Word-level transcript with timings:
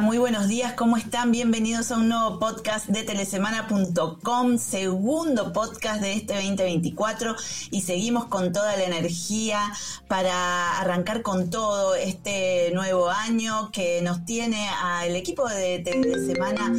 Muy 0.00 0.18
buenos 0.18 0.46
días, 0.46 0.74
¿cómo 0.74 0.96
están? 0.96 1.32
Bienvenidos 1.32 1.90
a 1.90 1.96
un 1.96 2.08
nuevo 2.08 2.38
podcast 2.38 2.86
de 2.86 3.02
telesemana.com, 3.02 4.58
segundo 4.58 5.52
podcast 5.52 6.00
de 6.00 6.12
este 6.12 6.34
2024 6.34 7.34
y 7.72 7.80
seguimos 7.80 8.26
con 8.26 8.52
toda 8.52 8.76
la 8.76 8.84
energía 8.84 9.72
para 10.06 10.78
arrancar 10.78 11.22
con 11.22 11.50
todo 11.50 11.96
este 11.96 12.70
nuevo 12.74 13.10
año 13.10 13.70
que 13.72 14.00
nos 14.02 14.24
tiene 14.24 14.68
al 14.68 15.16
equipo 15.16 15.48
de 15.48 15.80
Telesemana 15.80 16.72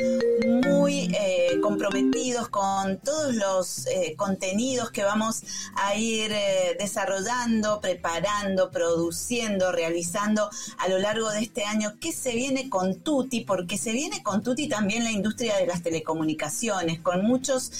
muy 0.66 1.10
eh, 1.14 1.60
comprometidos 1.62 2.48
con 2.48 3.00
todos 3.00 3.36
los 3.36 3.88
eh, 3.88 4.16
contenidos 4.16 4.92
que 4.92 5.04
vamos 5.04 5.44
a 5.76 5.96
ir 5.96 6.32
eh, 6.32 6.78
desarrollando, 6.80 7.82
preparando, 7.82 8.72
produciendo, 8.72 9.72
realizando 9.72 10.50
a 10.78 10.88
lo 10.88 11.00
largo 11.00 11.30
de 11.32 11.42
este 11.42 11.66
año 11.66 12.00
que 12.00 12.14
se 12.14 12.34
viene 12.34 12.70
con 12.70 13.02
Tuti, 13.10 13.42
porque 13.42 13.80
se 13.80 13.92
viene 13.92 14.22
con 14.22 14.44
Tuti 14.44 14.70
también 14.70 15.04
la 15.04 15.12
industria 15.12 15.58
de 15.58 15.66
las 15.66 15.82
telecomunicaciones, 15.82 17.00
con 17.00 17.26
muchas 17.26 17.72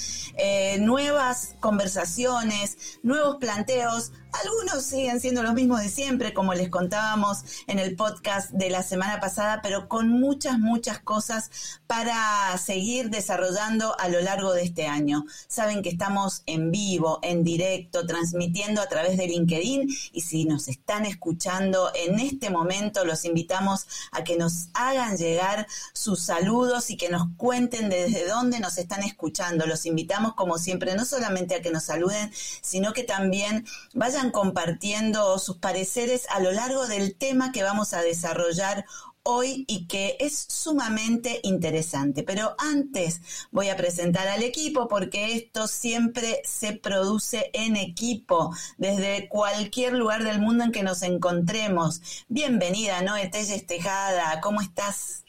nuevas 0.80 1.54
conversaciones, 1.60 2.98
nuevos 3.04 3.36
planteos, 3.36 4.10
algunos 4.32 4.84
siguen 4.84 5.20
siendo 5.20 5.42
los 5.42 5.54
mismos 5.54 5.80
de 5.80 5.88
siempre, 5.88 6.32
como 6.32 6.54
les 6.54 6.68
contábamos 6.68 7.38
en 7.66 7.78
el 7.78 7.96
podcast 7.96 8.50
de 8.50 8.70
la 8.70 8.82
semana 8.82 9.20
pasada, 9.20 9.60
pero 9.62 9.88
con 9.88 10.08
muchas, 10.08 10.58
muchas 10.58 10.98
cosas 11.00 11.50
para 11.86 12.56
seguir 12.58 13.10
desarrollando 13.10 13.98
a 13.98 14.08
lo 14.08 14.20
largo 14.20 14.52
de 14.52 14.62
este 14.62 14.86
año. 14.86 15.24
Saben 15.48 15.82
que 15.82 15.88
estamos 15.88 16.42
en 16.46 16.70
vivo, 16.70 17.18
en 17.22 17.44
directo, 17.44 18.06
transmitiendo 18.06 18.80
a 18.80 18.88
través 18.88 19.16
de 19.16 19.26
LinkedIn 19.26 19.88
y 20.12 20.20
si 20.20 20.44
nos 20.44 20.68
están 20.68 21.06
escuchando 21.06 21.90
en 21.94 22.20
este 22.20 22.50
momento, 22.50 23.04
los 23.04 23.24
invitamos 23.24 23.86
a 24.12 24.24
que 24.24 24.36
nos 24.36 24.68
hagan 24.74 25.16
llegar 25.16 25.66
sus 25.92 26.20
saludos 26.20 26.90
y 26.90 26.96
que 26.96 27.08
nos 27.08 27.28
cuenten 27.36 27.88
desde 27.88 28.26
dónde 28.26 28.60
nos 28.60 28.78
están 28.78 29.02
escuchando. 29.02 29.66
Los 29.66 29.86
invitamos, 29.86 30.34
como 30.34 30.58
siempre, 30.58 30.94
no 30.94 31.04
solamente 31.04 31.54
a 31.54 31.62
que 31.62 31.70
nos 31.70 31.84
saluden, 31.84 32.30
sino 32.60 32.92
que 32.92 33.04
también 33.04 33.66
vayan 33.94 34.19
compartiendo 34.28 35.38
sus 35.38 35.56
pareceres 35.56 36.26
a 36.28 36.40
lo 36.40 36.52
largo 36.52 36.86
del 36.86 37.16
tema 37.16 37.52
que 37.52 37.62
vamos 37.62 37.94
a 37.94 38.02
desarrollar 38.02 38.84
hoy 39.22 39.64
y 39.68 39.86
que 39.86 40.16
es 40.20 40.46
sumamente 40.48 41.40
interesante. 41.42 42.22
Pero 42.22 42.54
antes 42.58 43.22
voy 43.50 43.70
a 43.70 43.76
presentar 43.76 44.28
al 44.28 44.42
equipo 44.42 44.88
porque 44.88 45.34
esto 45.34 45.66
siempre 45.66 46.42
se 46.44 46.74
produce 46.74 47.50
en 47.54 47.76
equipo, 47.76 48.54
desde 48.76 49.28
cualquier 49.28 49.94
lugar 49.94 50.24
del 50.24 50.40
mundo 50.40 50.64
en 50.64 50.72
que 50.72 50.82
nos 50.82 51.02
encontremos. 51.02 52.26
Bienvenida, 52.28 53.00
Noé 53.02 53.28
Telles 53.28 53.66
Tejada, 53.66 54.40
¿cómo 54.42 54.60
estás? 54.60 55.24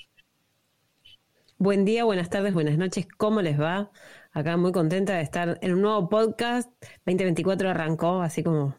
Buen 1.57 1.85
día, 1.85 2.03
buenas 2.03 2.29
tardes, 2.29 2.53
buenas 2.53 2.77
noches, 2.77 3.07
¿cómo 3.17 3.41
les 3.41 3.59
va? 3.59 3.91
Acá 4.33 4.55
muy 4.55 4.71
contenta 4.71 5.13
de 5.15 5.21
estar 5.23 5.59
en 5.61 5.73
un 5.73 5.81
nuevo 5.81 6.07
podcast. 6.07 6.71
2024 7.05 7.69
arrancó 7.69 8.21
así 8.21 8.43
como 8.43 8.75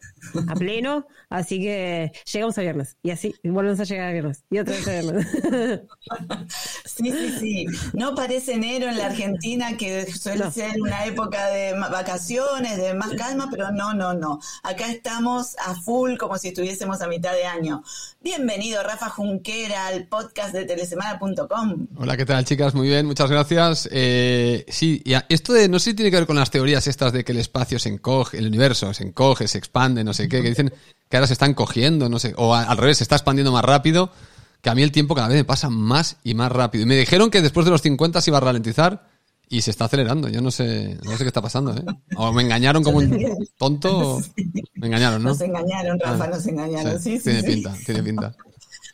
a 0.47 0.55
pleno, 0.55 1.07
así 1.29 1.59
que 1.59 2.11
llegamos 2.31 2.57
a 2.57 2.61
viernes 2.61 2.97
y 3.03 3.11
así 3.11 3.35
volvemos 3.43 3.79
a 3.79 3.83
llegar 3.83 4.09
a 4.09 4.11
viernes 4.11 4.43
y 4.49 4.59
otra 4.59 4.75
vez 4.75 4.87
a 4.87 4.91
viernes. 4.91 5.27
Sí, 6.85 7.11
sí, 7.11 7.35
sí. 7.39 7.65
No 7.93 8.13
parece 8.13 8.53
enero 8.53 8.87
en 8.87 8.97
la 8.97 9.07
Argentina 9.07 9.75
que 9.77 10.05
suele 10.11 10.51
ser 10.51 10.79
una 10.79 11.05
época 11.05 11.47
de 11.47 11.73
vacaciones, 11.73 12.77
de 12.77 12.93
más 12.93 13.11
calma, 13.15 13.47
pero 13.49 13.71
no, 13.71 13.93
no, 13.93 14.13
no. 14.13 14.39
Acá 14.61 14.91
estamos 14.91 15.55
a 15.65 15.73
full 15.73 16.17
como 16.17 16.37
si 16.37 16.49
estuviésemos 16.49 17.01
a 17.01 17.07
mitad 17.07 17.33
de 17.33 17.45
año. 17.45 17.83
Bienvenido 18.21 18.83
Rafa 18.83 19.09
Junquera 19.09 19.87
al 19.87 20.07
podcast 20.07 20.53
de 20.53 20.65
telesemana.com. 20.65 21.87
Hola, 21.97 22.15
¿qué 22.15 22.25
tal 22.25 22.45
chicas? 22.45 22.75
Muy 22.75 22.87
bien, 22.87 23.05
muchas 23.05 23.31
gracias. 23.31 23.89
Eh, 23.91 24.65
sí, 24.67 25.01
y 25.03 25.13
esto 25.29 25.53
de, 25.53 25.67
no 25.67 25.79
sé 25.79 25.91
si 25.91 25.95
tiene 25.95 26.11
que 26.11 26.17
ver 26.17 26.27
con 26.27 26.35
las 26.35 26.51
teorías 26.51 26.85
estas 26.87 27.11
de 27.11 27.23
que 27.23 27.31
el 27.31 27.39
espacio 27.39 27.79
se 27.79 27.89
encoge, 27.89 28.37
el 28.37 28.47
universo 28.47 28.93
se 28.93 29.03
encoge, 29.03 29.47
se 29.47 29.57
expande, 29.57 30.03
no 30.03 30.12
sé 30.13 30.29
qué, 30.29 30.41
que 30.41 30.49
dicen 30.49 30.73
que 31.09 31.17
ahora 31.17 31.27
se 31.27 31.33
están 31.33 31.53
cogiendo, 31.53 32.09
no 32.09 32.19
sé, 32.19 32.33
o 32.37 32.55
al 32.55 32.77
revés, 32.77 32.97
se 32.97 33.03
está 33.03 33.15
expandiendo 33.15 33.51
más 33.51 33.63
rápido, 33.63 34.11
que 34.61 34.69
a 34.69 34.75
mí 34.75 34.81
el 34.81 34.91
tiempo 34.91 35.15
cada 35.15 35.27
vez 35.27 35.37
me 35.37 35.43
pasa 35.43 35.69
más 35.69 36.17
y 36.23 36.33
más 36.33 36.51
rápido. 36.51 36.83
Y 36.83 36.87
me 36.87 36.95
dijeron 36.95 37.29
que 37.29 37.41
después 37.41 37.65
de 37.65 37.71
los 37.71 37.81
50 37.81 38.21
se 38.21 38.29
iba 38.31 38.37
a 38.37 38.41
ralentizar 38.41 39.07
y 39.49 39.61
se 39.61 39.71
está 39.71 39.85
acelerando. 39.85 40.29
Yo 40.29 40.41
no 40.41 40.51
sé, 40.51 40.97
no 41.03 41.11
sé 41.11 41.19
qué 41.19 41.27
está 41.27 41.41
pasando, 41.41 41.75
¿eh? 41.75 41.83
O 42.15 42.31
me 42.31 42.41
engañaron 42.41 42.83
como 42.83 42.99
un 42.99 43.47
tonto, 43.57 44.15
o 44.17 44.21
me 44.75 44.87
engañaron, 44.87 45.21
¿no? 45.21 45.29
Nos 45.29 45.41
engañaron, 45.41 45.99
Rafa, 45.99 46.23
ah, 46.23 46.27
nos 46.27 46.47
engañaron. 46.47 46.99
Sí, 46.99 47.17
sí, 47.17 47.23
tiene 47.25 47.43
pinta, 47.43 47.73
tiene 47.85 48.03
pinta. 48.03 48.35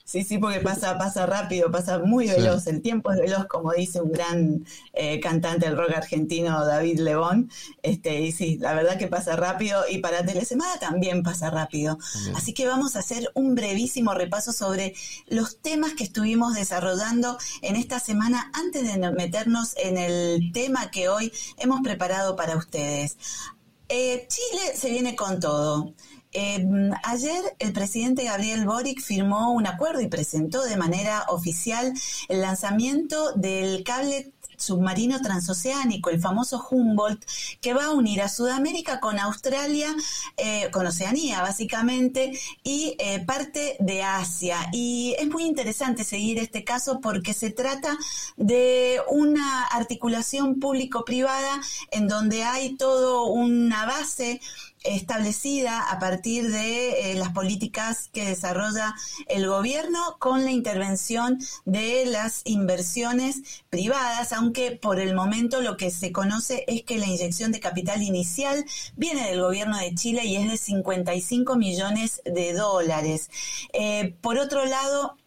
Sí, 0.10 0.24
sí, 0.24 0.40
porque 0.40 0.60
pasa, 0.60 0.98
pasa 0.98 1.28
rápido, 1.28 1.70
pasa 1.70 2.00
muy 2.00 2.26
veloz. 2.26 2.66
El 2.66 2.82
tiempo 2.82 3.12
es 3.12 3.20
veloz, 3.20 3.46
como 3.46 3.74
dice 3.74 4.02
un 4.02 4.12
gran 4.12 4.66
eh, 4.94 5.20
cantante 5.20 5.68
del 5.68 5.78
rock 5.78 5.92
argentino, 5.92 6.66
David 6.66 6.98
Lebón. 7.02 7.52
Este, 7.84 8.20
y 8.20 8.32
sí, 8.32 8.58
la 8.58 8.74
verdad 8.74 8.98
que 8.98 9.06
pasa 9.06 9.36
rápido. 9.36 9.84
Y 9.88 10.00
para 10.00 10.26
Telesemana 10.26 10.80
también 10.80 11.22
pasa 11.22 11.52
rápido. 11.52 12.00
Así 12.34 12.56
que 12.56 12.66
vamos 12.66 12.96
a 12.96 13.00
hacer 13.00 13.30
un 13.36 13.54
brevísimo 13.54 14.16
repaso 14.16 14.52
sobre 14.52 14.96
los 15.28 15.62
temas 15.62 15.94
que 15.94 16.06
estuvimos 16.06 16.56
desarrollando 16.56 17.38
en 17.62 17.76
esta 17.76 18.00
semana 18.00 18.50
antes 18.56 18.92
de 18.92 19.12
meternos 19.12 19.76
en 19.78 20.00
el 20.00 20.52
tema 20.54 20.90
que 20.90 21.08
hoy 21.08 21.32
hemos 21.58 21.82
preparado 21.82 22.36
para 22.36 22.58
ustedes. 22.58 23.16
Eh, 23.90 24.28
Chile 24.28 24.76
se 24.76 24.90
viene 24.90 25.16
con 25.16 25.40
todo. 25.40 25.94
Em, 26.32 26.92
ayer 27.04 27.56
el 27.58 27.74
presidente 27.74 28.24
Gabriel 28.26 28.66
Boric 28.66 29.02
firmó 29.02 29.52
un 29.52 29.66
acuerdo 29.66 30.02
y 30.02 30.08
presentó 30.08 30.64
de 30.64 30.78
manera 30.78 31.26
oficial 31.30 31.94
el 32.28 32.42
lanzamiento 32.42 33.34
del 33.34 33.84
cable 33.84 34.32
submarino 34.60 35.22
transoceánico, 35.22 36.10
el 36.10 36.20
famoso 36.20 36.66
Humboldt, 36.70 37.24
que 37.62 37.74
va 37.74 37.86
a 37.86 37.92
unir 37.92 38.22
a 38.22 38.30
Sudamérica 38.30 39.00
con 39.00 39.18
Australia, 39.18 39.96
eh, 40.38 40.70
con 40.72 40.86
Oceanía 40.86 41.42
básicamente, 41.42 42.38
y 42.64 42.96
eh, 43.00 43.24
parte 43.26 43.78
de 43.80 44.04
Asia. 44.04 44.58
Y 44.74 45.16
es 45.18 45.28
muy 45.28 45.44
interesante 45.44 46.04
seguir 46.04 46.38
este 46.40 46.64
caso 46.64 47.00
porque 47.02 47.34
se 47.34 47.52
trata 47.52 47.98
de 48.36 49.00
una 49.10 49.64
articulación 49.64 50.60
público-privada 50.60 51.62
en 51.92 52.08
donde 52.08 52.44
hay 52.44 52.76
todo 52.76 53.26
una 53.26 53.86
base 53.86 54.42
establecida 54.84 55.90
a 55.90 56.00
partir 56.00 56.52
de 56.52 57.12
eh, 57.12 57.16
las 57.16 57.30
políticas 57.30 58.10
que 58.14 58.26
desarrolla 58.26 58.96
el 59.28 59.48
gobierno 59.48 60.18
con 60.20 60.46
la 60.46 60.52
intervención 60.52 61.40
de 61.66 62.06
las 62.06 62.42
inversiones 62.46 63.64
privadas, 63.70 64.34
aunque 64.34 64.72
por 64.72 65.00
el 65.00 65.16
momento 65.16 65.62
lo 65.62 65.78
que 65.78 65.92
se 65.92 66.12
conoce 66.12 66.64
es 66.68 66.84
que 66.84 66.98
la 66.98 67.08
inyección 67.08 67.52
de 67.52 67.60
capital 67.60 68.02
inicial 68.02 68.66
viene 68.96 69.28
del 69.30 69.42
gobierno 69.42 69.78
de 69.78 69.94
Chile 69.96 70.26
y 70.26 70.38
es 70.38 70.50
de 70.50 70.58
55 70.58 71.56
millones 71.56 72.22
de 72.26 72.54
dólares. 72.54 73.30
Eh, 73.74 74.16
por 74.22 74.38
otro 74.38 74.66
lado, 74.66 75.18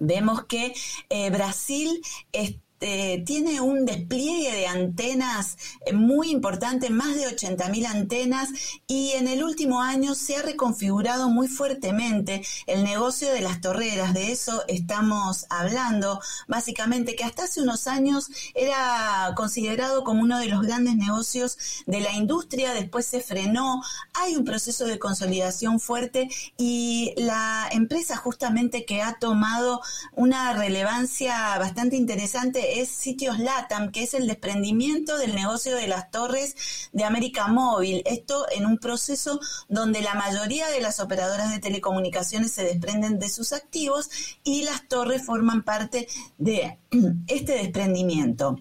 vemos 0.00 0.44
que 0.44 0.74
eh, 1.08 1.30
Brasil 1.30 2.02
está 2.32 2.65
eh, 2.80 3.22
tiene 3.24 3.60
un 3.60 3.86
despliegue 3.86 4.52
de 4.52 4.66
antenas 4.66 5.56
eh, 5.86 5.92
muy 5.92 6.30
importante, 6.30 6.90
más 6.90 7.16
de 7.16 7.26
80.000 7.26 7.86
antenas, 7.86 8.50
y 8.86 9.12
en 9.12 9.28
el 9.28 9.42
último 9.42 9.80
año 9.80 10.14
se 10.14 10.36
ha 10.36 10.42
reconfigurado 10.42 11.30
muy 11.30 11.48
fuertemente 11.48 12.42
el 12.66 12.84
negocio 12.84 13.32
de 13.32 13.40
las 13.40 13.60
torreras. 13.60 14.12
De 14.12 14.30
eso 14.32 14.62
estamos 14.68 15.46
hablando, 15.48 16.20
básicamente, 16.48 17.16
que 17.16 17.24
hasta 17.24 17.44
hace 17.44 17.62
unos 17.62 17.86
años 17.86 18.28
era 18.54 19.32
considerado 19.36 20.04
como 20.04 20.22
uno 20.22 20.38
de 20.38 20.46
los 20.46 20.62
grandes 20.62 20.96
negocios 20.96 21.58
de 21.86 22.00
la 22.00 22.12
industria, 22.12 22.74
después 22.74 23.06
se 23.06 23.20
frenó, 23.20 23.82
hay 24.14 24.36
un 24.36 24.44
proceso 24.44 24.84
de 24.84 24.98
consolidación 24.98 25.80
fuerte 25.80 26.28
y 26.56 27.14
la 27.16 27.68
empresa 27.72 28.16
justamente 28.16 28.84
que 28.84 29.02
ha 29.02 29.18
tomado 29.18 29.80
una 30.12 30.52
relevancia 30.52 31.58
bastante 31.58 31.96
interesante 31.96 32.65
es 32.66 32.88
Sitios 32.88 33.38
Latam, 33.38 33.90
que 33.90 34.02
es 34.02 34.14
el 34.14 34.26
desprendimiento 34.26 35.16
del 35.18 35.34
negocio 35.34 35.74
de 35.76 35.88
las 35.88 36.10
torres 36.10 36.90
de 36.92 37.04
América 37.04 37.48
Móvil. 37.48 38.02
Esto 38.06 38.46
en 38.50 38.66
un 38.66 38.78
proceso 38.78 39.40
donde 39.68 40.00
la 40.02 40.14
mayoría 40.14 40.68
de 40.68 40.80
las 40.80 41.00
operadoras 41.00 41.50
de 41.52 41.58
telecomunicaciones 41.58 42.52
se 42.52 42.64
desprenden 42.64 43.18
de 43.18 43.28
sus 43.28 43.52
activos 43.52 44.10
y 44.44 44.62
las 44.62 44.88
torres 44.88 45.24
forman 45.24 45.62
parte 45.62 46.08
de 46.38 46.78
este 47.26 47.52
desprendimiento. 47.52 48.56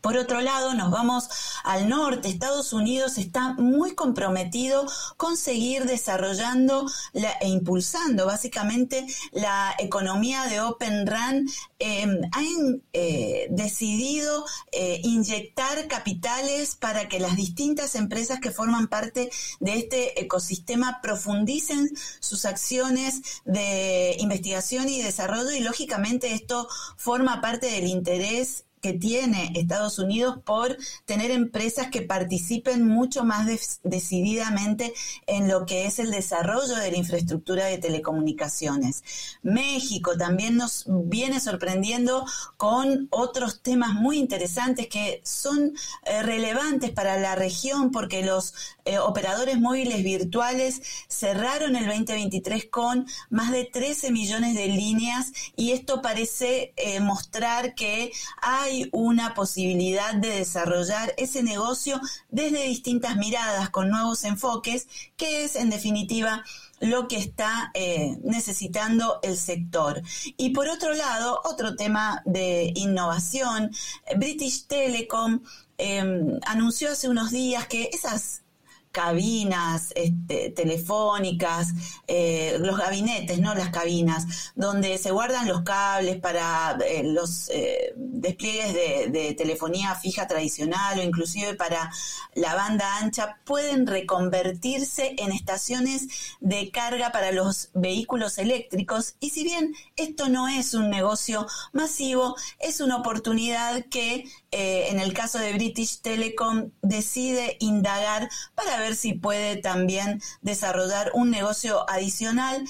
Por 0.00 0.16
otro 0.16 0.40
lado, 0.40 0.74
nos 0.74 0.90
vamos 0.90 1.28
al 1.64 1.88
norte. 1.88 2.28
Estados 2.28 2.72
Unidos 2.72 3.18
está 3.18 3.54
muy 3.54 3.94
comprometido 3.94 4.86
con 5.16 5.36
seguir 5.36 5.84
desarrollando 5.84 6.86
e 7.12 7.48
impulsando 7.48 8.26
básicamente 8.26 9.06
la 9.32 9.74
economía 9.78 10.44
de 10.44 10.60
Open 10.60 11.06
RAN. 11.06 11.46
Em, 11.80 12.20
han 12.32 12.82
eh, 12.92 13.46
decidido 13.50 14.44
eh, 14.72 15.00
inyectar 15.04 15.86
capitales 15.88 16.74
para 16.74 17.08
que 17.08 17.20
las 17.20 17.36
distintas 17.36 17.94
empresas 17.94 18.40
que 18.40 18.50
forman 18.50 18.88
parte 18.88 19.30
de 19.60 19.74
este 19.74 20.20
ecosistema 20.20 21.00
profundicen 21.02 21.90
sus 22.20 22.44
acciones 22.44 23.42
de 23.44 24.16
investigación 24.18 24.88
y 24.88 25.02
desarrollo 25.02 25.50
y 25.50 25.60
lógicamente 25.60 26.32
esto 26.32 26.68
forma 26.96 27.40
parte 27.40 27.66
del 27.66 27.86
interés 27.86 28.64
que 28.80 28.92
tiene 28.92 29.52
Estados 29.54 29.98
Unidos 29.98 30.38
por 30.44 30.76
tener 31.04 31.30
empresas 31.30 31.88
que 31.88 32.02
participen 32.02 32.86
mucho 32.86 33.24
más 33.24 33.46
decididamente 33.82 34.92
en 35.26 35.48
lo 35.48 35.66
que 35.66 35.86
es 35.86 35.98
el 35.98 36.10
desarrollo 36.10 36.76
de 36.76 36.90
la 36.90 36.96
infraestructura 36.96 37.66
de 37.66 37.78
telecomunicaciones. 37.78 39.02
México 39.42 40.16
también 40.16 40.56
nos 40.56 40.84
viene 40.86 41.40
sorprendiendo 41.40 42.24
con 42.56 43.08
otros 43.10 43.62
temas 43.62 43.94
muy 43.94 44.18
interesantes 44.18 44.88
que 44.88 45.20
son 45.24 45.74
eh, 46.04 46.22
relevantes 46.22 46.90
para 46.90 47.18
la 47.18 47.34
región 47.34 47.90
porque 47.90 48.24
los 48.24 48.54
eh, 48.84 48.98
operadores 48.98 49.58
móviles 49.58 50.02
virtuales 50.02 50.82
cerraron 51.08 51.76
el 51.76 51.86
2023 51.86 52.66
con 52.70 53.06
más 53.30 53.50
de 53.52 53.64
13 53.64 54.10
millones 54.10 54.54
de 54.54 54.68
líneas 54.68 55.32
y 55.56 55.72
esto 55.72 56.02
parece 56.02 56.72
eh, 56.76 57.00
mostrar 57.00 57.74
que 57.74 58.12
hay 58.40 58.67
hay 58.68 58.88
una 58.92 59.34
posibilidad 59.34 60.14
de 60.14 60.30
desarrollar 60.30 61.14
ese 61.16 61.42
negocio 61.42 62.00
desde 62.30 62.64
distintas 62.64 63.16
miradas, 63.16 63.70
con 63.70 63.90
nuevos 63.90 64.24
enfoques, 64.24 64.86
que 65.16 65.44
es 65.44 65.56
en 65.56 65.70
definitiva 65.70 66.44
lo 66.80 67.08
que 67.08 67.16
está 67.16 67.70
eh, 67.74 68.18
necesitando 68.22 69.18
el 69.22 69.36
sector. 69.36 70.02
Y 70.36 70.50
por 70.50 70.68
otro 70.68 70.94
lado, 70.94 71.40
otro 71.44 71.74
tema 71.76 72.22
de 72.24 72.72
innovación, 72.76 73.72
British 74.16 74.66
Telecom 74.66 75.40
em, 75.78 76.38
anunció 76.46 76.92
hace 76.92 77.08
unos 77.08 77.30
días 77.30 77.66
que 77.66 77.90
esas 77.92 78.42
cabinas 78.90 79.92
este, 79.94 80.50
telefónicas, 80.50 81.68
eh, 82.06 82.56
los 82.60 82.78
gabinetes, 82.78 83.38
no 83.38 83.54
las 83.54 83.70
cabinas, 83.70 84.52
donde 84.54 84.98
se 84.98 85.10
guardan 85.10 85.48
los 85.48 85.62
cables 85.62 86.18
para 86.18 86.78
eh, 86.86 87.02
los 87.04 87.48
eh, 87.50 87.92
despliegues 87.96 88.74
de, 88.74 89.08
de, 89.10 89.34
telefonía 89.34 89.94
fija 89.94 90.26
tradicional 90.26 90.98
o 90.98 91.02
inclusive 91.02 91.54
para 91.54 91.90
la 92.34 92.54
banda 92.54 92.98
ancha, 92.98 93.38
pueden 93.44 93.86
reconvertirse 93.86 95.14
en 95.18 95.32
estaciones 95.32 96.08
de 96.40 96.70
carga 96.70 97.12
para 97.12 97.32
los 97.32 97.70
vehículos 97.74 98.38
eléctricos. 98.38 99.14
Y 99.20 99.30
si 99.30 99.44
bien 99.44 99.74
esto 99.96 100.28
no 100.28 100.48
es 100.48 100.74
un 100.74 100.90
negocio 100.90 101.46
masivo, 101.72 102.36
es 102.58 102.80
una 102.80 102.96
oportunidad 102.96 103.84
que 103.86 104.28
en 104.50 104.98
el 104.98 105.12
caso 105.12 105.38
de 105.38 105.52
British 105.52 106.00
Telecom 106.00 106.70
decide 106.80 107.58
indagar 107.60 108.30
para 108.54 108.77
ver 108.80 108.96
si 108.96 109.14
puede 109.14 109.56
también 109.56 110.20
desarrollar 110.42 111.10
un 111.14 111.30
negocio 111.30 111.88
adicional 111.88 112.64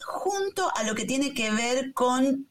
junto 0.00 0.70
a 0.76 0.84
lo 0.84 0.94
que 0.94 1.04
tiene 1.04 1.34
que 1.34 1.50
ver 1.50 1.92
con 1.92 2.46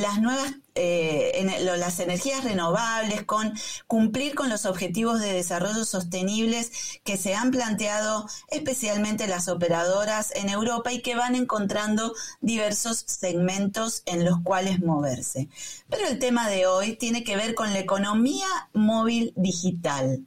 las 0.00 0.20
nuevas, 0.20 0.54
eh, 0.74 1.46
las 1.76 2.00
energías 2.00 2.44
renovables, 2.44 3.24
con 3.24 3.52
cumplir 3.86 4.34
con 4.34 4.48
los 4.48 4.64
objetivos 4.64 5.20
de 5.20 5.32
desarrollo 5.32 5.84
sostenibles 5.84 7.00
que 7.04 7.16
se 7.16 7.34
han 7.34 7.50
planteado 7.50 8.26
especialmente 8.48 9.26
las 9.26 9.48
operadoras 9.48 10.32
en 10.34 10.48
Europa 10.48 10.92
y 10.92 11.02
que 11.02 11.14
van 11.14 11.34
encontrando 11.34 12.14
diversos 12.40 13.04
segmentos 13.06 14.02
en 14.06 14.24
los 14.24 14.40
cuales 14.42 14.80
moverse. 14.80 15.48
Pero 15.88 16.08
el 16.08 16.18
tema 16.18 16.48
de 16.48 16.66
hoy 16.66 16.96
tiene 16.96 17.24
que 17.24 17.36
ver 17.36 17.54
con 17.54 17.72
la 17.72 17.80
economía 17.80 18.48
móvil 18.72 19.32
digital, 19.36 20.24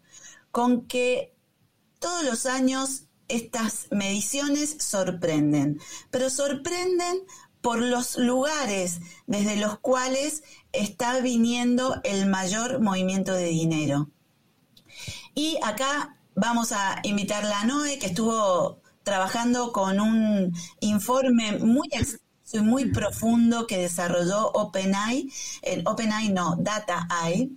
con 0.52 0.86
que 0.86 1.35
todos 2.00 2.24
los 2.24 2.46
años 2.46 3.04
estas 3.28 3.88
mediciones 3.92 4.78
sorprenden, 4.80 5.80
pero 6.12 6.30
sorprenden 6.30 7.24
por 7.62 7.82
los 7.82 8.18
lugares 8.18 9.02
desde 9.26 9.56
los 9.56 9.80
cuales 9.80 10.44
está 10.72 11.20
viniendo 11.20 12.00
el 12.04 12.28
mayor 12.28 12.80
movimiento 12.80 13.34
de 13.34 13.46
dinero. 13.46 14.12
Y 15.34 15.58
acá 15.64 16.18
vamos 16.36 16.72
a 16.72 17.00
invitar 17.04 17.44
a 17.46 17.66
Noé, 17.66 17.98
que 17.98 18.08
estuvo 18.08 18.82
trabajando 19.04 19.72
con 19.72 20.00
un 20.00 20.54
informe 20.80 21.58
muy 21.60 21.90
y 22.52 22.60
muy 22.60 22.86
profundo 22.92 23.68
que 23.68 23.78
desarrolló 23.78 24.48
OpenAI, 24.52 25.30
el 25.62 25.82
OpenAI 25.86 26.30
no, 26.30 26.56
DataAI, 26.58 27.52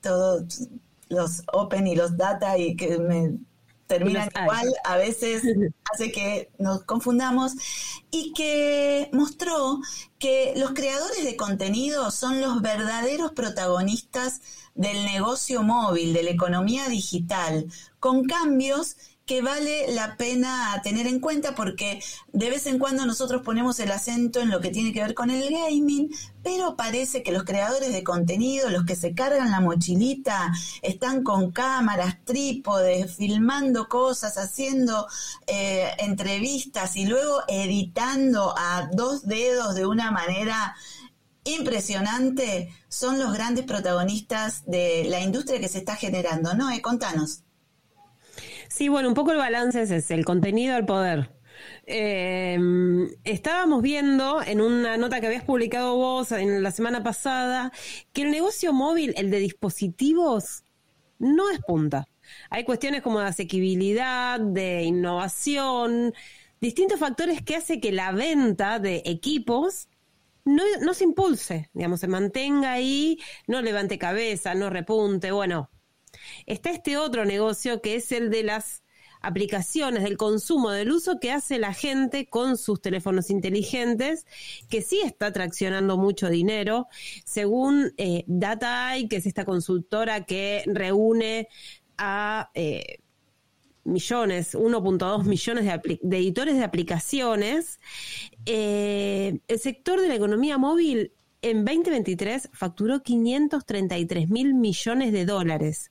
todos 0.00 0.68
los 1.08 1.42
Open 1.52 1.86
y 1.86 1.94
los 1.94 2.16
Data 2.16 2.58
y 2.58 2.74
que 2.74 2.98
me 2.98 3.38
terminan 3.92 4.30
igual, 4.42 4.74
a 4.84 4.96
veces 4.96 5.42
hace 5.92 6.10
que 6.12 6.50
nos 6.58 6.84
confundamos, 6.84 7.52
y 8.10 8.32
que 8.32 9.10
mostró 9.12 9.80
que 10.18 10.54
los 10.56 10.72
creadores 10.72 11.24
de 11.24 11.36
contenido 11.36 12.10
son 12.10 12.40
los 12.40 12.62
verdaderos 12.62 13.32
protagonistas 13.32 14.40
del 14.74 15.04
negocio 15.04 15.62
móvil, 15.62 16.14
de 16.14 16.22
la 16.22 16.30
economía 16.30 16.88
digital, 16.88 17.66
con 18.00 18.24
cambios 18.24 18.96
que 19.32 19.40
vale 19.40 19.90
la 19.94 20.18
pena 20.18 20.78
tener 20.84 21.06
en 21.06 21.18
cuenta 21.18 21.54
porque 21.54 22.02
de 22.34 22.50
vez 22.50 22.66
en 22.66 22.78
cuando 22.78 23.06
nosotros 23.06 23.40
ponemos 23.40 23.80
el 23.80 23.90
acento 23.90 24.40
en 24.40 24.50
lo 24.50 24.60
que 24.60 24.68
tiene 24.68 24.92
que 24.92 25.00
ver 25.00 25.14
con 25.14 25.30
el 25.30 25.50
gaming, 25.50 26.10
pero 26.42 26.76
parece 26.76 27.22
que 27.22 27.32
los 27.32 27.44
creadores 27.44 27.94
de 27.94 28.04
contenido, 28.04 28.68
los 28.68 28.84
que 28.84 28.94
se 28.94 29.14
cargan 29.14 29.50
la 29.50 29.60
mochilita, 29.60 30.52
están 30.82 31.22
con 31.24 31.50
cámaras, 31.50 32.22
trípodes, 32.26 33.16
filmando 33.16 33.88
cosas, 33.88 34.36
haciendo 34.36 35.06
eh, 35.46 35.88
entrevistas 35.96 36.94
y 36.96 37.06
luego 37.06 37.40
editando 37.48 38.54
a 38.54 38.90
dos 38.92 39.26
dedos 39.26 39.74
de 39.74 39.86
una 39.86 40.10
manera 40.10 40.76
impresionante, 41.44 42.68
son 42.90 43.18
los 43.18 43.32
grandes 43.32 43.64
protagonistas 43.64 44.66
de 44.66 45.06
la 45.08 45.20
industria 45.20 45.58
que 45.58 45.68
se 45.68 45.78
está 45.78 45.96
generando. 45.96 46.52
¿No? 46.52 46.70
Eh, 46.70 46.82
contanos. 46.82 47.44
Sí, 48.72 48.88
bueno, 48.88 49.08
un 49.08 49.14
poco 49.14 49.32
el 49.32 49.36
balance 49.36 49.82
es 49.82 49.90
ese, 49.90 50.14
el 50.14 50.24
contenido 50.24 50.74
al 50.74 50.86
poder. 50.86 51.30
Eh, 51.84 52.58
estábamos 53.22 53.82
viendo 53.82 54.42
en 54.42 54.62
una 54.62 54.96
nota 54.96 55.20
que 55.20 55.26
habías 55.26 55.44
publicado 55.44 55.94
vos 55.96 56.32
en 56.32 56.62
la 56.62 56.70
semana 56.70 57.02
pasada 57.02 57.70
que 58.14 58.22
el 58.22 58.30
negocio 58.30 58.72
móvil, 58.72 59.12
el 59.18 59.30
de 59.30 59.40
dispositivos, 59.40 60.64
no 61.18 61.50
es 61.50 61.60
punta. 61.60 62.08
Hay 62.48 62.64
cuestiones 62.64 63.02
como 63.02 63.20
de 63.20 63.26
asequibilidad, 63.26 64.40
de 64.40 64.84
innovación, 64.84 66.14
distintos 66.58 66.98
factores 66.98 67.42
que 67.42 67.56
hacen 67.56 67.78
que 67.78 67.92
la 67.92 68.12
venta 68.12 68.78
de 68.78 69.02
equipos 69.04 69.88
no, 70.46 70.62
no 70.80 70.94
se 70.94 71.04
impulse, 71.04 71.68
digamos, 71.74 72.00
se 72.00 72.08
mantenga 72.08 72.72
ahí, 72.72 73.18
no 73.46 73.60
levante 73.60 73.98
cabeza, 73.98 74.54
no 74.54 74.70
repunte, 74.70 75.30
bueno, 75.30 75.70
Está 76.46 76.70
este 76.70 76.96
otro 76.96 77.24
negocio 77.24 77.80
que 77.80 77.96
es 77.96 78.12
el 78.12 78.30
de 78.30 78.42
las 78.42 78.82
aplicaciones, 79.22 80.02
del 80.02 80.16
consumo, 80.16 80.70
del 80.70 80.90
uso 80.90 81.18
que 81.20 81.30
hace 81.30 81.58
la 81.58 81.72
gente 81.72 82.26
con 82.26 82.58
sus 82.58 82.82
teléfonos 82.82 83.30
inteligentes, 83.30 84.26
que 84.68 84.82
sí 84.82 85.00
está 85.02 85.32
traccionando 85.32 85.96
mucho 85.96 86.28
dinero. 86.28 86.88
Según 87.24 87.94
eh, 87.96 88.24
DataEye, 88.26 89.08
que 89.08 89.16
es 89.16 89.26
esta 89.26 89.44
consultora 89.44 90.24
que 90.24 90.64
reúne 90.66 91.48
a 91.96 92.50
eh, 92.54 92.98
millones, 93.84 94.54
1.2 94.54 95.24
millones 95.24 95.64
de, 96.02 96.16
editores 96.16 96.56
de 96.56 96.64
aplicaciones, 96.64 97.80
eh, 98.46 99.38
el 99.46 99.58
sector 99.58 100.00
de 100.00 100.08
la 100.08 100.16
economía 100.16 100.58
móvil 100.58 101.12
en 101.42 101.64
2023 101.64 102.50
facturó 102.52 103.02
533 103.02 104.28
mil 104.28 104.54
millones 104.54 105.12
de 105.12 105.24
dólares 105.24 105.90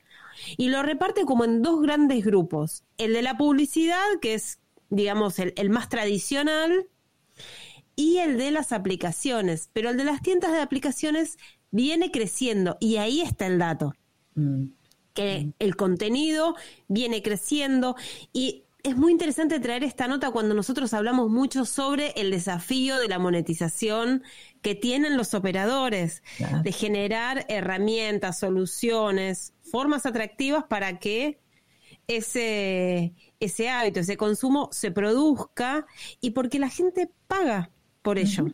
y 0.57 0.69
lo 0.69 0.83
reparte 0.83 1.25
como 1.25 1.45
en 1.45 1.62
dos 1.62 1.81
grandes 1.81 2.24
grupos. 2.25 2.83
El 2.98 3.13
de 3.13 3.21
la 3.21 3.38
publicidad, 3.38 4.03
que 4.21 4.33
es, 4.33 4.60
digamos, 4.89 5.39
el, 5.39 5.69
más 5.69 5.89
tradicional, 5.89 6.88
y 7.95 8.17
el 8.17 8.38
de 8.38 8.51
las 8.51 8.71
aplicaciones. 8.71 9.69
Pero 9.74 9.89
el 9.89 9.98
de 9.98 10.05
las 10.05 10.21
tiendas 10.21 10.51
de 10.51 10.62
aplicaciones 10.62 11.38
viene 11.71 12.12
creciendo 12.12 12.77
y 12.79 12.98
ahí 12.98 13.21
está 13.21 13.48
el 13.48 13.60
dato. 13.60 13.93
Mm. 14.36 14.65
Que 15.13 15.51
el 15.60 15.75
contenido 15.75 16.55
viene 16.88 17.21
creciendo 17.21 17.95
y 18.31 18.63
es 18.83 18.97
muy 18.97 19.11
interesante 19.11 19.59
traer 19.59 19.83
esta 19.83 20.07
nota 20.07 20.31
cuando 20.31 20.55
nosotros 20.55 20.93
hablamos 20.93 21.29
mucho 21.29 21.65
sobre 21.65 22.11
el 22.15 22.31
desafío 22.31 22.97
de 23.00 23.07
la 23.07 23.19
monetización 23.19 24.23
que 24.61 24.75
tienen 24.75 25.17
los 25.17 25.33
operadores, 25.33 26.23
de 26.63 26.71
generar 26.71 27.45
herramientas, 27.50 28.39
soluciones, 28.39 29.53
formas 29.61 30.05
atractivas 30.05 30.63
para 30.65 31.00
que 31.00 31.39
ese, 32.07 33.13
ese 33.39 33.69
hábito, 33.69 34.00
ese 34.00 34.17
consumo 34.17 34.69
se 34.71 34.91
produzca 34.91 35.85
y 36.19 36.31
porque 36.31 36.59
la 36.59 36.69
gente 36.69 37.09
paga 37.27 37.71
por 38.01 38.17
ello. 38.17 38.45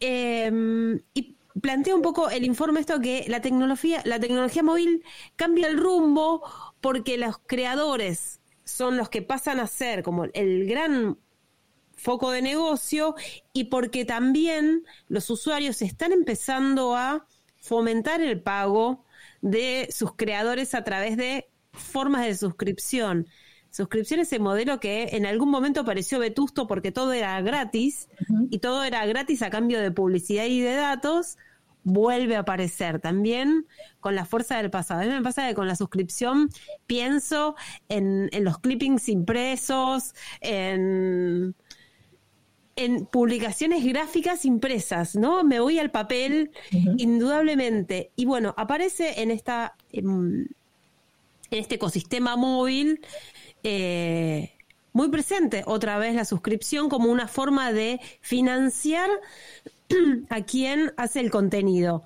Em, 0.00 1.00
y 1.14 1.36
plantea 1.60 1.94
un 1.94 2.02
poco 2.02 2.30
el 2.30 2.44
informe 2.44 2.80
esto 2.80 3.00
que 3.00 3.24
la 3.28 3.40
tecnología, 3.40 4.02
la 4.04 4.20
tecnología 4.20 4.62
móvil 4.62 5.02
cambia 5.36 5.66
el 5.66 5.78
rumbo 5.78 6.42
porque 6.80 7.18
los 7.18 7.38
creadores 7.38 8.40
son 8.64 8.96
los 8.96 9.08
que 9.08 9.22
pasan 9.22 9.60
a 9.60 9.66
ser 9.66 10.02
como 10.02 10.24
el 10.24 10.66
gran 10.66 11.18
foco 11.96 12.30
de 12.30 12.42
negocio 12.42 13.14
y 13.52 13.64
porque 13.64 14.04
también 14.04 14.84
los 15.08 15.30
usuarios 15.30 15.82
están 15.82 16.12
empezando 16.12 16.96
a 16.96 17.26
fomentar 17.60 18.20
el 18.20 18.40
pago 18.40 19.04
de 19.40 19.88
sus 19.92 20.14
creadores 20.14 20.74
a 20.74 20.84
través 20.84 21.16
de 21.16 21.48
formas 21.72 22.24
de 22.26 22.34
suscripción. 22.34 23.28
Suscripción 23.70 24.20
es 24.20 24.28
ese 24.28 24.38
modelo 24.38 24.80
que 24.80 25.10
en 25.12 25.26
algún 25.26 25.50
momento 25.50 25.84
pareció 25.84 26.18
vetusto 26.18 26.66
porque 26.66 26.92
todo 26.92 27.12
era 27.12 27.40
gratis 27.40 28.08
y 28.50 28.58
todo 28.58 28.84
era 28.84 29.06
gratis 29.06 29.42
a 29.42 29.50
cambio 29.50 29.80
de 29.80 29.90
publicidad 29.90 30.44
y 30.44 30.60
de 30.60 30.74
datos, 30.74 31.38
vuelve 31.84 32.36
a 32.36 32.40
aparecer 32.40 33.00
también 33.00 33.66
con 34.00 34.14
la 34.14 34.24
fuerza 34.24 34.56
del 34.56 34.70
pasado. 34.70 35.00
A 35.00 35.04
mí 35.04 35.10
me 35.10 35.22
pasa 35.22 35.48
que 35.48 35.54
con 35.54 35.66
la 35.66 35.76
suscripción 35.76 36.48
pienso 36.86 37.56
en, 37.88 38.30
los 38.40 38.58
clippings 38.58 39.08
impresos, 39.08 40.14
en, 40.40 41.54
en 42.76 43.06
publicaciones 43.06 43.84
gráficas 43.84 44.44
impresas, 44.44 45.16
¿no? 45.16 45.44
Me 45.44 45.60
voy 45.60 45.78
al 45.78 45.90
papel, 45.90 46.52
indudablemente. 46.70 48.10
Y 48.16 48.24
bueno, 48.24 48.54
aparece 48.56 49.22
en 49.22 49.30
esta 49.30 49.74
en, 49.90 50.48
este 51.50 51.74
ecosistema 51.74 52.36
móvil 52.36 53.00
eh, 53.62 54.52
muy 54.92 55.08
presente 55.08 55.62
otra 55.66 55.98
vez 55.98 56.14
la 56.14 56.24
suscripción 56.24 56.88
como 56.88 57.10
una 57.10 57.28
forma 57.28 57.72
de 57.72 58.00
financiar 58.20 59.08
a 60.30 60.42
quien 60.42 60.92
hace 60.96 61.20
el 61.20 61.30
contenido. 61.30 62.02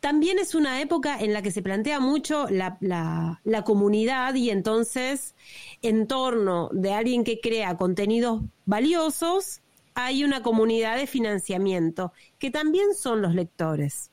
También 0.00 0.38
es 0.38 0.54
una 0.54 0.80
época 0.80 1.18
en 1.18 1.32
la 1.32 1.42
que 1.42 1.50
se 1.50 1.62
plantea 1.62 1.98
mucho 2.00 2.46
la, 2.48 2.78
la, 2.80 3.62
comunidad 3.64 4.34
y 4.34 4.50
entonces 4.50 5.34
en 5.82 6.06
torno 6.06 6.68
de 6.72 6.92
alguien 6.92 7.24
que 7.24 7.40
crea 7.40 7.76
contenidos 7.76 8.42
valiosos 8.66 9.62
hay 9.94 10.22
una 10.22 10.42
comunidad 10.42 10.96
de 10.96 11.06
financiamiento 11.06 12.12
que 12.38 12.50
también 12.50 12.94
son 12.94 13.22
los 13.22 13.34
lectores. 13.34 14.10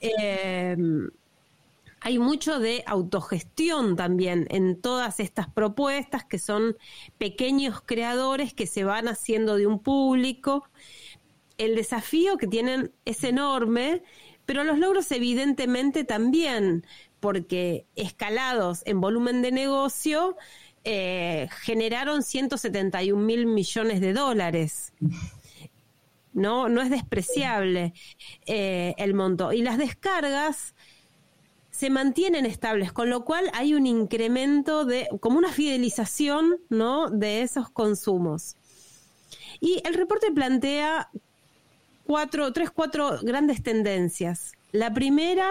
Eh, 0.00 0.76
hay 2.04 2.18
mucho 2.18 2.58
de 2.58 2.82
autogestión 2.86 3.94
también 3.94 4.48
en 4.50 4.80
todas 4.80 5.20
estas 5.20 5.48
propuestas 5.48 6.24
que 6.24 6.38
son 6.40 6.76
pequeños 7.18 7.80
creadores 7.80 8.54
que 8.54 8.66
se 8.66 8.82
van 8.82 9.06
haciendo 9.06 9.56
de 9.56 9.68
un 9.68 9.78
público 9.78 10.64
el 11.64 11.76
desafío 11.76 12.36
que 12.36 12.46
tienen 12.46 12.92
es 13.04 13.22
enorme, 13.24 14.02
pero 14.46 14.64
los 14.64 14.78
logros 14.78 15.10
evidentemente 15.12 16.04
también, 16.04 16.84
porque 17.20 17.86
escalados 17.94 18.82
en 18.84 19.00
volumen 19.00 19.42
de 19.42 19.52
negocio, 19.52 20.36
eh, 20.84 21.48
generaron 21.60 22.22
171 22.22 23.22
mil 23.22 23.46
millones 23.46 24.00
de 24.00 24.12
dólares. 24.12 24.92
No, 26.32 26.68
no 26.68 26.80
es 26.80 26.90
despreciable 26.90 27.92
eh, 28.46 28.94
el 28.96 29.14
monto. 29.14 29.52
Y 29.52 29.62
las 29.62 29.78
descargas 29.78 30.74
se 31.70 31.90
mantienen 31.90 32.46
estables, 32.46 32.92
con 32.92 33.10
lo 33.10 33.24
cual 33.24 33.50
hay 33.54 33.74
un 33.74 33.86
incremento 33.86 34.84
de, 34.84 35.08
como 35.20 35.38
una 35.38 35.52
fidelización, 35.52 36.56
¿no? 36.70 37.10
De 37.10 37.42
esos 37.42 37.70
consumos. 37.70 38.56
Y 39.60 39.80
el 39.84 39.94
reporte 39.94 40.32
plantea 40.32 41.10
tres, 42.52 42.70
cuatro 42.70 43.18
grandes 43.22 43.62
tendencias. 43.62 44.52
La 44.72 44.92
primera, 44.92 45.50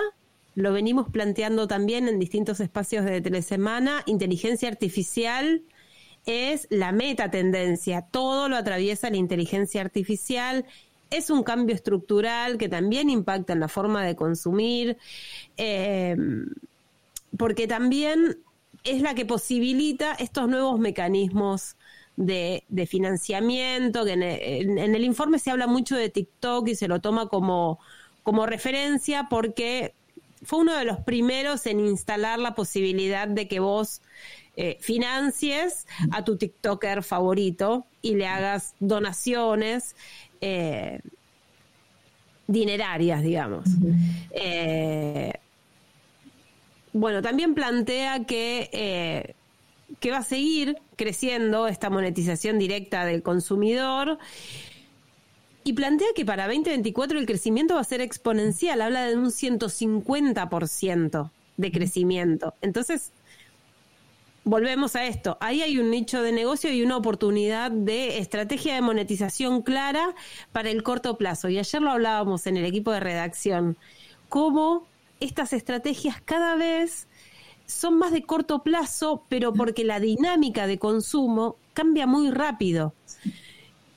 lo 0.55 0.73
venimos 0.73 1.09
planteando 1.09 1.67
también 1.67 2.07
en 2.07 2.19
distintos 2.19 2.59
espacios 2.59 3.05
de 3.05 3.21
telesemana, 3.21 4.03
inteligencia 4.05 4.69
artificial 4.69 5.63
es 6.25 6.67
la 6.69 6.91
meta 6.91 7.31
tendencia, 7.31 8.03
todo 8.03 8.47
lo 8.47 8.55
atraviesa 8.55 9.09
la 9.09 9.17
inteligencia 9.17 9.81
artificial, 9.81 10.65
es 11.09 11.29
un 11.29 11.43
cambio 11.43 11.75
estructural 11.75 12.57
que 12.57 12.69
también 12.69 13.09
impacta 13.09 13.53
en 13.53 13.59
la 13.59 13.67
forma 13.67 14.05
de 14.05 14.15
consumir, 14.15 14.97
eh, 15.57 16.15
porque 17.37 17.67
también 17.67 18.37
es 18.83 19.01
la 19.01 19.13
que 19.13 19.25
posibilita 19.25 20.13
estos 20.13 20.47
nuevos 20.47 20.79
mecanismos 20.79 21.75
de, 22.21 22.87
financiamiento, 22.87 24.05
que 24.05 24.13
en 24.13 24.23
el, 24.23 25.03
informe 25.03 25.39
se 25.39 25.51
habla 25.51 25.67
mucho 25.67 25.95
de 25.95 26.09
TikTok 26.09 26.67
y 26.67 26.75
se 26.75 26.87
lo 26.87 27.01
toma 27.01 27.27
como, 27.27 27.79
como 28.23 28.45
referencia 28.45 29.27
porque 29.29 29.93
fue 30.43 30.59
uno 30.59 30.75
de 30.75 30.85
los 30.85 30.99
primeros 30.99 31.65
en 31.65 31.79
instalar 31.79 32.39
la 32.39 32.55
posibilidad 32.55 33.27
de 33.27 33.47
que 33.47 33.59
vos 33.59 34.01
eh, 34.55 34.77
financies 34.81 35.87
a 36.11 36.23
tu 36.23 36.37
TikToker 36.37 37.03
favorito 37.03 37.85
y 38.01 38.15
le 38.15 38.27
hagas 38.27 38.75
donaciones 38.79 39.95
eh, 40.41 40.99
dinerarias, 42.47 43.23
digamos. 43.23 43.65
Eh, 44.31 45.33
bueno, 46.93 47.21
también 47.21 47.53
plantea 47.53 48.25
que 48.25 49.35
que 49.99 50.11
va 50.11 50.17
a 50.17 50.23
seguir 50.23 50.77
creciendo 50.95 51.67
esta 51.67 51.89
monetización 51.89 52.59
directa 52.59 53.05
del 53.05 53.23
consumidor. 53.23 54.19
Y 55.63 55.73
plantea 55.73 56.07
que 56.15 56.25
para 56.25 56.47
2024 56.47 57.19
el 57.19 57.25
crecimiento 57.25 57.75
va 57.75 57.81
a 57.81 57.85
ser 57.85 58.01
exponencial, 58.01 58.81
habla 58.81 59.05
de 59.05 59.15
un 59.15 59.27
150% 59.27 61.31
de 61.57 61.71
crecimiento. 61.71 62.55
Entonces, 62.61 63.11
volvemos 64.43 64.95
a 64.95 65.05
esto, 65.05 65.37
ahí 65.39 65.61
hay 65.61 65.77
un 65.77 65.91
nicho 65.91 66.23
de 66.23 66.31
negocio 66.31 66.73
y 66.73 66.81
una 66.81 66.97
oportunidad 66.97 67.69
de 67.69 68.17
estrategia 68.17 68.73
de 68.73 68.81
monetización 68.81 69.61
clara 69.61 70.15
para 70.51 70.71
el 70.71 70.81
corto 70.83 71.17
plazo. 71.17 71.49
Y 71.49 71.59
ayer 71.59 71.81
lo 71.81 71.91
hablábamos 71.91 72.47
en 72.47 72.57
el 72.57 72.65
equipo 72.65 72.91
de 72.91 72.99
redacción, 72.99 73.77
cómo 74.29 74.87
estas 75.19 75.53
estrategias 75.53 76.19
cada 76.25 76.55
vez 76.55 77.07
son 77.71 77.97
más 77.97 78.11
de 78.11 78.23
corto 78.23 78.63
plazo, 78.63 79.23
pero 79.29 79.53
porque 79.53 79.83
la 79.83 79.99
dinámica 79.99 80.67
de 80.67 80.77
consumo 80.77 81.55
cambia 81.73 82.05
muy 82.05 82.29
rápido. 82.29 82.93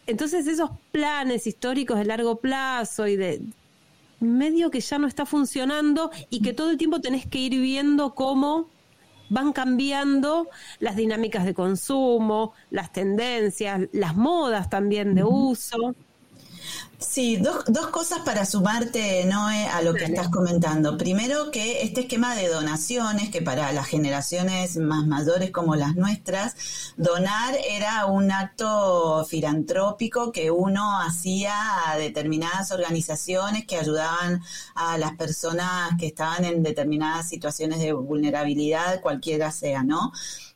Entonces 0.07 0.47
esos 0.47 0.71
planes 0.93 1.47
históricos 1.47 1.99
de 1.99 2.05
largo 2.05 2.37
plazo 2.37 3.07
y 3.07 3.17
de 3.17 3.43
medio 4.21 4.71
que 4.71 4.81
ya 4.81 4.99
no 4.99 5.07
está 5.07 5.27
funcionando 5.27 6.11
y 6.31 6.41
que 6.41 6.53
todo 6.53 6.71
el 6.71 6.79
tiempo 6.79 7.01
tenés 7.01 7.27
que 7.27 7.39
ir 7.39 7.61
viendo 7.61 8.15
cómo 8.15 8.69
van 9.29 9.53
cambiando 9.53 10.49
las 10.79 10.97
dinámicas 10.97 11.45
de 11.45 11.55
consumo, 11.55 12.53
las 12.71 12.93
tendencias, 12.93 13.89
las 13.93 14.15
modas 14.15 14.71
también 14.71 15.15
de 15.15 15.25
uso. 15.25 15.95
Sí, 16.99 17.37
dos, 17.37 17.65
dos 17.67 17.89
cosas 17.89 18.21
para 18.21 18.47
sumarte, 18.47 19.25
Noé, 19.27 19.67
a 19.67 19.83
lo 19.83 19.95
que 19.95 20.05
estás 20.05 20.31
comentando. 20.31 20.97
Primero, 20.97 21.51
que 21.51 21.83
este 21.83 22.03
esquema 22.03 22.35
de 22.35 22.49
donaciones, 22.49 23.31
que 23.31 23.43
para 23.43 23.73
las 23.73 23.87
generaciones 23.87 24.77
más 24.79 25.07
mayores 25.07 25.51
como 25.51 25.77
las 25.77 25.95
nuestras, 25.97 26.57
donar 26.97 27.57
era 27.69 28.07
un 28.07 28.33
acto 28.33 29.25
filantrópico 29.27 30.33
que 30.33 30.51
uno 30.51 31.01
hacía 31.01 31.91
a 31.91 31.99
determinadas 31.99 32.73
organizaciones 32.73 33.67
que 33.67 33.77
ayudaban 33.77 34.43
a 34.75 34.97
las 34.99 35.13
personas 35.17 35.93
que 35.99 36.07
estaban 36.07 36.45
en 36.45 36.63
determinadas 36.63 37.29
situaciones 37.29 37.81
de 37.81 37.93
vulnerabilidad, 37.93 39.01
cualquiera 39.01 39.53
sea, 39.53 39.83
¿no? 39.83 40.11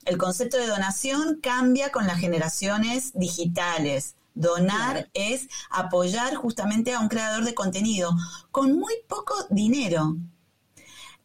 El 0.05 0.17
concepto 0.17 0.57
de 0.57 0.67
donación 0.67 1.39
cambia 1.43 1.93
con 1.93 2.07
las 2.07 2.19
generaciones 2.19 3.13
digitales 3.15 4.17
Donar 4.39 5.11
es 5.15 5.49
apoyar 5.69 6.37
justamente 6.37 6.95
a 6.95 7.01
un 7.01 7.09
creador 7.09 7.45
de 7.45 7.55
contenido 7.55 8.13
con 8.53 8.79
muy 8.79 8.95
poco 9.09 9.35
dinero. 9.51 10.17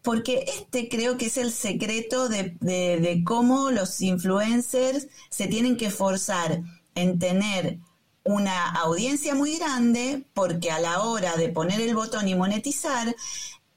Porque 0.02 0.46
este 0.48 0.90
creo 0.90 1.16
que 1.18 1.28
es 1.28 1.38
el 1.38 1.52
secreto 1.52 2.28
de, 2.28 3.24
cómo 3.24 3.70
los 3.70 4.02
influencers 4.02 5.08
se 5.30 5.48
tienen 5.48 5.78
que 5.78 5.86
esforzar 5.86 6.64
en 6.96 7.20
tener 7.20 7.78
una 8.24 8.72
audiencia 8.72 9.36
muy 9.36 9.58
grande, 9.58 10.26
porque 10.34 10.72
a 10.72 10.80
la 10.80 11.04
hora 11.04 11.36
de 11.38 11.50
poner 11.50 11.82
el 11.82 11.94
botón 11.94 12.28
y 12.28 12.36
monetizar, 12.36 13.16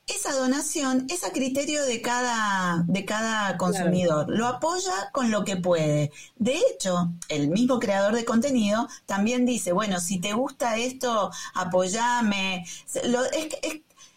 esa 0.07 0.33
donación 0.35 1.07
es 1.11 1.25
a 1.25 1.33
criterio 1.33 1.85
de 1.85 2.01
cada, 2.01 2.85
de 2.87 3.05
cada 3.05 3.57
consumidor. 3.59 4.27
Lo 4.29 4.47
apoya 4.47 5.11
con 5.13 5.31
lo 5.31 5.45
que 5.45 5.57
puede. 5.57 6.13
De 6.37 6.59
hecho, 6.59 7.13
el 7.29 7.49
mismo 7.49 7.81
creador 7.81 8.15
de 8.15 8.25
contenido 8.25 8.89
también 9.05 9.45
dice, 9.45 9.73
bueno, 9.73 9.99
si 10.01 10.21
te 10.21 10.33
gusta 10.33 10.77
esto, 10.77 11.31
apoyame. 11.55 12.65
Lo, 13.07 13.25
es, 13.25 13.49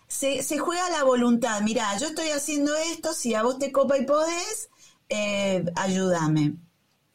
se, 0.07 0.43
se, 0.43 0.59
juega 0.59 0.89
la 0.91 1.03
voluntad. 1.03 1.61
Mira, 1.61 1.97
yo 1.97 2.07
estoy 2.07 2.29
haciendo 2.29 2.75
esto, 2.75 3.13
si 3.13 3.33
a 3.33 3.43
vos 3.43 3.57
te 3.57 3.71
copa 3.71 3.97
y 3.97 4.05
podés, 4.05 4.69
eh, 5.09 5.65
ayúdame. 5.75 6.55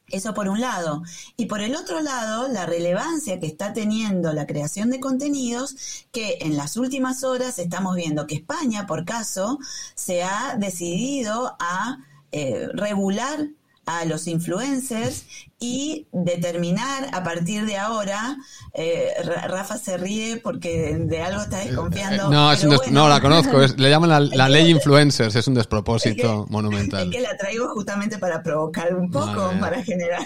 Eso 0.08 0.34
por 0.34 0.48
un 0.48 0.60
lado. 0.60 1.02
Y 1.36 1.46
por 1.46 1.60
el 1.60 1.74
otro 1.74 2.00
lado, 2.00 2.48
la 2.48 2.66
relevancia 2.66 3.40
que 3.40 3.46
está 3.46 3.72
teniendo 3.72 4.32
la 4.32 4.46
creación 4.46 4.90
de 4.90 5.00
contenidos, 5.00 6.06
que 6.12 6.38
en 6.40 6.56
las 6.56 6.76
últimas 6.76 7.24
horas 7.24 7.58
estamos 7.58 7.96
viendo 7.96 8.26
que 8.26 8.36
España, 8.36 8.86
por 8.86 9.04
caso, 9.04 9.58
se 9.94 10.22
ha 10.22 10.56
decidido 10.58 11.56
a 11.58 11.98
eh, 12.32 12.68
regular 12.74 13.48
a 13.86 14.04
los 14.04 14.26
influencers 14.26 15.26
y 15.58 16.08
determinar 16.12 17.08
a 17.12 17.22
partir 17.22 17.64
de 17.64 17.76
ahora, 17.76 18.36
eh, 18.74 19.12
Rafa 19.48 19.78
se 19.78 19.96
ríe 19.96 20.40
porque 20.42 20.96
de 20.98 21.22
algo 21.22 21.42
está 21.42 21.58
desconfiando. 21.58 22.30
No, 22.30 22.52
no 22.90 23.08
la 23.08 23.20
conozco, 23.20 23.60
le 23.76 23.90
llaman 23.90 24.30
la, 24.30 24.48
ley 24.48 24.70
influencers, 24.70 25.34
es 25.36 25.46
un 25.46 25.54
despropósito 25.54 26.46
monumental. 26.50 27.08
Es 27.08 27.16
que 27.16 27.22
la 27.22 27.36
traigo 27.36 27.68
justamente 27.68 28.18
para 28.18 28.42
provocar 28.42 28.94
un 28.94 29.10
poco, 29.10 29.52
para 29.60 29.82
generar... 29.82 30.22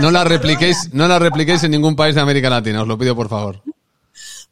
no, 0.00 0.10
la 0.10 0.24
repliquéis, 0.24 0.90
no 0.92 1.08
la 1.08 1.18
repliquéis 1.18 1.64
en 1.64 1.72
ningún 1.72 1.96
país 1.96 2.14
de 2.14 2.20
América 2.20 2.50
Latina, 2.50 2.82
os 2.82 2.88
lo 2.88 2.98
pido 2.98 3.16
por 3.16 3.28
favor. 3.28 3.62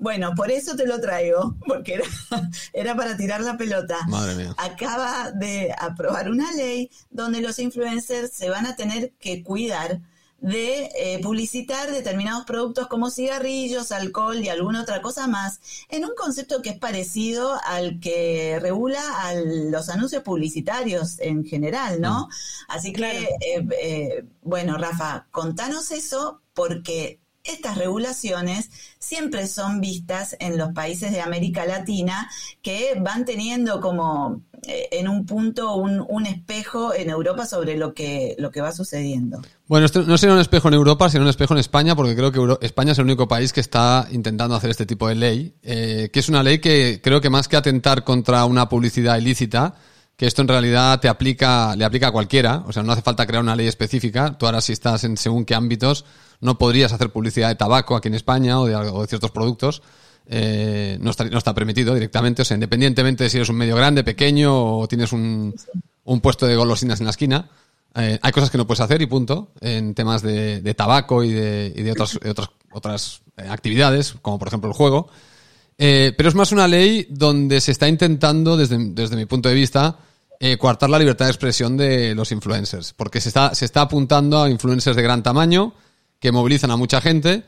Bueno, 0.02 0.34
por 0.34 0.50
eso 0.50 0.74
te 0.74 0.84
lo 0.84 1.00
traigo, 1.00 1.54
porque 1.64 1.94
era, 1.94 2.04
era 2.72 2.96
para 2.96 3.16
tirar 3.16 3.40
la 3.40 3.56
pelota. 3.56 3.98
Madre 4.08 4.34
mía. 4.34 4.54
Acaba 4.58 5.30
de 5.30 5.72
aprobar 5.78 6.28
una 6.28 6.50
ley 6.52 6.90
donde 7.10 7.40
los 7.40 7.60
influencers 7.60 8.32
se 8.32 8.50
van 8.50 8.66
a 8.66 8.74
tener 8.74 9.12
que 9.20 9.44
cuidar 9.44 10.00
de 10.40 10.90
eh, 10.96 11.20
publicitar 11.22 11.92
determinados 11.92 12.44
productos 12.44 12.88
como 12.88 13.10
cigarrillos, 13.10 13.92
alcohol 13.92 14.42
y 14.42 14.48
alguna 14.48 14.82
otra 14.82 15.00
cosa 15.00 15.28
más, 15.28 15.60
en 15.88 16.04
un 16.04 16.16
concepto 16.16 16.62
que 16.62 16.70
es 16.70 16.78
parecido 16.78 17.56
al 17.64 18.00
que 18.00 18.58
regula 18.60 19.00
a 19.20 19.34
los 19.34 19.88
anuncios 19.88 20.24
publicitarios 20.24 21.20
en 21.20 21.44
general, 21.44 22.00
¿no? 22.00 22.26
Mm. 22.26 22.30
Así 22.68 22.92
que, 22.92 23.22
eh, 23.22 23.68
eh, 23.80 24.24
bueno, 24.42 24.78
Rafa, 24.78 25.28
contanos 25.30 25.92
eso 25.92 26.40
porque 26.54 27.21
estas 27.44 27.76
regulaciones 27.76 28.70
siempre 28.98 29.46
son 29.46 29.80
vistas 29.80 30.36
en 30.38 30.56
los 30.56 30.72
países 30.72 31.10
de 31.10 31.20
América 31.20 31.66
Latina 31.66 32.30
que 32.62 32.94
van 33.00 33.24
teniendo 33.24 33.80
como 33.80 34.42
eh, 34.64 34.88
en 34.92 35.08
un 35.08 35.26
punto 35.26 35.74
un, 35.74 36.26
espejo 36.26 36.94
en 36.94 37.10
Europa 37.10 37.46
sobre 37.46 37.76
lo 37.76 37.94
que, 37.94 38.36
lo 38.38 38.52
que 38.52 38.60
va 38.60 38.70
sucediendo. 38.70 39.42
Bueno, 39.66 39.88
no 40.06 40.18
será 40.18 40.34
un 40.34 40.38
espejo 40.38 40.68
en 40.68 40.74
Europa, 40.74 41.10
sino 41.10 41.24
un 41.24 41.30
espejo 41.30 41.54
en 41.54 41.60
España, 41.60 41.96
porque 41.96 42.14
creo 42.14 42.30
que 42.30 42.64
España 42.64 42.92
es 42.92 42.98
el 42.98 43.04
único 43.04 43.26
país 43.26 43.52
que 43.52 43.60
está 43.60 44.06
intentando 44.12 44.54
hacer 44.54 44.70
este 44.70 44.86
tipo 44.86 45.08
de 45.08 45.16
ley, 45.16 45.56
eh, 45.62 46.10
que 46.12 46.20
es 46.20 46.28
una 46.28 46.44
ley 46.44 46.60
que 46.60 47.00
creo 47.02 47.20
que 47.20 47.28
más 47.28 47.48
que 47.48 47.56
atentar 47.56 48.04
contra 48.04 48.44
una 48.44 48.68
publicidad 48.68 49.18
ilícita, 49.18 49.74
que 50.16 50.26
esto 50.26 50.42
en 50.42 50.48
realidad 50.48 51.00
te 51.00 51.08
aplica, 51.08 51.74
le 51.74 51.84
aplica 51.84 52.08
a 52.08 52.12
cualquiera, 52.12 52.62
o 52.66 52.72
sea, 52.72 52.84
no 52.84 52.92
hace 52.92 53.02
falta 53.02 53.26
crear 53.26 53.42
una 53.42 53.56
ley 53.56 53.66
específica, 53.66 54.36
tú 54.38 54.46
ahora 54.46 54.60
si 54.60 54.72
estás 54.72 55.02
en 55.02 55.16
según 55.16 55.44
qué 55.44 55.56
ámbitos, 55.56 56.04
no 56.42 56.58
podrías 56.58 56.92
hacer 56.92 57.10
publicidad 57.10 57.48
de 57.48 57.54
tabaco 57.54 57.96
aquí 57.96 58.08
en 58.08 58.14
España 58.14 58.60
o 58.60 58.66
de, 58.66 59.06
ciertos 59.06 59.30
productos. 59.30 59.80
Eh, 60.26 60.98
no, 61.00 61.10
está, 61.10 61.24
no 61.24 61.38
está 61.38 61.54
permitido 61.54 61.94
directamente, 61.94 62.42
o 62.42 62.44
sea, 62.44 62.56
independientemente 62.56 63.24
de 63.24 63.30
si 63.30 63.38
eres 63.38 63.48
un 63.48 63.56
medio 63.56 63.76
grande, 63.76 64.04
pequeño 64.04 64.78
o 64.78 64.88
tienes 64.88 65.12
un, 65.12 65.54
un 66.04 66.20
puesto 66.20 66.46
de 66.46 66.56
golosinas 66.56 67.00
en 67.00 67.06
la 67.06 67.10
esquina, 67.10 67.48
eh, 67.94 68.18
hay 68.20 68.32
cosas 68.32 68.50
que 68.50 68.58
no 68.58 68.66
puedes 68.66 68.80
hacer 68.80 69.00
y 69.02 69.06
punto, 69.06 69.52
en 69.60 69.94
temas 69.94 70.22
de, 70.22 70.60
de 70.60 70.74
tabaco 70.74 71.22
y 71.22 71.30
de, 71.30 71.92
otras, 71.92 72.18
otras, 72.72 73.22
eh, 73.36 73.46
actividades, 73.48 74.14
como 74.20 74.38
por 74.38 74.48
ejemplo 74.48 74.68
el 74.68 74.74
juego. 74.74 75.08
pero 75.76 76.28
es 76.28 76.34
más 76.34 76.50
una 76.50 76.66
ley 76.66 77.06
donde 77.08 77.60
se 77.60 77.70
está 77.70 77.86
intentando, 77.86 78.56
desde, 78.56 78.78
desde 78.78 79.16
mi 79.16 79.26
punto 79.26 79.48
de 79.48 79.54
vista, 79.54 79.98
coartar 80.58 80.90
la 80.90 80.98
libertad 80.98 81.26
de 81.26 81.30
expresión 81.30 81.76
de 81.76 82.16
los 82.16 82.32
influencers, 82.32 82.94
porque 82.94 83.20
se 83.20 83.28
está, 83.28 83.54
se 83.54 83.64
está 83.64 83.82
apuntando 83.82 84.42
a 84.42 84.50
influencers 84.50 84.96
de 84.96 85.02
gran 85.02 85.22
tamaño, 85.22 85.74
que 86.22 86.30
movilizan 86.30 86.70
a 86.70 86.76
mucha 86.76 87.00
gente 87.00 87.42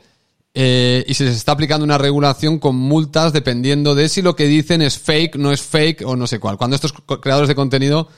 eh, 0.53 1.05
y 1.07 1.13
se 1.13 1.23
les 1.23 1.37
está 1.37 1.53
aplicando 1.53 1.85
una 1.85 1.97
regulación 1.97 2.59
con 2.59 2.75
multas 2.75 3.31
dependiendo 3.31 3.95
de 3.95 4.09
si 4.09 4.21
lo 4.21 4.35
que 4.35 4.47
dicen 4.47 4.81
es 4.81 4.99
fake, 4.99 5.37
no 5.37 5.53
es 5.53 5.61
fake 5.61 6.03
o 6.05 6.17
no 6.17 6.27
sé 6.27 6.39
cuál. 6.39 6.57
Cuando 6.57 6.75
estos 6.75 6.93
creadores 7.21 7.47
de 7.47 7.55
contenido 7.55 8.09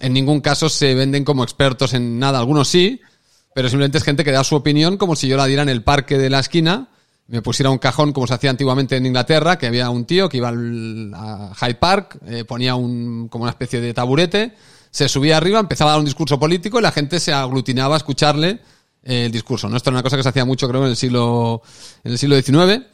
en 0.00 0.14
ningún 0.14 0.40
caso 0.40 0.70
se 0.70 0.94
venden 0.94 1.22
como 1.22 1.44
expertos 1.44 1.92
en 1.92 2.18
nada, 2.18 2.38
algunos 2.38 2.66
sí, 2.66 3.02
pero 3.54 3.68
simplemente 3.68 3.98
es 3.98 4.04
gente 4.04 4.24
que 4.24 4.32
da 4.32 4.42
su 4.42 4.56
opinión 4.56 4.96
como 4.96 5.16
si 5.16 5.28
yo 5.28 5.36
la 5.36 5.44
diera 5.44 5.62
en 5.62 5.68
el 5.68 5.82
parque 5.82 6.16
de 6.16 6.30
la 6.30 6.40
esquina, 6.40 6.88
me 7.28 7.42
pusiera 7.42 7.68
un 7.68 7.78
cajón 7.78 8.14
como 8.14 8.26
se 8.26 8.32
hacía 8.32 8.48
antiguamente 8.48 8.96
en 8.96 9.04
Inglaterra, 9.04 9.58
que 9.58 9.66
había 9.66 9.90
un 9.90 10.06
tío 10.06 10.30
que 10.30 10.38
iba 10.38 10.48
al, 10.48 11.12
a 11.14 11.52
Hyde 11.60 11.74
Park, 11.74 12.18
eh, 12.26 12.44
ponía 12.44 12.74
un, 12.74 13.28
como 13.28 13.44
una 13.44 13.50
especie 13.50 13.82
de 13.82 13.92
taburete, 13.92 14.54
se 14.90 15.10
subía 15.10 15.36
arriba, 15.36 15.60
empezaba 15.60 15.90
a 15.90 15.94
dar 15.94 16.00
un 16.00 16.06
discurso 16.06 16.38
político 16.40 16.78
y 16.78 16.82
la 16.82 16.92
gente 16.92 17.20
se 17.20 17.34
aglutinaba 17.34 17.96
a 17.96 17.98
escucharle 17.98 18.60
el 19.06 19.32
discurso. 19.32 19.68
¿no? 19.68 19.76
Esto 19.76 19.90
era 19.90 19.96
una 19.96 20.02
cosa 20.02 20.16
que 20.16 20.22
se 20.22 20.28
hacía 20.28 20.44
mucho, 20.44 20.68
creo, 20.68 20.82
en 20.84 20.90
el 20.90 20.96
siglo, 20.96 21.62
en 22.04 22.12
el 22.12 22.18
siglo 22.18 22.40
XIX. 22.40 22.84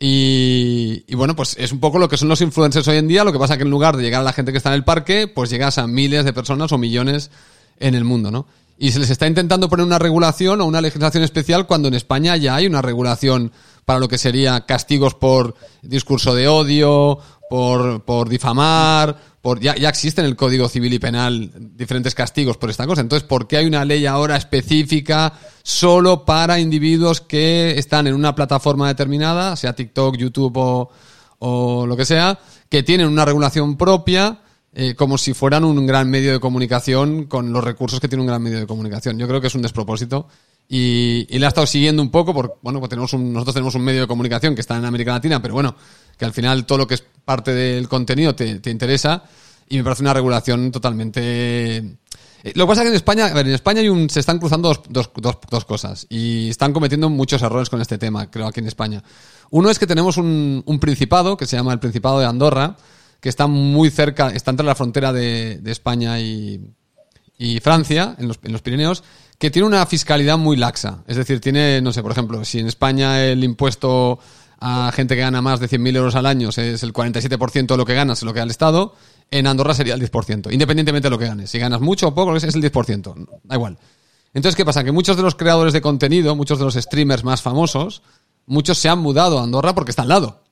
Y, 0.00 1.04
y, 1.06 1.14
bueno, 1.14 1.34
pues 1.34 1.56
es 1.58 1.72
un 1.72 1.80
poco 1.80 1.98
lo 1.98 2.08
que 2.08 2.16
son 2.16 2.28
los 2.28 2.40
influencers 2.40 2.86
hoy 2.88 2.96
en 2.96 3.08
día. 3.08 3.24
Lo 3.24 3.32
que 3.32 3.38
pasa 3.38 3.56
que 3.56 3.64
en 3.64 3.70
lugar 3.70 3.96
de 3.96 4.02
llegar 4.02 4.20
a 4.20 4.24
la 4.24 4.32
gente 4.32 4.52
que 4.52 4.58
está 4.58 4.70
en 4.70 4.76
el 4.76 4.84
parque, 4.84 5.28
pues 5.28 5.50
llegas 5.50 5.78
a 5.78 5.86
miles 5.86 6.24
de 6.24 6.32
personas 6.32 6.72
o 6.72 6.78
millones 6.78 7.30
en 7.78 7.94
el 7.94 8.04
mundo, 8.04 8.30
¿no? 8.30 8.46
Y 8.80 8.92
se 8.92 9.00
les 9.00 9.10
está 9.10 9.26
intentando 9.26 9.68
poner 9.68 9.84
una 9.84 9.98
regulación 9.98 10.60
o 10.60 10.64
una 10.64 10.80
legislación 10.80 11.24
especial 11.24 11.66
cuando 11.66 11.88
en 11.88 11.94
España 11.94 12.36
ya 12.36 12.54
hay 12.54 12.66
una 12.66 12.80
regulación 12.80 13.50
para 13.84 13.98
lo 13.98 14.08
que 14.08 14.18
sería 14.18 14.66
castigos 14.66 15.14
por 15.14 15.56
discurso 15.82 16.34
de 16.34 16.46
odio, 16.46 17.18
por, 17.50 18.04
por 18.04 18.28
difamar, 18.28 19.16
ya, 19.60 19.74
ya 19.76 19.88
existen 19.88 20.24
en 20.24 20.30
el 20.30 20.36
Código 20.36 20.68
Civil 20.68 20.92
y 20.92 20.98
Penal 20.98 21.50
diferentes 21.76 22.14
castigos 22.14 22.56
por 22.56 22.70
esta 22.70 22.86
cosa. 22.86 23.00
Entonces, 23.00 23.26
¿por 23.26 23.46
qué 23.46 23.56
hay 23.58 23.66
una 23.66 23.84
ley 23.84 24.06
ahora 24.06 24.36
específica 24.36 25.32
solo 25.62 26.24
para 26.24 26.60
individuos 26.60 27.20
que 27.20 27.78
están 27.78 28.06
en 28.06 28.14
una 28.14 28.34
plataforma 28.34 28.88
determinada, 28.88 29.56
sea 29.56 29.74
TikTok, 29.74 30.16
YouTube 30.16 30.56
o, 30.56 30.90
o 31.38 31.86
lo 31.86 31.96
que 31.96 32.04
sea, 32.04 32.38
que 32.68 32.82
tienen 32.82 33.08
una 33.08 33.24
regulación 33.24 33.76
propia? 33.76 34.40
Eh, 34.74 34.94
como 34.94 35.16
si 35.16 35.32
fueran 35.32 35.64
un 35.64 35.86
gran 35.86 36.10
medio 36.10 36.30
de 36.30 36.40
comunicación 36.40 37.24
con 37.24 37.52
los 37.52 37.64
recursos 37.64 37.98
que 38.00 38.06
tiene 38.06 38.20
un 38.20 38.28
gran 38.28 38.42
medio 38.42 38.60
de 38.60 38.66
comunicación. 38.66 39.18
Yo 39.18 39.26
creo 39.26 39.40
que 39.40 39.46
es 39.46 39.54
un 39.54 39.62
despropósito 39.62 40.28
y, 40.68 41.26
y 41.30 41.38
la 41.38 41.46
he 41.46 41.48
estado 41.48 41.66
siguiendo 41.66 42.02
un 42.02 42.10
poco 42.10 42.34
porque, 42.34 42.54
bueno, 42.60 42.78
pues 42.78 42.90
tenemos 42.90 43.12
un, 43.14 43.32
nosotros 43.32 43.54
tenemos 43.54 43.74
un 43.74 43.82
medio 43.82 44.02
de 44.02 44.06
comunicación 44.06 44.54
que 44.54 44.60
está 44.60 44.76
en 44.76 44.84
América 44.84 45.12
Latina, 45.12 45.40
pero 45.40 45.54
bueno, 45.54 45.74
que 46.18 46.26
al 46.26 46.32
final 46.32 46.66
todo 46.66 46.78
lo 46.78 46.86
que 46.86 46.94
es 46.94 47.04
parte 47.24 47.54
del 47.54 47.88
contenido 47.88 48.34
te, 48.34 48.60
te 48.60 48.70
interesa 48.70 49.24
y 49.68 49.78
me 49.78 49.84
parece 49.84 50.02
una 50.02 50.14
regulación 50.14 50.70
totalmente... 50.70 51.78
Eh, 52.44 52.52
lo 52.54 52.64
que 52.64 52.68
pasa 52.68 52.82
es 52.82 52.84
que 52.84 52.88
en 52.90 52.94
España, 52.94 53.26
a 53.26 53.34
ver, 53.34 53.48
en 53.48 53.54
España 53.54 53.80
hay 53.80 53.88
un, 53.88 54.08
se 54.10 54.20
están 54.20 54.38
cruzando 54.38 54.68
dos, 54.68 54.82
dos, 54.88 55.10
dos, 55.16 55.38
dos, 55.50 55.64
cosas 55.64 56.06
y 56.08 56.50
están 56.50 56.72
cometiendo 56.72 57.08
muchos 57.08 57.42
errores 57.42 57.68
con 57.68 57.80
este 57.80 57.98
tema, 57.98 58.30
creo, 58.30 58.46
aquí 58.46 58.60
en 58.60 58.68
España. 58.68 59.02
Uno 59.50 59.70
es 59.70 59.78
que 59.78 59.86
tenemos 59.86 60.18
un, 60.18 60.62
principado 60.80 61.36
que 61.36 61.46
se 61.46 61.56
llama 61.56 61.72
el 61.72 61.80
Principado 61.80 62.20
de 62.20 62.26
Andorra, 62.26 62.76
que 63.20 63.28
está 63.28 63.46
muy 63.46 63.90
cerca, 63.90 64.28
está 64.28 64.52
entre 64.52 64.66
la 64.66 64.74
frontera 64.74 65.12
de, 65.12 65.58
de 65.60 65.72
España 65.72 66.20
y, 66.20 66.60
y 67.38 67.58
Francia, 67.60 68.14
en 68.18 68.28
los, 68.28 68.38
en 68.42 68.52
los 68.52 68.62
Pirineos, 68.62 69.02
que 69.38 69.50
tiene 69.50 69.66
una 69.66 69.86
fiscalidad 69.86 70.36
muy 70.36 70.56
laxa. 70.56 71.04
Es 71.06 71.16
decir, 71.16 71.40
tiene, 71.40 71.80
no 71.80 71.92
sé, 71.92 72.02
por 72.02 72.12
ejemplo, 72.12 72.44
si 72.44 72.58
en 72.58 72.66
España 72.66 73.24
el 73.24 73.42
impuesto 73.44 74.18
a 74.60 74.90
gente 74.92 75.14
que 75.14 75.20
gana 75.20 75.40
más 75.40 75.60
de 75.60 75.68
100.000 75.68 75.96
euros 75.96 76.14
al 76.16 76.26
año 76.26 76.48
es 76.48 76.82
el 76.82 76.92
47% 76.92 77.66
de 77.66 77.76
lo 77.76 77.86
que 77.86 77.94
ganas, 77.94 78.18
es 78.18 78.24
lo 78.24 78.32
que 78.32 78.40
da 78.40 78.44
el 78.44 78.50
Estado, 78.50 78.94
en 79.30 79.46
Andorra 79.46 79.74
sería 79.74 79.94
el 79.94 80.00
10%, 80.00 80.52
independientemente 80.52 81.06
de 81.06 81.10
lo 81.10 81.18
que 81.18 81.26
ganes. 81.26 81.50
Si 81.50 81.58
ganas 81.58 81.80
mucho 81.80 82.08
o 82.08 82.14
poco, 82.14 82.34
es 82.34 82.42
el 82.42 82.62
10%, 82.62 83.28
da 83.44 83.54
igual. 83.54 83.78
Entonces, 84.34 84.56
¿qué 84.56 84.64
pasa? 84.64 84.82
Que 84.82 84.92
muchos 84.92 85.16
de 85.16 85.22
los 85.22 85.36
creadores 85.36 85.72
de 85.72 85.80
contenido, 85.80 86.34
muchos 86.34 86.58
de 86.58 86.64
los 86.64 86.74
streamers 86.74 87.22
más 87.22 87.40
famosos, 87.40 88.02
muchos 88.46 88.78
se 88.78 88.88
han 88.88 88.98
mudado 88.98 89.38
a 89.38 89.44
Andorra 89.44 89.74
porque 89.74 89.90
está 89.90 90.02
al 90.02 90.08
lado. 90.08 90.42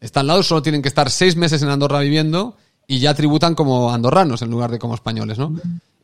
Está 0.00 0.20
al 0.20 0.28
lado, 0.28 0.42
solo 0.44 0.62
tienen 0.62 0.80
que 0.80 0.88
estar 0.88 1.10
seis 1.10 1.34
meses 1.34 1.60
en 1.62 1.70
Andorra 1.70 1.98
viviendo 2.00 2.56
y 2.90 2.98
ya 3.00 3.14
tributan 3.14 3.54
como 3.54 3.92
andorranos 3.92 4.40
en 4.40 4.50
lugar 4.50 4.70
de 4.70 4.78
como 4.78 4.94
españoles, 4.94 5.38
¿no? 5.38 5.54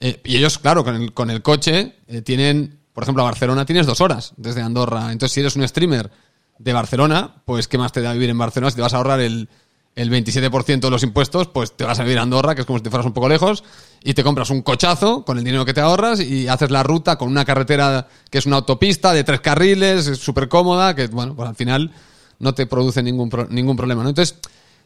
Eh, 0.01 0.21
y 0.23 0.37
ellos, 0.37 0.59
claro, 0.59 0.85
con 0.85 0.95
el, 0.95 1.15
con 1.15 1.31
el 1.31 1.41
coche 1.41 1.95
eh, 2.07 2.21
tienen, 2.21 2.79
por 2.93 3.05
ejemplo, 3.05 3.23
a 3.23 3.27
Barcelona 3.27 3.65
tienes 3.65 3.87
dos 3.87 4.03
horas 4.03 4.35
desde 4.37 4.61
Andorra. 4.61 5.11
Entonces, 5.11 5.33
si 5.33 5.41
eres 5.41 5.57
un 5.57 5.67
streamer 5.67 6.11
de 6.59 6.73
Barcelona, 6.75 7.37
pues 7.47 7.69
¿qué 7.69 7.79
más 7.79 7.91
te 7.91 8.03
da 8.03 8.13
vivir 8.13 8.29
en 8.29 8.37
Barcelona? 8.37 8.71
Si 8.71 8.77
te 8.77 8.83
vas 8.83 8.93
a 8.93 8.99
ahorrar 8.99 9.21
el, 9.21 9.49
el 9.97 10.11
27% 10.11 10.81
de 10.81 10.91
los 10.91 11.03
impuestos, 11.03 11.49
pues 11.49 11.75
te 11.75 11.85
vas 11.85 11.99
a 12.01 12.03
vivir 12.03 12.19
a 12.19 12.23
Andorra, 12.23 12.55
que 12.55 12.61
es 12.61 12.67
como 12.67 12.79
si 12.79 12.85
te 12.85 12.91
fueras 12.91 13.07
un 13.07 13.15
poco 13.15 13.31
lejos, 13.31 13.65
y 14.03 14.13
te 14.13 14.23
compras 14.23 14.51
un 14.51 14.61
cochazo 14.61 15.25
con 15.25 15.39
el 15.39 15.45
dinero 15.45 15.65
que 15.65 15.73
te 15.73 15.81
ahorras 15.81 16.21
y 16.21 16.49
haces 16.49 16.71
la 16.71 16.83
ruta 16.83 17.17
con 17.17 17.29
una 17.29 17.47
carretera 17.47 18.09
que 18.29 18.37
es 18.37 18.45
una 18.45 18.57
autopista 18.57 19.15
de 19.15 19.25
tres 19.25 19.41
carriles, 19.41 20.07
es 20.07 20.19
súper 20.19 20.51
cómoda, 20.51 20.95
que 20.95 21.07
bueno, 21.07 21.35
pues 21.35 21.49
al 21.49 21.57
final 21.57 21.93
no 22.41 22.53
te 22.53 22.67
produce 22.67 23.03
ningún, 23.03 23.31
ningún 23.49 23.75
problema. 23.75 24.07
Entonces, 24.07 24.37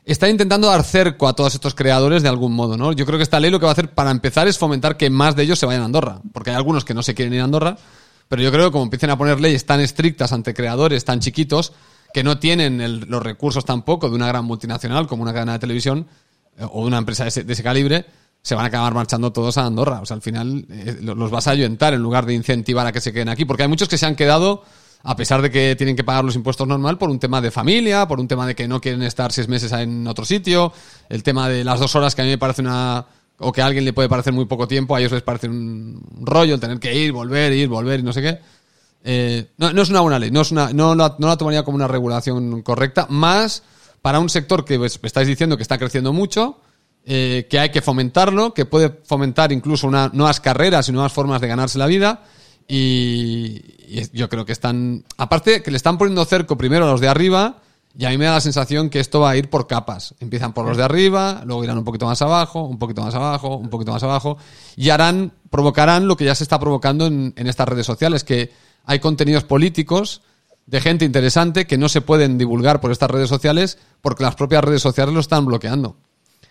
está 0.04 0.28
intentando 0.28 0.68
dar 0.68 0.82
cerco 0.84 1.28
a 1.28 1.34
todos 1.34 1.54
estos 1.54 1.74
creadores 1.74 2.22
de 2.22 2.28
algún 2.28 2.52
modo, 2.52 2.76
¿no? 2.76 2.92
Yo 2.92 3.04
creo 3.06 3.18
que 3.18 3.22
esta 3.22 3.40
ley 3.40 3.50
lo 3.50 3.60
que 3.60 3.66
va 3.66 3.70
a 3.70 3.72
hacer 3.72 3.94
para 3.94 4.10
empezar 4.10 4.48
es 4.48 4.58
fomentar 4.58 4.96
que 4.96 5.10
más 5.10 5.36
de 5.36 5.42
ellos 5.42 5.58
se 5.58 5.66
vayan 5.66 5.82
a 5.82 5.84
Andorra, 5.86 6.20
porque 6.32 6.50
hay 6.50 6.56
algunos 6.56 6.84
que 6.84 6.94
no 6.94 7.02
se 7.02 7.14
quieren 7.14 7.34
ir 7.34 7.40
a 7.40 7.44
Andorra, 7.44 7.76
pero 8.28 8.42
yo 8.42 8.50
creo 8.50 8.66
que 8.66 8.72
como 8.72 8.84
empiecen 8.84 9.10
a 9.10 9.18
poner 9.18 9.40
leyes 9.40 9.66
tan 9.66 9.80
estrictas 9.80 10.32
ante 10.32 10.54
creadores 10.54 11.04
tan 11.04 11.20
chiquitos, 11.20 11.72
que 12.12 12.22
no 12.22 12.38
tienen 12.38 13.10
los 13.10 13.22
recursos 13.22 13.64
tampoco 13.64 14.08
de 14.08 14.14
una 14.14 14.28
gran 14.28 14.44
multinacional 14.44 15.06
como 15.06 15.22
una 15.22 15.32
cadena 15.32 15.52
de 15.52 15.58
televisión 15.58 16.06
eh, 16.56 16.64
o 16.70 16.82
de 16.82 16.88
una 16.88 16.98
empresa 16.98 17.24
de 17.24 17.28
ese, 17.28 17.62
calibre, 17.62 18.06
se 18.42 18.54
van 18.54 18.64
a 18.64 18.68
acabar 18.68 18.94
marchando 18.94 19.32
todos 19.32 19.58
a 19.58 19.66
Andorra. 19.66 20.00
O 20.00 20.06
sea, 20.06 20.14
al 20.14 20.22
final 20.22 20.64
eh, 20.70 20.98
los 21.00 21.30
vas 21.30 21.46
a 21.46 21.50
ayuntar 21.50 21.94
en 21.94 22.02
lugar 22.02 22.24
de 22.24 22.34
incentivar 22.34 22.86
a 22.86 22.92
que 22.92 23.00
se 23.00 23.12
queden 23.12 23.28
aquí, 23.28 23.44
porque 23.44 23.64
hay 23.64 23.68
muchos 23.68 23.88
que 23.88 23.98
se 23.98 24.06
han 24.06 24.16
quedado 24.16 24.64
a 25.02 25.16
pesar 25.16 25.42
de 25.42 25.50
que 25.50 25.76
tienen 25.76 25.96
que 25.96 26.04
pagar 26.04 26.24
los 26.24 26.34
impuestos 26.34 26.66
normal 26.66 26.98
por 26.98 27.08
un 27.08 27.18
tema 27.18 27.40
de 27.40 27.50
familia, 27.50 28.06
por 28.08 28.20
un 28.20 28.28
tema 28.28 28.46
de 28.46 28.54
que 28.54 28.66
no 28.66 28.80
quieren 28.80 29.02
estar 29.02 29.32
seis 29.32 29.48
meses 29.48 29.72
en 29.72 30.06
otro 30.06 30.24
sitio, 30.24 30.72
el 31.08 31.22
tema 31.22 31.48
de 31.48 31.64
las 31.64 31.80
dos 31.80 31.94
horas 31.94 32.14
que 32.14 32.22
a 32.22 32.24
mí 32.24 32.30
me 32.30 32.38
parece 32.38 32.62
una 32.62 33.06
o 33.40 33.52
que 33.52 33.62
a 33.62 33.66
alguien 33.66 33.84
le 33.84 33.92
puede 33.92 34.08
parecer 34.08 34.32
muy 34.32 34.46
poco 34.46 34.66
tiempo, 34.66 34.96
a 34.96 34.98
ellos 34.98 35.12
les 35.12 35.22
parece 35.22 35.48
un 35.48 36.02
rollo 36.22 36.54
el 36.54 36.60
tener 36.60 36.80
que 36.80 36.92
ir, 36.94 37.12
volver, 37.12 37.52
ir, 37.52 37.68
volver 37.68 38.00
y 38.00 38.02
no 38.02 38.12
sé 38.12 38.20
qué. 38.20 38.38
Eh, 39.04 39.46
no, 39.58 39.68
es 39.80 39.90
una 39.90 40.00
buena 40.00 40.18
ley, 40.18 40.32
no, 40.32 40.40
es 40.40 40.50
una, 40.50 40.72
no, 40.72 40.94
la, 40.96 41.16
tomaría 41.36 41.62
como 41.62 41.76
una 41.76 41.86
regulación 41.86 42.62
correcta, 42.62 43.06
más 43.08 43.62
para 44.02 44.18
un 44.18 44.28
sector 44.28 44.64
que 44.64 44.76
pues, 44.76 44.98
estáis 45.02 45.28
diciendo 45.28 45.56
que 45.56 45.62
está 45.62 45.78
creciendo 45.78 46.12
mucho, 46.12 46.58
eh, 47.04 47.46
que 47.48 47.60
hay 47.60 47.70
que 47.70 47.80
fomentarlo, 47.80 48.52
que 48.52 48.66
puede 48.66 48.90
fomentar 49.04 49.52
incluso 49.52 49.86
una, 49.86 50.10
nuevas 50.12 50.40
carreras 50.40 50.88
y 50.88 50.92
nuevas 50.92 51.12
formas 51.12 51.40
de 51.40 51.46
ganarse 51.46 51.78
la 51.78 51.86
vida 51.86 52.24
y, 52.68 54.08
yo 54.12 54.28
creo 54.28 54.44
que 54.44 54.52
están. 54.52 55.04
Aparte, 55.16 55.62
que 55.62 55.70
le 55.70 55.76
están 55.76 55.98
poniendo 55.98 56.24
cerco 56.24 56.58
primero 56.58 56.86
a 56.86 56.90
los 56.90 57.00
de 57.00 57.08
arriba. 57.08 57.62
Y 57.96 58.04
a 58.04 58.10
mí 58.10 58.18
me 58.18 58.26
da 58.26 58.34
la 58.34 58.40
sensación 58.40 58.90
que 58.90 59.00
esto 59.00 59.18
va 59.18 59.30
a 59.30 59.36
ir 59.36 59.50
por 59.50 59.66
capas. 59.66 60.14
Empiezan 60.20 60.52
por 60.52 60.64
los 60.64 60.76
de 60.76 60.84
arriba, 60.84 61.42
luego 61.44 61.64
irán 61.64 61.78
un 61.78 61.84
poquito 61.84 62.06
más 62.06 62.22
abajo, 62.22 62.62
un 62.62 62.78
poquito 62.78 63.02
más 63.02 63.14
abajo, 63.14 63.56
un 63.56 63.70
poquito 63.70 63.90
más 63.90 64.02
abajo. 64.04 64.38
Y 64.76 64.90
harán, 64.90 65.32
provocarán 65.50 66.06
lo 66.06 66.16
que 66.16 66.26
ya 66.26 66.34
se 66.36 66.44
está 66.44 66.60
provocando 66.60 67.06
en, 67.06 67.32
en 67.34 67.46
estas 67.48 67.66
redes 67.66 67.86
sociales, 67.86 68.22
que 68.22 68.52
hay 68.84 69.00
contenidos 69.00 69.42
políticos 69.42 70.20
de 70.68 70.80
gente 70.82 71.06
interesante 71.06 71.66
que 71.66 71.78
no 71.78 71.88
se 71.88 72.02
pueden 72.02 72.36
divulgar 72.36 72.80
por 72.80 72.92
estas 72.92 73.10
redes 73.10 73.30
sociales 73.30 73.78
porque 74.02 74.22
las 74.22 74.34
propias 74.34 74.62
redes 74.62 74.82
sociales 74.82 75.14
lo 75.14 75.20
están 75.20 75.46
bloqueando. 75.46 75.96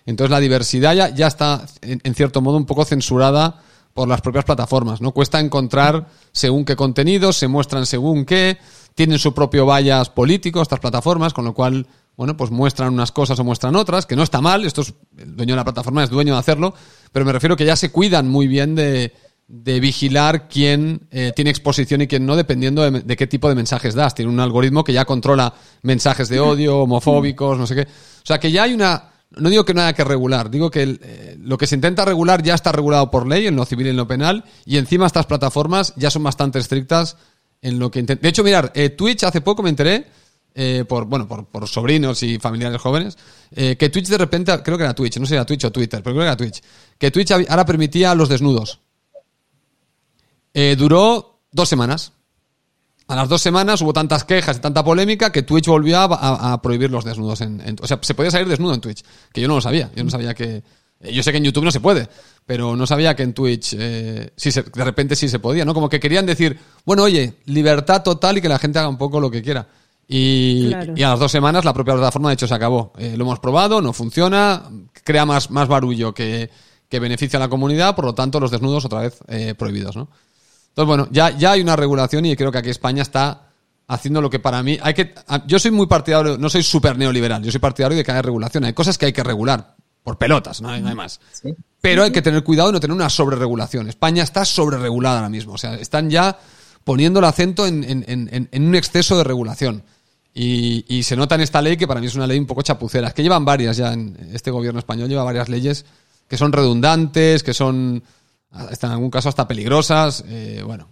Entonces 0.08 0.32
la 0.32 0.40
diversidad 0.40 0.96
ya, 0.96 1.10
ya 1.10 1.28
está, 1.28 1.66
en, 1.82 2.16
cierto 2.16 2.42
modo, 2.42 2.58
un 2.58 2.66
poco 2.66 2.84
censurada 2.84 3.62
por 3.98 4.08
las 4.08 4.22
propias 4.22 4.46
plataformas. 4.46 5.02
¿no? 5.02 5.12
Cuesta 5.12 5.40
encontrar 5.40 6.06
según 6.32 6.66
qué 6.66 6.76
contenidos, 6.76 7.36
se 7.36 7.48
muestran 7.48 7.88
según 7.88 8.26
qué, 8.26 8.60
tienen 8.94 9.18
su 9.18 9.34
propio 9.34 9.66
vallas 9.66 10.12
político 10.12 10.62
estas 10.62 10.80
plataformas, 10.80 11.34
con 11.34 11.46
lo 11.46 11.56
cual, 11.56 11.88
bueno, 12.16 12.38
pues 12.38 12.52
muestran 12.52 12.94
unas 12.94 13.12
cosas 13.12 13.40
o 13.40 13.44
muestran 13.44 13.76
otras, 13.76 14.06
que 14.06 14.16
no 14.16 14.22
está 14.22 14.40
mal, 14.40 14.66
esto 14.66 14.82
es, 14.82 14.94
el 15.18 15.36
dueño 15.36 15.54
de 15.54 15.58
la 15.58 15.64
plataforma 15.64 16.04
es 16.04 16.12
dueño 16.12 16.36
de 16.36 16.40
hacerlo, 16.40 16.76
pero 17.12 17.26
me 17.26 17.32
refiero 17.32 17.56
que 17.56 17.66
ya 17.66 17.76
se 17.76 17.92
cuidan 17.92 18.28
muy 18.28 18.46
bien 18.46 18.76
de, 18.76 19.16
vigilar 19.48 20.48
quién 20.48 21.08
eh, 21.10 21.32
tiene 21.36 21.50
exposición 21.50 22.02
y 22.04 22.08
quién 22.08 22.24
no, 22.24 22.36
dependiendo 22.36 22.84
de, 22.84 23.02
de, 23.02 23.16
qué 23.16 23.26
tipo 23.26 23.50
de 23.50 23.56
mensajes 23.56 23.96
das. 23.96 24.14
Tiene 24.14 24.32
un 24.32 24.40
algoritmo 24.40 24.84
que 24.84 24.94
ya 24.94 25.06
controla 25.06 25.56
mensajes 25.82 26.30
de 26.30 26.40
odio, 26.40 26.82
homofóbicos, 26.82 27.58
no 27.58 27.66
sé 27.66 27.74
qué. 27.74 27.82
O 27.82 28.26
sea, 28.26 28.40
que 28.40 28.52
ya 28.52 28.62
hay 28.62 28.76
una 28.76 29.17
no 29.40 29.50
digo 29.50 29.66
que 29.66 29.74
no 29.74 29.82
haya 29.82 29.94
que 29.94 30.04
regular, 30.04 30.50
digo 30.50 30.70
que 30.72 31.00
eh, 31.02 31.38
lo 31.40 31.58
que 31.58 31.68
se 31.68 31.76
intenta 31.76 32.06
regular 32.06 32.44
ya 32.44 32.56
está 32.56 32.72
regulado 32.72 33.10
por 33.12 33.28
ley 33.28 33.48
en 33.48 33.56
lo 33.56 33.66
civil 33.66 33.88
y 33.88 33.90
en 33.92 33.98
lo 33.98 34.08
penal, 34.08 34.44
y 34.66 34.78
encima 34.78 35.08
estas 35.08 35.26
plataformas 35.26 35.94
ya 35.96 36.10
son 36.10 36.24
bastante 36.24 36.60
estrictas 36.60 37.18
en 37.62 37.80
lo 37.80 37.90
que 37.90 38.04
De 38.04 38.30
hecho, 38.30 38.44
mirar, 38.44 38.72
eh, 38.76 38.90
Twitch 38.90 39.24
hace 39.24 39.42
poco 39.42 39.64
me 39.64 39.70
enteré, 39.70 40.06
eh, 40.54 40.86
por, 40.88 41.06
bueno, 41.06 41.28
por, 41.28 41.68
sobrinos 41.68 42.22
y 42.24 42.40
familiares 42.40 42.82
jóvenes, 42.82 43.18
que 43.54 43.90
Twitch 43.90 44.08
de 44.08 44.18
repente, 44.18 44.52
creo 44.64 44.78
que 44.78 44.84
era 44.84 44.94
Twitch, 44.94 45.18
no 45.18 45.26
sé 45.26 45.30
si 45.30 45.36
era 45.36 45.46
Twitch 45.46 45.66
o 45.66 45.72
Twitter, 45.72 46.02
pero 46.04 46.16
creo 46.16 46.24
que 46.24 46.28
era 46.28 46.38
Twitch, 46.38 46.62
que 46.98 47.12
Twitch 47.12 47.32
ahora 47.32 47.66
permitía 47.66 48.14
los 48.16 48.30
desnudos. 48.30 48.80
duró 50.54 51.40
dos 51.52 51.70
semanas. 51.70 52.14
A 53.08 53.16
las 53.16 53.30
dos 53.30 53.42
semanas 53.42 53.82
hubo 53.82 53.94
tantas 53.94 54.26
quejas 54.26 54.58
y 54.58 54.60
tanta 54.60 54.84
polémica 54.84 55.32
que 55.32 55.44
Twitch 55.44 55.68
volvió 55.68 55.98
a, 56.00 56.62
prohibir 56.62 56.92
los 56.92 57.06
desnudos. 57.06 57.40
En, 57.40 57.78
o 57.82 57.88
sea, 57.88 58.00
se 58.02 58.14
podía 58.14 58.32
salir 58.32 58.50
desnudo 58.50 58.74
en 58.74 58.82
Twitch, 58.82 59.04
que 59.32 59.40
yo 59.40 59.48
no 59.48 59.56
lo 59.56 59.62
sabía. 59.62 59.90
Yo 59.96 60.04
no 60.04 60.10
sabía 60.10 60.34
que... 60.34 60.62
Eh, 61.00 61.14
yo 61.14 61.24
sé 61.24 61.32
que 61.32 61.38
en 61.38 61.46
YouTube 61.46 61.64
no 61.64 61.72
se 61.72 61.80
puede, 61.80 62.10
pero 62.46 62.76
no 62.76 62.86
sabía 62.86 63.16
que 63.16 63.24
en 63.24 63.34
Twitch 63.34 63.76
eh, 63.80 64.32
sí 64.36 64.50
de 64.52 64.84
repente 64.84 65.16
sí 65.16 65.30
se 65.30 65.40
podía, 65.40 65.64
¿no? 65.64 65.74
Como 65.74 65.88
que 65.88 66.00
querían 66.00 66.26
decir, 66.26 66.60
bueno, 66.86 67.04
oye, 67.04 67.36
libertad 67.46 68.04
total 68.04 68.40
y 68.40 68.42
que 68.42 68.50
la 68.50 68.60
gente 68.60 68.80
haga 68.80 68.90
un 68.90 68.98
poco 68.98 69.22
lo 69.22 69.32
que 69.32 69.42
quiera. 69.42 69.68
Y, 70.08 70.74
a 70.74 71.10
las 71.10 71.20
dos 71.20 71.32
semanas 71.32 71.64
la 71.64 71.74
propia 71.74 71.94
plataforma 71.94 72.30
de 72.30 72.34
hecho 72.34 72.48
se 72.48 72.56
acabó. 72.56 72.92
Eh, 72.98 73.16
lo 73.16 73.24
hemos 73.24 73.40
probado, 73.40 73.82
no 73.82 73.94
funciona, 73.94 74.64
crea 75.04 75.26
más, 75.26 75.50
más 75.50 75.70
barullo 75.70 76.14
que, 76.14 76.50
que 76.90 77.00
beneficia 77.00 77.38
a 77.38 77.42
la 77.42 77.50
comunidad, 77.50 77.96
por 77.96 78.06
lo 78.06 78.16
tanto 78.16 78.40
los 78.40 78.52
desnudos 78.52 78.84
otra 78.84 79.02
vez 79.02 79.20
prohibidos, 79.56 79.96
¿no? 79.96 80.10
Entonces, 80.78 80.88
bueno, 80.90 81.08
ya, 81.10 81.36
ya 81.36 81.54
hay 81.54 81.62
una 81.62 81.76
regulación 81.76 82.24
y 82.28 82.36
creo 82.36 82.52
que 82.52 82.60
aquí 82.60 82.70
España 82.70 83.02
está 83.02 83.48
haciendo 83.88 84.22
lo 84.22 84.30
que 84.30 84.38
para 84.38 84.62
mí 84.62 84.78
hay 84.80 84.94
que 84.94 85.16
yo 85.48 85.58
soy 85.58 85.72
muy 85.72 85.88
partidario 85.88 86.38
no 86.38 86.50
soy 86.50 86.62
súper 86.62 86.98
neoliberal 86.98 87.42
yo 87.42 87.50
soy 87.50 87.60
partidario 87.60 87.98
de 87.98 88.04
que 88.04 88.12
haya 88.12 88.22
regulación 88.22 88.66
hay 88.66 88.74
cosas 88.74 88.98
que 88.98 89.08
hay 89.08 89.14
que 89.14 89.24
regular 89.24 89.76
por 90.04 90.18
pelotas 90.18 90.62
no 90.62 90.70
hay, 90.70 90.84
más. 90.84 91.20
Pero 91.82 92.04
hay 92.04 92.12
que 92.12 92.22
tener 92.22 92.44
cuidado 92.44 92.70
y 92.70 92.74
no 92.74 92.80
tener 92.80 92.96
una 92.96 93.10
sobreregulación. 93.10 93.90
España 93.90 94.24
está 94.24 94.46
sobreregulada 94.46 95.18
ahora 95.18 95.30
mismo 95.30 95.54
o 95.54 95.58
sea 95.58 95.74
están 95.76 96.12
ya 96.12 96.38
poniendo 96.84 97.20
el 97.20 97.26
acento 97.26 97.66
en, 97.66 98.50
un 98.54 98.76
exceso 98.76 99.18
de 99.18 99.24
regulación. 99.24 99.84
Y, 100.36 100.86
y, 100.96 101.02
se 101.02 101.16
nota 101.16 101.34
en 101.34 101.42
esta 101.42 101.60
ley 101.64 101.78
que 101.78 101.88
para 101.88 102.00
mí 102.00 102.06
es 102.06 102.14
una 102.14 102.28
ley 102.28 102.38
un 102.38 102.46
poco 102.46 102.62
chapucera 102.62 103.08
es 103.08 103.16
que 103.16 103.24
llevan 103.24 103.46
varias 103.46 103.78
ya 103.78 103.94
en 103.94 104.16
este 104.32 104.52
gobierno 104.52 104.80
español 104.80 105.10
lleva 105.10 105.24
varias 105.24 105.50
leyes 105.50 105.86
que 106.28 106.38
son 106.38 106.52
redundantes 106.52 107.42
que 107.42 107.56
son 107.56 108.04
en 108.54 108.90
algún 108.90 109.10
caso 109.10 109.30
hasta 109.30 109.48
peligrosas, 109.48 110.24
eh, 110.28 110.62
bueno, 110.66 110.88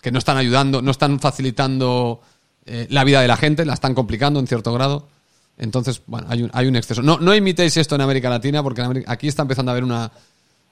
que 0.00 0.10
no 0.10 0.18
están 0.18 0.36
ayudando, 0.36 0.82
no 0.82 0.90
están 0.90 1.20
facilitando 1.20 2.20
eh, 2.66 2.86
la 2.90 3.04
vida 3.04 3.20
de 3.20 3.28
la 3.28 3.36
gente, 3.36 3.64
la 3.64 3.74
están 3.74 3.94
complicando 3.94 4.40
en 4.40 4.46
cierto 4.46 4.72
grado. 4.72 5.08
Entonces, 5.58 6.02
bueno, 6.06 6.26
hay 6.30 6.42
un, 6.42 6.50
hay 6.54 6.66
un 6.66 6.76
exceso. 6.76 7.02
No, 7.02 7.18
no 7.18 7.34
imitéis 7.34 7.76
esto 7.76 7.94
en 7.94 8.00
América 8.00 8.30
Latina, 8.30 8.62
porque 8.62 9.04
aquí 9.06 9.28
está 9.28 9.42
empezando 9.42 9.70
a 9.70 9.72
haber 9.72 9.84
una, 9.84 10.10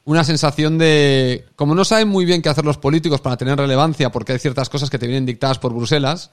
una 0.04 0.24
sensación 0.24 0.78
de. 0.78 1.46
Como 1.56 1.74
no 1.74 1.84
saben 1.84 2.08
muy 2.08 2.24
bien 2.24 2.40
qué 2.40 2.48
hacer 2.48 2.64
los 2.64 2.78
políticos 2.78 3.20
para 3.20 3.37
tener 3.37 3.58
relevancia, 3.58 4.11
porque 4.11 4.32
hay 4.32 4.38
ciertas 4.38 4.70
cosas 4.70 4.88
que 4.88 4.98
te 4.98 5.06
vienen 5.06 5.26
dictadas 5.26 5.58
por 5.58 5.74
Bruselas, 5.74 6.30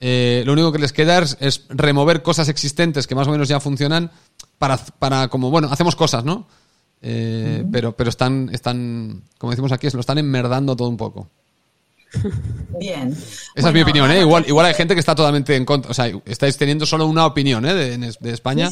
eh, 0.00 0.42
lo 0.46 0.54
único 0.54 0.72
que 0.72 0.78
les 0.78 0.94
queda 0.94 1.18
es, 1.18 1.66
remover 1.68 2.22
cosas 2.22 2.48
existentes 2.48 3.06
que 3.06 3.14
más 3.14 3.28
o 3.28 3.30
menos 3.30 3.48
ya 3.48 3.60
funcionan 3.60 4.10
para, 4.58 4.78
para 4.78 5.28
como, 5.28 5.50
bueno, 5.50 5.68
hacemos 5.70 5.94
cosas, 5.94 6.24
¿no? 6.24 6.46
Eh, 7.02 7.64
pero, 7.72 7.92
pero 7.96 8.10
están, 8.10 8.50
están, 8.52 9.22
como 9.38 9.50
decimos 9.50 9.72
aquí, 9.72 9.88
lo 9.92 10.00
están 10.00 10.18
enmerdando 10.18 10.76
todo 10.76 10.88
un 10.88 10.96
poco. 10.96 11.28
Bien. 12.78 13.16
Esa 13.54 13.68
es 13.68 13.74
mi 13.74 13.82
opinión, 13.82 14.10
¿eh? 14.10 14.20
Igual, 14.20 14.44
igual 14.46 14.66
hay 14.66 14.74
gente 14.74 14.94
que 14.94 15.00
está 15.00 15.14
totalmente 15.14 15.54
en 15.54 15.64
contra. 15.64 15.90
O 15.90 15.94
sea, 15.94 16.10
estáis 16.24 16.56
teniendo 16.56 16.86
solo 16.86 17.06
una 17.06 17.26
opinión, 17.26 17.64
¿eh? 17.64 17.74
De, 17.74 18.32
España. 18.32 18.68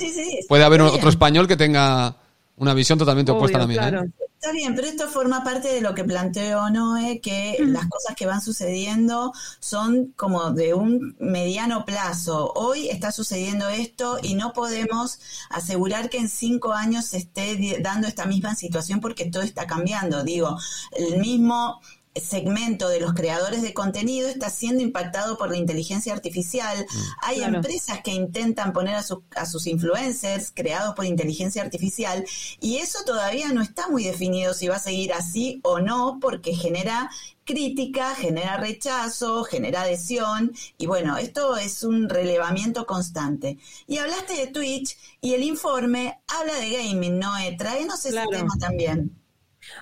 Puede 0.49 0.65
haber 0.65 0.83
otro 0.83 1.09
español 1.09 1.47
que 1.47 1.57
tenga 1.57 2.17
una 2.57 2.75
visión 2.75 2.99
totalmente 2.99 3.33
opuesta 3.33 3.59
a 3.59 3.61
la 3.61 3.67
mía. 3.67 3.89
¿eh? 3.89 4.11
Está 4.41 4.53
bien, 4.53 4.77
pero 4.77 4.87
esto 4.87 5.09
forma 5.09 5.43
parte 5.43 5.67
de 5.67 5.81
lo 5.81 5.97
que 5.97 6.05
planteó 6.05 6.71
Noé, 6.71 7.21
que 7.21 7.57
las 7.59 7.89
cosas 7.89 8.15
que 8.15 8.25
van 8.25 8.41
sucediendo 8.41 9.33
son 9.59 10.13
como 10.17 10.53
de 10.53 10.75
un 10.75 11.17
mediano 11.19 11.85
plazo. 11.85 12.53
Hoy 12.55 12.89
está 12.89 13.11
sucediendo 13.11 13.69
esto 13.69 14.19
y 14.23 14.35
no 14.37 14.53
podemos 14.53 15.19
asegurar 15.51 16.09
que 16.09 16.19
en 16.19 16.29
cinco 16.29 16.73
años 16.73 17.07
se 17.07 17.17
esté 17.19 17.81
dando 17.83 18.07
esta 18.07 18.27
misma 18.27 18.55
situación 18.55 19.01
porque 19.01 19.29
todo 19.29 19.43
está 19.43 19.67
cambiando. 19.67 20.23
Digo, 20.23 20.57
el 20.93 21.19
mismo 21.19 21.81
segmento 22.21 22.89
de 22.89 23.01
los 23.01 23.15
creadores 23.15 23.63
de 23.63 23.75
contenido 23.75 24.29
está 24.29 24.51
siendo 24.51 24.83
impactado 24.83 25.39
por 25.39 25.51
la 25.51 25.57
inteligencia 25.57 26.13
artificial. 26.13 26.79
Mm. 26.79 26.99
Hay 27.23 27.43
empresas 27.43 28.01
que 28.03 28.13
intentan 28.13 28.73
poner 28.73 28.95
a, 28.95 29.05
a, 29.37 29.47
sus 29.47 29.67
influencers 29.67 30.53
creados 30.55 30.95
por 30.95 31.05
inteligencia 31.05 31.63
artificial 31.63 32.25
y 32.61 32.77
eso 32.79 32.99
todavía 33.05 33.53
no 33.53 33.63
está 33.63 33.89
muy 33.89 34.05
definido 34.05 34.55
si 34.55 34.69
va 34.69 34.77
a 34.77 34.81
seguir 34.81 35.13
así 35.13 35.61
o 35.63 35.81
no 35.81 36.19
porque 36.21 36.55
genera 36.55 37.11
crítica, 37.45 38.15
genera 38.15 38.59
rechazo, 38.59 39.43
genera 39.45 39.83
adhesión 39.83 40.53
y 40.77 40.87
bueno, 40.87 41.17
esto 41.17 41.57
es 41.57 41.83
un 41.83 42.09
relevamiento 42.09 42.87
constante. 42.87 43.59
Y 43.87 43.97
hablaste 43.97 44.35
de 44.35 44.47
Twitch 44.49 44.97
y 45.23 45.33
el 45.33 45.43
informe 45.43 46.21
habla 46.29 46.55
de 46.57 46.71
gaming, 46.71 47.19
¿no? 47.19 47.33
Tráenos 47.57 48.05
ese 48.05 48.23
tema 48.31 48.55
también. 48.61 49.18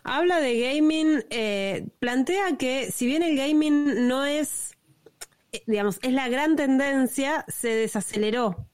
Habla 0.04 0.40
de 0.40 0.60
gaming, 0.60 1.24
eh, 1.30 1.86
plantea 1.98 2.56
que 2.56 2.90
si 2.90 3.06
bien 3.06 3.22
el 3.22 3.36
gaming 3.36 4.08
no 4.08 4.24
es, 4.24 4.76
eh, 5.52 5.62
digamos, 5.66 5.98
es 6.02 6.12
la 6.12 6.28
gran 6.28 6.56
tendencia, 6.56 7.44
se 7.48 7.68
desaceleró 7.68 8.68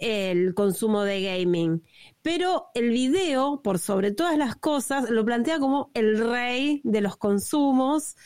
el 0.00 0.54
consumo 0.54 1.02
de 1.02 1.22
gaming. 1.22 1.82
Pero 2.22 2.66
el 2.74 2.90
video, 2.90 3.62
por 3.62 3.78
sobre 3.78 4.12
todas 4.12 4.36
las 4.36 4.56
cosas, 4.56 5.10
lo 5.10 5.24
plantea 5.24 5.58
como 5.58 5.90
el 5.94 6.18
rey 6.18 6.80
de 6.84 7.00
los 7.00 7.16
consumos, 7.16 8.16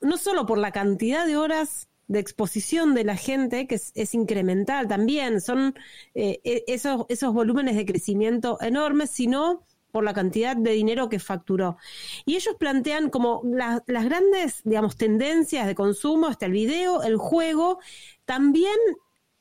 no 0.00 0.16
solo 0.16 0.46
por 0.46 0.58
la 0.58 0.72
cantidad 0.72 1.26
de 1.26 1.36
horas 1.36 1.88
de 2.08 2.18
exposición 2.18 2.94
de 2.94 3.04
la 3.04 3.16
gente 3.16 3.68
que 3.68 3.76
es, 3.76 4.14
incremental 4.14 4.88
también. 4.88 5.40
Son 5.40 5.74
eh, 6.14 6.40
e, 6.42 6.64
esos, 6.66 7.06
esos 7.08 7.32
volúmenes 7.32 7.76
de 7.76 7.86
crecimiento 7.86 8.58
enormes, 8.60 9.10
sino 9.10 9.64
por 9.90 10.04
la 10.04 10.14
cantidad 10.14 10.56
de 10.56 10.72
dinero 10.72 11.08
que 11.08 11.18
facturó. 11.18 11.76
Y 12.24 12.36
ellos 12.36 12.56
plantean 12.58 13.10
como 13.10 13.42
las 13.44 14.04
grandes, 14.04 14.62
digamos, 14.64 14.96
tendencias 14.96 15.66
de 15.66 15.74
consumo, 15.74 16.26
hasta 16.26 16.46
el 16.46 16.52
video, 16.52 17.02
el 17.02 17.16
juego, 17.16 17.78
también 18.24 18.76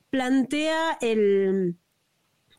plantea 0.09 0.97
el 1.01 1.77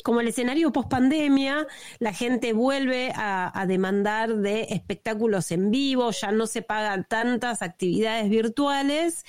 como 0.03 0.21
el 0.21 0.29
escenario 0.29 0.73
post 0.73 0.89
pandemia, 0.89 1.67
la 1.99 2.13
gente 2.13 2.53
vuelve 2.53 3.13
a, 3.15 3.65
demandar 3.69 4.37
de 4.37 4.63
espectáculos 4.71 5.51
en 5.51 5.71
vivo, 5.71 6.11
ya 6.11 6.33
no 6.33 6.47
se 6.47 6.63
pagan 6.63 7.07
tantas 7.09 7.63
actividades 7.63 8.31
virtuales, 8.31 9.25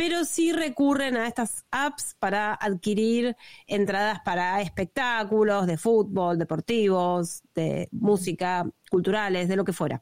pero 0.00 0.24
sí 0.24 0.50
recurren 0.52 1.18
a 1.18 1.28
estas 1.28 1.66
apps 1.70 2.16
para 2.18 2.54
adquirir 2.54 3.36
entradas 3.66 4.20
para 4.24 4.62
espectáculos 4.62 5.66
de 5.66 5.76
fútbol, 5.76 6.38
deportivos, 6.38 7.42
de 7.54 7.86
música, 7.92 8.66
culturales, 8.90 9.46
de 9.46 9.56
lo 9.56 9.64
que 9.66 9.74
fuera. 9.74 10.00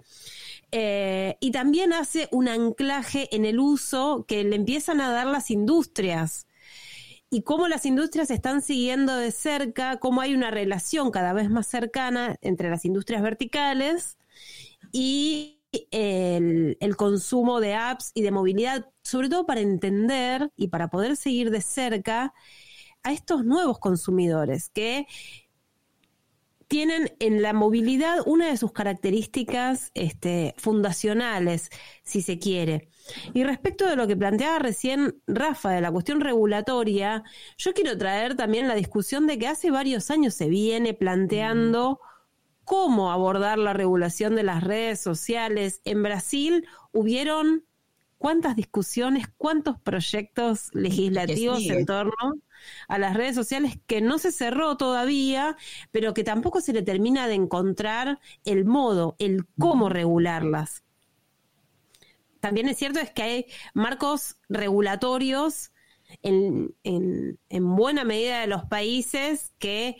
Eh, 0.70 1.36
y 1.40 1.50
también 1.50 1.92
hace 1.92 2.28
un 2.30 2.46
anclaje 2.46 3.28
en 3.34 3.44
el 3.44 3.58
uso 3.58 4.24
que 4.28 4.44
le 4.44 4.54
empiezan 4.54 5.00
a 5.00 5.10
dar 5.10 5.26
las 5.26 5.50
industrias 5.50 6.46
y 7.28 7.42
cómo 7.42 7.66
las 7.66 7.84
industrias 7.84 8.30
están 8.30 8.62
siguiendo 8.62 9.16
de 9.16 9.32
cerca, 9.32 9.96
cómo 9.96 10.20
hay 10.20 10.32
una 10.32 10.52
relación 10.52 11.10
cada 11.10 11.32
vez 11.32 11.50
más 11.50 11.66
cercana 11.66 12.36
entre 12.40 12.70
las 12.70 12.84
industrias 12.84 13.20
verticales 13.20 14.16
y 14.92 15.58
el, 15.90 16.96
consumo 16.96 17.60
de 17.60 17.74
apps 17.74 18.10
y 18.14 18.22
de 18.22 18.30
movilidad, 18.30 18.86
sobre 19.08 19.28
todo 19.28 19.46
para 19.46 19.60
entender 19.60 20.50
y 20.56 20.68
para 20.68 20.88
poder 20.88 21.16
seguir 21.16 21.50
de 21.50 21.60
cerca 21.60 22.34
a 23.02 23.12
estos 23.12 23.44
nuevos 23.44 23.78
consumidores 23.78 24.70
que 24.70 25.06
tienen 26.68 27.14
en 27.18 27.40
la 27.40 27.54
movilidad 27.54 28.18
una 28.26 28.48
de 28.48 28.58
sus 28.58 28.72
características 28.72 29.90
este, 29.94 30.54
fundacionales, 30.58 31.70
si 32.02 32.20
se 32.20 32.38
quiere. 32.38 32.90
Y 33.32 33.42
respecto 33.42 33.86
de 33.86 33.96
lo 33.96 34.06
que 34.06 34.18
planteaba 34.18 34.58
recién 34.58 35.22
Rafa 35.26 35.70
de 35.70 35.80
la 35.80 35.90
cuestión 35.90 36.20
regulatoria, 36.20 37.24
yo 37.56 37.72
quiero 37.72 37.96
traer 37.96 38.36
también 38.36 38.68
la 38.68 38.74
discusión 38.74 39.26
de 39.26 39.38
que 39.38 39.48
hace 39.48 39.70
varios 39.70 40.10
años 40.10 40.34
se 40.34 40.50
viene 40.50 40.92
planteando 40.92 42.00
cómo 42.64 43.12
abordar 43.12 43.58
la 43.58 43.72
regulación 43.72 44.36
de 44.36 44.42
las 44.42 44.62
redes 44.62 45.00
sociales. 45.00 45.80
En 45.84 46.02
Brasil 46.02 46.66
hubieron 46.92 47.64
cuántas 48.18 48.56
discusiones, 48.56 49.26
cuántos 49.36 49.80
proyectos 49.80 50.70
legislativos 50.74 51.64
en 51.66 51.86
torno 51.86 52.12
a 52.88 52.98
las 52.98 53.16
redes 53.16 53.34
sociales 53.34 53.78
que 53.86 54.00
no 54.00 54.18
se 54.18 54.32
cerró 54.32 54.76
todavía, 54.76 55.56
pero 55.90 56.14
que 56.14 56.24
tampoco 56.24 56.60
se 56.60 56.72
le 56.72 56.82
termina 56.82 57.28
de 57.28 57.34
encontrar 57.34 58.18
el 58.44 58.64
modo, 58.64 59.16
el 59.18 59.46
cómo 59.58 59.88
regularlas. 59.88 60.82
También 62.40 62.68
es 62.68 62.76
cierto 62.76 63.00
es 63.00 63.10
que 63.10 63.22
hay 63.22 63.46
marcos 63.74 64.36
regulatorios 64.48 65.72
en, 66.22 66.74
buena 67.50 68.04
medida 68.04 68.40
de 68.40 68.46
los 68.46 68.64
países 68.64 69.52
que 69.58 69.96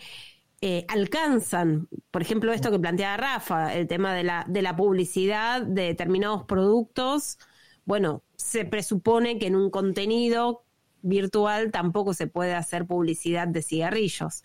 eh, 0.61 0.85
alcanzan, 0.89 1.89
por 2.11 2.23
ejemplo, 2.23 2.53
esto 2.53 2.71
que 2.71 2.79
planteaba 2.79 3.17
Rafa, 3.17 3.75
el 3.75 3.87
tema 3.87 4.15
de 4.15 4.25
la, 4.25 4.45
de 4.49 4.63
la 4.63 4.75
publicidad 4.75 5.63
de 5.63 5.83
determinados 5.83 6.45
productos. 6.45 7.39
Bueno, 7.89 8.23
se 8.37 8.67
presupone 8.67 9.39
que 9.39 9.47
en 9.47 9.57
un 9.57 9.71
contenido 9.71 10.63
virtual 11.01 11.71
tampoco 11.71 12.13
se 12.13 12.27
puede 12.27 12.53
hacer 12.53 12.85
publicidad 12.85 13.49
de 13.49 13.63
cigarrillos. 13.63 14.45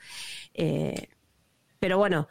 Eh, 0.54 1.10
pero 1.78 1.98
bueno, 1.98 2.30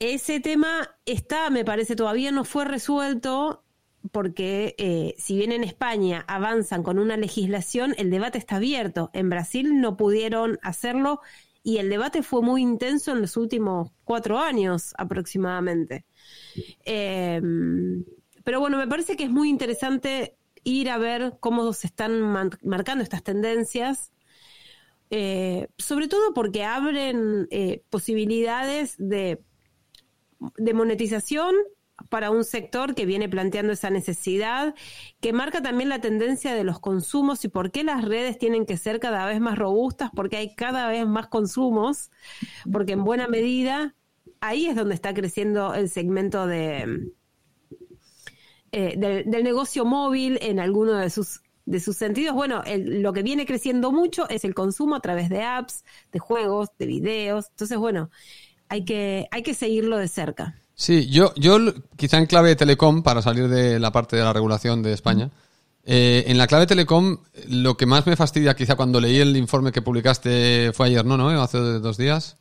ese 0.00 0.40
tema 0.40 0.98
está, 1.04 1.48
me 1.50 1.64
parece, 1.64 1.94
todavía 1.94 2.32
no 2.32 2.42
fue 2.42 2.64
resuelto 2.64 3.62
porque 4.10 4.74
eh, 4.78 5.14
si 5.16 5.36
bien 5.36 5.52
en 5.52 5.62
España 5.62 6.24
avanzan 6.26 6.82
con 6.82 6.98
una 6.98 7.16
legislación, 7.16 7.94
el 7.96 8.10
debate 8.10 8.38
está 8.38 8.56
abierto. 8.56 9.10
En 9.12 9.30
Brasil 9.30 9.80
no 9.80 9.96
pudieron 9.96 10.58
hacerlo 10.60 11.20
y 11.62 11.76
el 11.76 11.88
debate 11.88 12.24
fue 12.24 12.42
muy 12.42 12.62
intenso 12.62 13.12
en 13.12 13.20
los 13.20 13.36
últimos 13.36 13.92
cuatro 14.02 14.40
años 14.40 14.92
aproximadamente. 14.98 16.04
Em, 16.84 18.04
pero 18.46 18.60
bueno, 18.60 18.78
me 18.78 18.86
parece 18.86 19.16
que 19.16 19.24
es 19.24 19.30
muy 19.30 19.48
interesante 19.48 20.36
ir 20.62 20.88
a 20.88 20.98
ver 20.98 21.34
cómo 21.40 21.72
se 21.72 21.88
están 21.88 22.22
marcando 22.62 23.02
estas 23.02 23.24
tendencias, 23.24 24.12
eh, 25.10 25.66
sobre 25.78 26.06
todo 26.06 26.32
porque 26.32 26.62
abren 26.62 27.48
eh, 27.50 27.82
posibilidades 27.90 28.94
de, 28.98 29.42
de 30.58 30.74
monetización 30.74 31.56
para 32.08 32.30
un 32.30 32.44
sector 32.44 32.94
que 32.94 33.04
viene 33.04 33.28
planteando 33.28 33.72
esa 33.72 33.90
necesidad, 33.90 34.76
que 35.20 35.32
marca 35.32 35.60
también 35.60 35.88
la 35.88 36.00
tendencia 36.00 36.54
de 36.54 36.62
los 36.62 36.78
consumos 36.78 37.44
y 37.44 37.48
por 37.48 37.72
qué 37.72 37.82
las 37.82 38.04
redes 38.04 38.38
tienen 38.38 38.64
que 38.64 38.76
ser 38.76 39.00
cada 39.00 39.26
vez 39.26 39.40
más 39.40 39.58
robustas, 39.58 40.12
porque 40.14 40.36
hay 40.36 40.54
cada 40.54 40.86
vez 40.86 41.04
más 41.04 41.26
consumos, 41.26 42.12
porque 42.70 42.92
en 42.92 43.02
buena 43.02 43.26
medida 43.26 43.96
ahí 44.38 44.66
es 44.66 44.76
donde 44.76 44.94
está 44.94 45.14
creciendo 45.14 45.74
el 45.74 45.88
segmento 45.88 46.46
de, 46.46 47.10
eh, 48.78 48.94
del, 48.98 49.42
negocio 49.42 49.86
móvil 49.86 50.38
en 50.42 50.60
alguno 50.60 50.92
de 50.92 51.08
sus, 51.08 51.40
de 51.64 51.80
sus 51.80 51.96
sentidos. 51.96 52.34
Bueno, 52.34 52.62
lo 52.66 53.14
que 53.14 53.22
viene 53.22 53.46
creciendo 53.46 53.90
mucho 53.90 54.28
es 54.28 54.44
el 54.44 54.52
consumo 54.52 54.96
a 54.96 55.00
través 55.00 55.30
de 55.30 55.42
apps, 55.42 55.82
de 56.12 56.18
juegos, 56.18 56.68
de 56.78 56.84
videos. 56.84 57.46
Entonces, 57.52 57.78
bueno, 57.78 58.10
hay 58.68 58.84
que, 58.84 59.28
hay 59.30 59.42
que 59.42 59.54
seguirlo 59.54 59.96
de 59.96 60.08
cerca. 60.08 60.60
Sí, 60.74 61.08
yo, 61.08 61.32
yo 61.36 61.58
quizá 61.96 62.18
en 62.18 62.26
clave 62.26 62.50
de 62.50 62.56
telecom, 62.56 63.02
para 63.02 63.22
salir 63.22 63.48
de 63.48 63.80
la 63.80 63.92
parte 63.92 64.16
de 64.16 64.24
la 64.24 64.34
regulación 64.34 64.82
de 64.82 64.92
España, 64.92 65.30
eh, 65.86 66.24
en 66.26 66.36
la 66.36 66.46
clave 66.46 66.66
telecom, 66.66 67.16
lo 67.48 67.78
que 67.78 67.86
más 67.86 68.06
me 68.06 68.14
fastidia, 68.14 68.54
quizá 68.54 68.74
cuando 68.74 69.00
leí 69.00 69.16
el 69.20 69.38
informe 69.38 69.72
que 69.72 69.80
publicaste, 69.80 70.72
fue 70.74 70.88
ayer, 70.88 71.06
¿no? 71.06 71.16
¿No? 71.16 71.30
Hace 71.40 71.56
dos 71.56 71.96
días. 71.96 72.36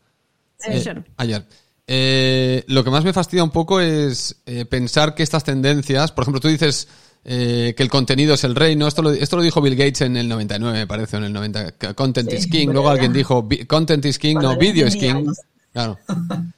Ayer. 0.68 0.98
Eh, 0.98 1.12
ayer. 1.16 1.48
Eh, 1.88 2.64
lo 2.68 2.84
que 2.84 2.90
más 2.90 3.04
me 3.04 3.14
fastidia 3.14 3.44
un 3.44 3.52
poco 3.52 3.80
es 3.80 4.38
eh, 4.46 4.66
pensar 4.66 5.14
que 5.14 5.24
estas 5.24 5.44
tendencias, 5.44 6.12
por 6.12 6.24
ejemplo, 6.24 6.42
tú 6.42 6.48
dices 6.48 6.88
eh, 7.24 7.74
que 7.78 7.84
el 7.84 7.90
contenido 7.90 8.34
es 8.34 8.44
el 8.44 8.56
rey, 8.56 8.76
¿no? 8.76 8.88
Esto 8.88 9.02
lo, 9.02 9.12
esto 9.12 9.38
lo 9.38 9.44
dijo 9.44 9.62
Bill 9.62 9.76
Gates 9.76 10.02
en 10.02 10.18
el 10.18 10.28
99, 10.28 10.80
me 10.80 10.88
parece, 10.88 11.18
en 11.18 11.26
el 11.26 11.34
90. 11.34 11.94
Content 11.94 12.32
is 12.34 12.48
king. 12.48 12.70
Luego 12.70 12.90
alguien 12.90 13.14
dijo, 13.14 13.48
content 13.68 14.06
is 14.06 14.18
king, 14.18 14.36
no, 14.36 14.58
video 14.58 14.88
is 14.88 14.96
king. 14.96 15.28
Claro. 15.74 15.98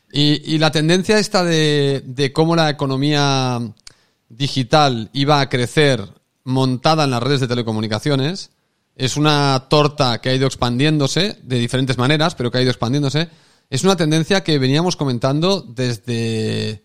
Y, 0.09 0.55
y 0.55 0.57
la 0.57 0.71
tendencia 0.71 1.19
esta 1.19 1.43
de, 1.43 2.01
de 2.05 2.31
cómo 2.31 2.55
la 2.55 2.69
economía 2.69 3.59
digital 4.29 5.09
iba 5.11 5.41
a 5.41 5.49
crecer 5.49 6.01
montada 6.45 7.03
en 7.03 7.11
las 7.11 7.21
redes 7.21 7.41
de 7.41 7.49
telecomunicaciones 7.49 8.51
es 8.97 9.15
una 9.15 9.65
torta 9.69 10.19
que 10.19 10.29
ha 10.29 10.33
ido 10.33 10.47
expandiéndose 10.47 11.37
de 11.43 11.59
diferentes 11.59 11.97
maneras, 11.97 12.35
pero 12.35 12.49
que 12.49 12.57
ha 12.57 12.61
ido 12.61 12.71
expandiéndose 12.71 13.29
es 13.69 13.83
una 13.83 13.95
tendencia 13.95 14.43
que 14.43 14.59
veníamos 14.59 14.95
comentando 14.95 15.61
desde... 15.61 16.83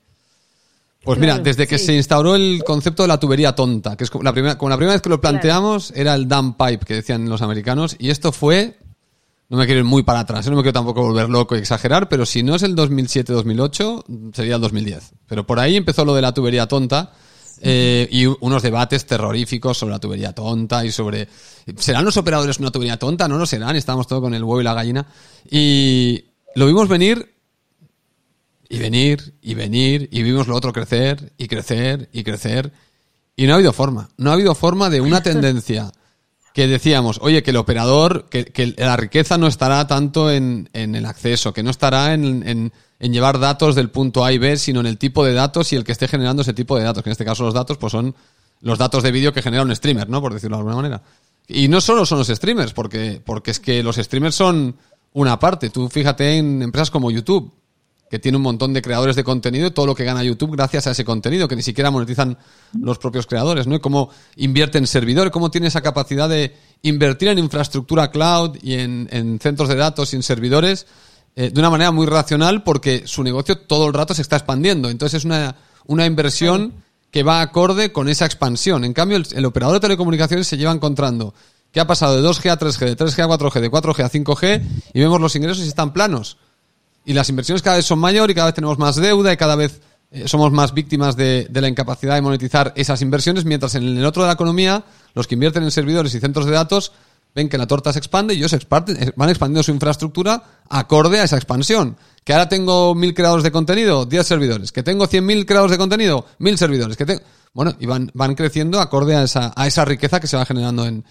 Pues 1.05 1.19
mira, 1.19 1.39
desde 1.41 1.67
que 1.67 1.79
se 1.79 1.97
instauró 1.97 2.37
el 2.37 2.63
concepto 2.65 3.03
de 3.03 3.09
la 3.09 3.19
tubería 3.19 3.57
tonta, 3.57 3.97
que 3.97 4.05
es 4.05 4.11
como 4.11 4.23
la 4.23 4.33
primera, 4.33 4.57
como 4.57 4.69
la 4.69 4.77
primera 4.77 4.93
vez 4.93 5.03
que 5.03 5.09
lo 5.09 5.21
planteamos 5.21 5.93
era 5.97 6.15
el 6.15 6.29
dump 6.29 6.57
pipe 6.57 6.87
que 6.87 6.95
decían 6.95 7.29
los 7.29 7.43
americanos, 7.43 7.97
y 7.99 8.11
esto 8.11 8.31
fue, 8.31 8.79
no 9.49 9.57
me 9.59 9.67
quiero 9.67 9.81
ir 9.81 9.85
muy 9.85 10.05
para 10.05 10.21
atrás, 10.21 10.49
no 10.49 10.55
me 10.55 10.63
quiero 10.63 10.75
tampoco 10.75 11.03
volver 11.03 11.29
loco 11.29 11.57
y 11.57 11.59
exagerar, 11.59 12.09
pero 12.09 12.25
si 12.25 12.45
no 12.45 12.55
es 12.55 12.63
el 12.63 12.77
2007-2008, 12.77 14.33
sería 14.33 14.55
el 14.55 14.61
2010. 14.61 15.15
Pero 15.27 15.45
por 15.45 15.59
ahí 15.59 15.77
empezó 15.77 16.05
lo 16.05 16.15
de 16.15 16.23
la 16.23 16.33
tubería 16.33 16.69
tonta, 16.69 17.13
eh, 17.61 18.09
y 18.11 18.27
unos 18.27 18.63
debates 18.63 19.05
terroríficos 19.05 19.79
sobre 19.79 19.93
la 19.93 19.99
tubería 19.99 20.33
tonta 20.33 20.85
y 20.85 20.91
sobre 20.91 21.29
¿serán 21.77 22.05
los 22.05 22.17
operadores 22.17 22.59
una 22.59 22.71
tubería 22.71 22.97
tonta? 22.97 23.29
No 23.29 23.39
lo 23.39 23.47
serán, 23.47 23.77
estamos 23.77 24.07
todo 24.07 24.21
con 24.21 24.35
el 24.35 24.43
huevo 24.43 24.61
y 24.61 24.65
la 24.65 24.75
gallina. 24.75 25.07
Y, 25.49 26.32
lo 26.55 26.67
vimos 26.67 26.89
venir 26.89 27.35
y 28.69 28.79
venir 28.79 29.35
y 29.43 29.55
venir 29.55 30.09
y 30.13 30.23
vimos 30.23 30.49
lo 30.49 30.57
otro 30.57 30.73
crecer 30.73 31.33
y 31.37 31.49
crecer 31.49 32.09
y 32.13 32.25
crecer 32.25 32.73
y 33.37 33.47
no 33.47 33.53
ha 33.53 33.57
habido 33.57 33.73
forma. 33.73 34.09
No 34.17 34.31
ha 34.31 34.35
habido 34.35 34.55
forma 34.55 34.91
de 34.91 35.01
una 35.01 35.23
tendencia 35.25 35.93
que 36.55 36.67
decíamos, 36.67 37.19
oye, 37.23 37.43
que 37.43 37.51
el 37.51 37.57
operador, 37.57 38.29
que, 38.29 38.75
la 38.77 38.97
riqueza 38.97 39.39
no 39.39 39.47
estará 39.47 39.87
tanto 39.87 40.31
en, 40.31 40.69
el 40.73 41.07
acceso, 41.07 41.53
que 41.53 41.63
no 41.63 41.71
estará 41.71 42.13
en, 42.13 42.71
en, 43.01 43.13
llevar 43.13 43.39
datos 43.39 43.75
del 43.75 43.91
punto 43.91 44.25
A 44.25 44.33
y 44.33 44.39
B, 44.39 44.57
sino 44.59 44.81
en 44.81 44.87
el 44.87 44.99
tipo 44.99 45.25
de 45.25 45.33
datos 45.33 45.73
y 45.73 45.77
el 45.77 45.85
que 45.85 45.93
esté 45.93 46.09
generando 46.09 46.43
ese 46.43 46.53
tipo 46.53 46.77
de 46.77 46.85
datos, 46.85 47.03
que 47.03 47.09
en 47.09 47.13
este 47.13 47.25
caso 47.25 47.45
los 47.45 47.55
datos 47.55 47.79
pues 47.79 47.91
son 47.91 48.15
los 48.61 48.79
datos 48.79 49.03
de 49.03 49.11
vídeo 49.11 49.33
que 49.33 49.43
genera 49.43 49.63
un 49.63 49.75
streamer, 49.75 50.09
¿no? 50.09 50.21
Por 50.21 50.35
decirlo 50.35 50.57
de 50.57 50.61
alguna 50.61 50.77
manera. 50.77 51.03
Y 51.49 51.69
no 51.69 51.81
solo 51.81 52.07
son 52.07 52.19
los 52.19 52.29
streamers, 52.29 52.73
porque, 52.73 53.21
porque 53.25 53.51
es 53.51 53.59
que 53.59 53.83
los 53.83 53.97
streamers 53.97 54.35
son 54.35 54.77
una 55.13 55.39
parte. 55.39 55.71
Tú 55.71 55.89
fíjate 55.89 56.39
en 56.39 56.63
empresas 56.63 56.91
como 56.91 57.11
YouTube, 57.11 57.53
que 58.11 58.19
tiene 58.19 58.37
un 58.37 58.43
montón 58.43 58.75
de 58.75 58.83
creadores 58.83 59.17
de 59.17 59.25
contenido 59.25 59.67
y 59.67 59.71
todo 59.71 59.87
lo 59.87 59.95
que 59.95 60.05
gana 60.05 60.23
YouTube 60.23 60.53
gracias 60.53 60.87
a 60.87 60.91
ese 60.91 61.05
contenido, 61.05 61.49
que 61.49 61.57
ni 61.57 61.63
siquiera 61.63 61.91
monetizan 61.91 62.37
los 62.79 62.99
propios 62.99 63.27
creadores, 63.27 63.67
¿no? 63.67 63.77
Y 63.77 63.81
cómo 63.81 64.11
invierte 64.37 64.79
en 64.79 64.87
servidores, 64.87 65.33
cómo 65.33 65.51
tiene 65.51 65.69
esa 65.69 65.81
capacidad 65.81 66.29
de 66.29 66.55
invertir 66.83 67.29
en 67.29 67.39
infraestructura 67.39 68.11
cloud 68.11 68.59
y 68.63 68.75
en, 68.75 69.39
centros 69.41 69.69
de 69.69 69.77
datos 69.77 70.13
y 70.13 70.17
en 70.17 70.23
servidores 70.23 70.87
eh, 71.37 71.51
de 71.51 71.59
una 71.59 71.71
manera 71.71 71.91
muy 71.91 72.07
racional 72.07 72.63
porque 72.63 73.05
su 73.07 73.23
negocio 73.23 73.57
todo 73.57 73.87
el 73.87 73.95
rato 73.95 74.13
se 74.13 74.23
está 74.23 74.37
expandiendo. 74.37 74.91
Entonces 74.91 75.21
es 75.21 75.25
una, 75.25 75.57
una 75.87 76.05
inversión 76.05 76.75
que 77.13 77.23
va 77.23 77.43
acorde 77.43 77.93
con 77.93 78.09
esa 78.09 78.25
expansión. 78.25 78.85
En 78.85 78.95
cambio, 78.95 79.19
el, 79.19 79.45
operador 79.45 79.75
de 79.75 79.81
telecomunicaciones 79.81 80.47
se 80.47 80.57
lleva 80.57 80.73
encontrando 80.73 81.35
que 81.73 81.81
ha 81.81 81.87
pasado 81.87 82.15
de 82.21 82.29
2G 82.29 82.51
a 82.51 82.59
3G, 82.59 82.79
de 82.79 82.97
3G 82.97 83.23
a 83.25 83.29
4G, 83.29 83.61
de 83.61 83.71
4G 83.71 84.05
a 84.05 84.11
5G 84.11 84.63
y 84.93 85.01
vemos 85.01 85.21
los 85.21 85.35
ingresos 85.35 85.65
y 85.65 85.69
están 85.69 85.93
planos 85.93 86.37
y 87.05 87.13
las 87.15 87.29
inversiones 87.29 87.63
cada 87.63 87.77
vez 87.77 87.87
son 87.87 87.99
mayores 87.99 88.33
y 88.33 88.37
cada 88.37 88.47
vez 88.47 88.55
tenemos 88.55 88.79
más 88.79 88.97
deuda 88.97 89.33
y 89.33 89.37
cada 89.37 89.57
vez 89.57 89.81
eh, 90.11 90.29
somos 90.29 90.53
más 90.53 90.75
víctimas 90.75 91.17
de, 91.17 91.49
la 91.53 91.69
incapacidad 91.69 92.15
de 92.15 92.23
monetizar 92.23 92.73
esas 92.77 93.01
inversiones, 93.03 93.45
mientras 93.45 93.75
en 93.75 93.85
el 93.97 94.05
otro 94.05 94.23
de 94.23 94.29
la 94.29 94.35
economía, 94.35 94.85
los 95.15 95.27
que 95.27 95.35
invierten 95.35 95.63
en 95.63 95.71
servidores 95.71 96.15
y 96.15 96.21
centros 96.21 96.47
de 96.47 96.53
datos 96.53 96.93
ven 97.35 97.49
que 97.49 97.57
la 97.57 97.67
torta 97.67 97.95
se 97.95 97.99
expande 97.99 98.35
y 98.35 98.39
ellos 98.39 98.53
eh, 98.53 98.59
van 98.69 99.29
expandiendo 99.31 99.63
su 99.63 99.71
infraestructura 99.71 100.61
acorde 100.69 101.19
a 101.19 101.25
esa 101.25 101.37
expansión. 101.37 101.97
Que 102.25 102.35
ahora 102.35 102.49
tengo 102.49 102.95
mil 102.95 103.15
creadores 103.15 103.43
de 103.43 103.51
contenido, 103.51 104.05
10 104.05 104.27
servidores. 104.27 104.71
Que 104.71 104.83
tengo 104.83 105.07
cien 105.07 105.25
mil 105.25 105.47
creadores 105.47 105.73
de 105.73 105.79
contenido, 105.79 106.27
mil 106.39 106.59
servidores. 106.59 106.97
Que 106.99 107.23
bueno, 107.55 107.75
y 107.81 107.87
van, 107.87 108.11
van 108.13 108.35
creciendo 108.35 108.81
acorde 108.81 109.17
a 109.17 109.23
esa, 109.23 109.53
a 109.57 109.67
esa 109.67 109.87
riqueza 109.87 110.21
que 110.21 110.27
se 110.27 110.37
va 110.37 110.45
generando 110.45 110.85
en, 110.85 111.05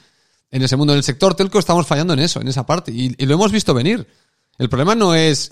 en 0.51 0.61
ese 0.61 0.75
mundo. 0.75 0.93
En 0.93 0.97
el 0.97 1.03
sector 1.03 1.33
telco 1.33 1.57
estamos 1.57 1.87
fallando 1.87 2.13
en 2.13 2.19
eso, 2.19 2.41
en 2.41 2.47
esa 2.47 2.65
parte. 2.65 2.91
Y, 2.91 3.09
lo 3.25 3.33
hemos 3.33 3.51
visto 3.51 3.73
venir. 3.73 4.05
El 4.57 4.69
problema 4.69 4.93
no 4.93 5.15
es 5.15 5.49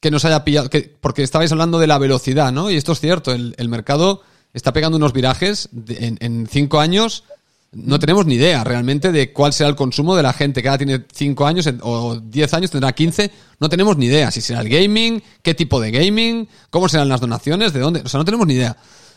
que 0.00 0.10
nos 0.10 0.24
haya 0.24 0.44
pillado, 0.44 0.70
que, 0.70 0.94
porque 1.00 1.22
estabais 1.22 1.50
hablando 1.50 1.78
de 1.78 1.86
la 1.86 1.98
velocidad, 1.98 2.52
¿no? 2.52 2.70
Y 2.70 2.76
esto 2.76 2.92
es 2.92 3.00
cierto, 3.00 3.32
el, 3.32 3.68
mercado 3.68 4.22
está 4.52 4.72
pegando 4.72 4.96
unos 4.96 5.12
virajes 5.12 5.70
en, 5.88 6.46
cinco 6.48 6.78
años. 6.78 7.24
No 7.72 7.98
tenemos 7.98 8.24
ni 8.26 8.34
idea 8.34 8.62
realmente 8.62 9.10
de 9.10 9.32
cuál 9.32 9.52
será 9.52 9.68
el 9.68 9.74
consumo 9.74 10.14
de 10.14 10.22
la 10.22 10.32
gente 10.32 10.62
que 10.62 10.68
ahora 10.68 10.78
tiene 10.78 11.04
cinco 11.12 11.44
años 11.44 11.68
o 11.80 12.20
diez 12.20 12.54
años, 12.54 12.70
tendrá 12.70 12.92
quince. 12.92 13.32
No 13.58 13.68
tenemos 13.68 13.96
ni 13.96 14.06
idea 14.06 14.30
si 14.30 14.40
será 14.40 14.60
el 14.60 14.68
gaming, 14.68 15.20
qué 15.42 15.54
tipo 15.54 15.80
de 15.80 15.90
gaming, 15.90 16.48
cómo 16.70 16.88
serán 16.88 17.08
las 17.08 17.20
donaciones, 17.20 17.72
de 17.72 17.80
dónde. 17.80 18.02
O 18.04 18.08
sea, 18.08 18.18
no 18.18 18.24
tenemos 18.24 18.46
ni 18.46 18.54
idea. 18.54 18.76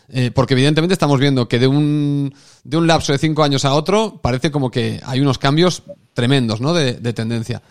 Eh, 0.10 0.32
porque 0.32 0.54
evidentemente 0.54 0.94
estamos 0.94 1.20
viendo 1.20 1.50
que 1.50 1.60
de 1.60 1.68
un, 1.68 2.34
de 2.64 2.78
un 2.78 2.88
lapso 2.88 3.12
de 3.12 3.18
cinco 3.18 3.44
años 3.44 3.66
a 3.66 3.74
otro 3.74 4.20
parece 4.22 4.52
como 4.52 4.72
que 4.72 5.02
hay 5.06 5.20
unos 5.20 5.38
cambios 5.38 5.84
tremendos, 6.14 6.62
¿no? 6.62 6.74
De, 6.74 6.94
de 6.94 7.14
tendencia. 7.14 7.62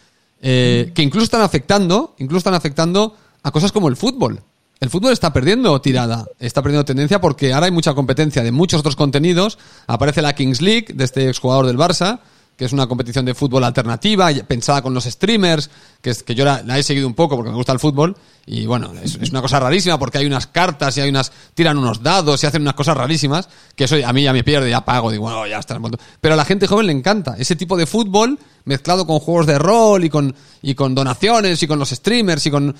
Eh, 0.40 0.92
que 0.94 1.02
incluso 1.02 1.24
están 1.24 1.40
afectando, 1.40 2.14
incluso 2.18 2.38
están 2.38 2.54
afectando 2.54 3.16
a 3.42 3.50
cosas 3.50 3.72
como 3.72 3.88
el 3.88 3.96
fútbol. 3.96 4.42
El 4.78 4.90
fútbol 4.90 5.12
está 5.12 5.32
perdiendo 5.32 5.80
tirada, 5.80 6.26
está 6.38 6.62
perdiendo 6.62 6.84
tendencia 6.84 7.20
porque 7.20 7.54
ahora 7.54 7.66
hay 7.66 7.72
mucha 7.72 7.94
competencia 7.94 8.42
de 8.42 8.52
muchos 8.52 8.80
otros 8.80 8.96
contenidos. 8.96 9.58
Aparece 9.86 10.20
la 10.20 10.34
Kings 10.34 10.60
League 10.60 10.88
de 10.92 11.04
este 11.04 11.28
exjugador 11.28 11.66
del 11.66 11.78
Barça, 11.78 12.20
que 12.56 12.64
es 12.64 12.72
una 12.72 12.86
competición 12.86 13.24
de 13.24 13.34
fútbol 13.34 13.64
alternativa, 13.64 14.30
pensada 14.48 14.80
con 14.80 14.94
los 14.94 15.04
streamers, 15.04 15.68
que, 16.00 16.10
es, 16.10 16.22
que 16.22 16.34
yo 16.34 16.44
la, 16.44 16.60
he 16.78 16.82
seguido 16.82 17.06
un 17.06 17.14
poco 17.14 17.36
porque 17.36 17.50
me 17.50 17.56
gusta 17.56 17.72
el 17.72 17.78
fútbol. 17.78 18.16
Y 18.46 18.64
bueno, 18.64 18.92
es, 19.02 19.16
una 19.30 19.42
cosa 19.42 19.60
rarísima 19.60 19.98
porque 19.98 20.18
hay 20.18 20.26
unas 20.26 20.46
cartas 20.46 20.96
y 20.96 21.02
hay 21.02 21.10
unas. 21.10 21.30
tiran 21.54 21.76
unos 21.76 22.02
dados 22.02 22.42
y 22.42 22.46
hacen 22.46 22.62
unas 22.62 22.74
cosas 22.74 22.96
rarísimas, 22.96 23.48
que 23.74 23.84
eso 23.84 23.96
a 24.04 24.12
mí 24.12 24.22
ya 24.22 24.32
me 24.32 24.42
pierde, 24.42 24.70
ya 24.70 24.84
pago, 24.84 25.10
digo, 25.10 25.24
bueno, 25.24 25.46
ya 25.46 25.58
está. 25.58 25.78
Pero 26.20 26.34
a 26.34 26.36
la 26.36 26.44
gente 26.44 26.66
joven 26.66 26.86
le 26.86 26.92
encanta 26.92 27.36
ese 27.38 27.56
tipo 27.56 27.76
de 27.76 27.86
fútbol 27.86 28.38
mezclado 28.64 29.06
con 29.06 29.18
juegos 29.18 29.46
de 29.46 29.58
rol 29.58 30.04
y 30.04 30.10
con, 30.10 30.34
y 30.62 30.74
con 30.74 30.94
donaciones 30.94 31.62
y 31.62 31.66
con 31.66 31.78
los 31.78 31.90
streamers 31.90 32.46
y 32.46 32.50
con... 32.50 32.76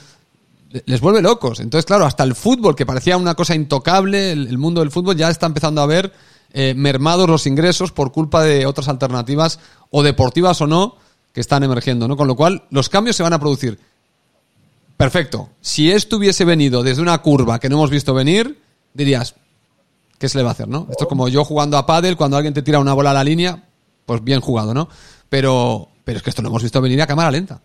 Les 0.84 1.00
vuelve 1.00 1.22
locos. 1.22 1.60
Entonces, 1.60 1.86
claro, 1.86 2.04
hasta 2.04 2.24
el 2.24 2.34
fútbol, 2.34 2.74
que 2.74 2.84
parecía 2.84 3.16
una 3.16 3.34
cosa 3.34 3.54
intocable, 3.54 4.32
el, 4.32 4.58
mundo 4.58 4.80
del 4.80 4.90
fútbol 4.90 5.16
ya 5.16 5.30
está 5.30 5.46
empezando 5.46 5.80
a 5.80 5.86
ver 5.86 6.12
eh, 6.52 6.74
mermados 6.74 7.28
los 7.28 7.46
ingresos 7.46 7.92
por 7.92 8.12
culpa 8.12 8.42
de 8.42 8.66
otras 8.66 8.88
alternativas, 8.88 9.58
o 9.90 10.02
deportivas 10.02 10.60
o 10.60 10.66
no, 10.66 10.96
que 11.32 11.40
están 11.40 11.62
emergiendo, 11.62 12.08
¿no? 12.08 12.16
Con 12.16 12.28
lo 12.28 12.36
cual, 12.36 12.64
los 12.70 12.88
cambios 12.88 13.16
se 13.16 13.22
van 13.22 13.32
a 13.32 13.38
producir. 13.38 13.78
Perfecto. 14.96 15.50
Si 15.60 15.90
esto 15.90 16.16
hubiese 16.16 16.44
venido 16.44 16.82
desde 16.82 17.02
una 17.02 17.18
curva 17.18 17.58
que 17.58 17.68
no 17.68 17.76
hemos 17.76 17.90
visto 17.90 18.14
venir, 18.14 18.58
dirías, 18.94 19.34
¿qué 20.18 20.28
se 20.28 20.38
le 20.38 20.44
va 20.44 20.50
a 20.50 20.52
hacer, 20.52 20.68
no? 20.68 20.86
Esto 20.90 21.04
es 21.04 21.08
como 21.08 21.28
yo 21.28 21.44
jugando 21.44 21.76
a 21.76 21.84
pádel, 21.84 22.16
cuando 22.16 22.36
alguien 22.36 22.54
te 22.54 22.62
tira 22.62 22.78
una 22.78 22.94
bola 22.94 23.10
a 23.10 23.14
la 23.14 23.24
línea, 23.24 23.64
pues 24.06 24.24
bien 24.24 24.40
jugado, 24.40 24.72
¿no? 24.72 24.88
Pero, 25.28 25.88
pero 26.04 26.18
es 26.18 26.22
que 26.22 26.30
esto 26.30 26.40
lo 26.42 26.48
hemos 26.48 26.62
visto 26.62 26.80
venir 26.80 27.02
a 27.02 27.06
cámara 27.06 27.30
lenta. 27.30 27.60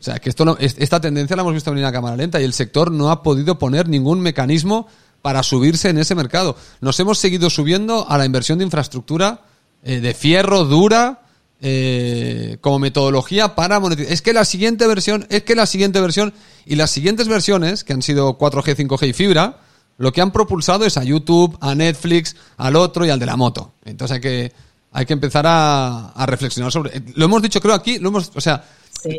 O 0.00 0.02
sea, 0.02 0.18
que 0.18 0.30
esto 0.30 0.56
esta 0.58 1.00
tendencia 1.00 1.36
la 1.36 1.42
hemos 1.42 1.52
visto 1.52 1.70
venir 1.70 1.84
a 1.84 1.92
cámara 1.92 2.16
lenta 2.16 2.40
y 2.40 2.44
el 2.44 2.54
sector 2.54 2.90
no 2.90 3.10
ha 3.10 3.22
podido 3.22 3.58
poner 3.58 3.86
ningún 3.86 4.20
mecanismo 4.20 4.88
para 5.22 5.42
subirse 5.42 5.88
en 5.88 5.98
ese 5.98 6.14
mercado. 6.14 6.56
Nos 6.80 6.98
hemos 7.00 7.18
seguido 7.18 7.50
subiendo 7.50 8.06
a 8.08 8.18
la 8.18 8.24
inversión 8.24 8.58
de 8.58 8.64
infraestructura 8.64 9.42
eh, 9.82 10.00
de 10.00 10.14
fierro 10.14 10.64
dura 10.64 11.22
eh, 11.60 12.56
como 12.60 12.78
metodología 12.78 13.54
para 13.54 13.80
monetizar. 13.80 14.12
Es 14.12 14.22
que 14.22 14.32
la 14.32 14.44
siguiente 14.44 14.86
versión, 14.86 15.26
es 15.30 15.42
que 15.42 15.54
la 15.54 15.66
siguiente 15.66 16.00
versión 16.00 16.32
y 16.64 16.76
las 16.76 16.90
siguientes 16.90 17.28
versiones, 17.28 17.84
que 17.84 17.92
han 17.92 18.02
sido 18.02 18.38
4G, 18.38 18.76
5G 18.76 19.08
y 19.08 19.12
fibra, 19.12 19.58
lo 19.98 20.12
que 20.12 20.22
han 20.22 20.32
propulsado 20.32 20.86
es 20.86 20.96
a 20.96 21.04
YouTube, 21.04 21.58
a 21.60 21.74
Netflix, 21.74 22.36
al 22.56 22.76
otro 22.76 23.04
y 23.04 23.10
al 23.10 23.18
de 23.18 23.26
la 23.26 23.36
moto. 23.36 23.72
Entonces 23.84 24.14
hay 24.14 24.20
que 24.20 24.52
hay 24.92 25.06
que 25.06 25.12
empezar 25.12 25.44
a, 25.46 26.12
reflexionar 26.26 26.72
sobre. 26.72 27.02
Lo 27.14 27.24
hemos 27.24 27.42
dicho, 27.42 27.60
creo 27.60 27.74
aquí, 27.74 27.98
lo 27.98 28.08
hemos, 28.08 28.32
o 28.34 28.40
sea, 28.40 28.64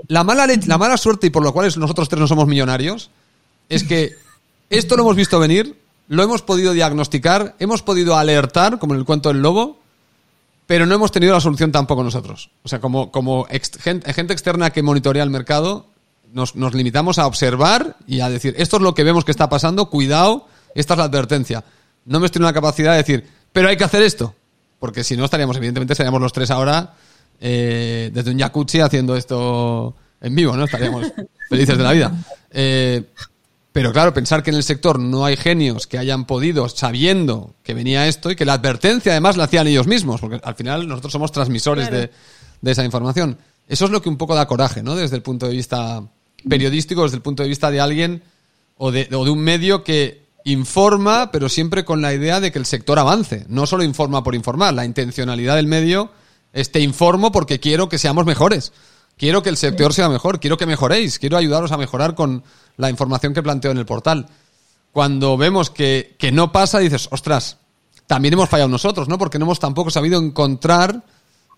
la 0.07 0.23
mala 0.23 0.47
la 0.47 0.77
mala 0.77 0.97
suerte 0.97 1.27
y 1.27 1.29
por 1.29 1.43
lo 1.43 1.53
cual 1.53 1.71
nosotros 1.77 2.09
tres 2.09 2.19
no 2.19 2.27
somos 2.27 2.47
millonarios 2.47 3.09
es 3.69 3.83
que 3.83 4.11
esto 4.69 4.95
lo 4.95 5.03
hemos 5.03 5.15
visto 5.15 5.39
venir, 5.39 5.77
lo 6.11 6.23
hemos 6.23 6.41
podido 6.41 6.73
diagnosticar, 6.73 7.55
hemos 7.59 7.83
podido 7.83 8.17
alertar, 8.17 8.79
como 8.79 8.93
en 8.93 8.99
el 8.99 9.05
cuento 9.05 9.29
del 9.29 9.41
lobo, 9.41 9.79
pero 10.67 10.85
no 10.85 10.93
hemos 10.93 11.13
tenido 11.13 11.33
la 11.33 11.39
solución 11.39 11.71
tampoco 11.71 12.03
nosotros. 12.03 12.51
O 12.63 12.67
sea, 12.67 12.81
como, 12.81 13.11
como 13.11 13.47
gente, 13.79 14.13
gente, 14.13 14.33
externa 14.33 14.71
que 14.71 14.83
monitorea 14.83 15.23
el 15.23 15.29
mercado, 15.29 15.85
nos, 16.33 16.57
nos 16.57 16.73
limitamos 16.73 17.17
a 17.17 17.27
observar 17.27 17.95
y 18.07 18.19
a 18.19 18.29
decir, 18.29 18.55
esto 18.57 18.75
es 18.75 18.83
lo 18.83 18.93
que 18.93 19.05
vemos 19.05 19.23
que 19.23 19.31
está 19.31 19.47
pasando, 19.47 19.89
cuidado, 19.89 20.47
esta 20.75 20.95
es 20.95 20.97
la 20.97 21.05
advertencia. 21.05 21.63
No 22.03 22.17
hemos 22.17 22.29
tenido 22.29 22.49
la 22.49 22.53
capacidad 22.53 22.91
de 22.91 22.97
decir, 22.97 23.25
pero 23.53 23.69
hay 23.69 23.77
que 23.77 23.85
hacer 23.85 24.01
esto 24.03 24.35
porque 24.81 25.03
si 25.05 25.15
no 25.15 25.23
estaríamos, 25.23 25.55
evidentemente, 25.55 25.93
estaríamos 25.93 26.19
los 26.19 26.33
tres 26.33 26.49
ahora 26.49 26.95
eh, 27.39 28.09
desde 28.11 28.31
un 28.31 28.39
jacuzzi 28.39 28.81
haciendo 28.81 29.15
esto 29.15 29.95
en 30.19 30.35
vivo, 30.35 30.57
¿no? 30.57 30.65
Estaríamos 30.65 31.05
felices 31.49 31.77
de 31.77 31.83
la 31.83 31.91
vida. 31.93 32.11
Eh, 32.49 33.03
pero 33.71 33.93
claro, 33.93 34.13
pensar 34.13 34.43
que 34.43 34.49
en 34.49 34.57
el 34.57 34.63
sector 34.63 34.99
no 34.99 35.23
hay 35.23 35.37
genios 35.37 35.87
que 35.87 35.97
hayan 35.97 36.25
podido, 36.25 36.67
sabiendo 36.67 37.55
que 37.63 37.73
venía 37.73 38.07
esto 38.07 38.29
y 38.29 38.35
que 38.35 38.43
la 38.43 38.53
advertencia 38.53 39.13
además 39.13 39.37
la 39.37 39.45
hacían 39.45 39.67
ellos 39.67 39.87
mismos, 39.87 40.19
porque 40.19 40.41
al 40.43 40.55
final 40.55 40.87
nosotros 40.87 41.13
somos 41.13 41.31
transmisores 41.31 41.89
de, 41.89 42.11
de, 42.61 42.71
esa 42.71 42.83
información. 42.83 43.37
Eso 43.69 43.85
es 43.85 43.91
lo 43.91 44.01
que 44.01 44.09
un 44.09 44.17
poco 44.17 44.35
da 44.35 44.45
coraje, 44.45 44.83
¿no? 44.83 44.95
Desde 44.95 45.15
el 45.15 45.21
punto 45.21 45.47
de 45.47 45.53
vista 45.53 46.03
periodístico, 46.47 47.03
desde 47.03 47.17
el 47.17 47.21
punto 47.21 47.43
de 47.43 47.49
vista 47.49 47.71
de 47.71 47.79
alguien 47.79 48.23
o 48.77 48.91
de, 48.91 49.07
o 49.13 49.23
de 49.23 49.31
un 49.31 49.39
medio 49.39 49.83
que 49.83 50.21
informa, 50.43 51.31
pero 51.31 51.47
siempre 51.49 51.85
con 51.85 52.01
la 52.01 52.13
idea 52.13 52.39
de 52.39 52.51
que 52.51 52.59
el 52.59 52.65
sector 52.65 52.99
avance. 52.99 53.45
No 53.47 53.67
solo 53.67 53.83
informa 53.83 54.23
por 54.23 54.35
informar. 54.35 54.73
La 54.73 54.85
intencionalidad 54.85 55.55
del 55.55 55.67
medio 55.67 56.11
es 56.51 56.71
te 56.71 56.81
informo 56.81 57.31
porque 57.31 57.59
quiero 57.59 57.89
que 57.89 57.97
seamos 57.97 58.25
mejores. 58.25 58.73
Quiero 59.21 59.43
que 59.43 59.49
el 59.49 59.57
sector 59.57 59.93
sea 59.93 60.09
mejor. 60.09 60.39
Quiero 60.39 60.57
que 60.57 60.65
mejoréis. 60.65 61.19
Quiero 61.19 61.37
ayudaros 61.37 61.71
a 61.71 61.77
mejorar 61.77 62.15
con 62.15 62.43
la 62.77 62.89
información 62.89 63.35
que 63.35 63.43
planteo 63.43 63.69
en 63.69 63.77
el 63.77 63.85
portal. 63.85 64.25
Cuando 64.91 65.37
vemos 65.37 65.69
que, 65.69 66.17
no 66.33 66.51
pasa, 66.51 66.79
dices, 66.79 67.07
ostras, 67.11 67.57
también 68.07 68.33
hemos 68.33 68.49
fallado 68.49 68.67
nosotros, 68.67 69.07
¿no? 69.07 69.19
Porque 69.19 69.37
no 69.37 69.45
hemos 69.45 69.59
tampoco 69.59 69.91
sabido 69.91 70.19
encontrar 70.19 71.03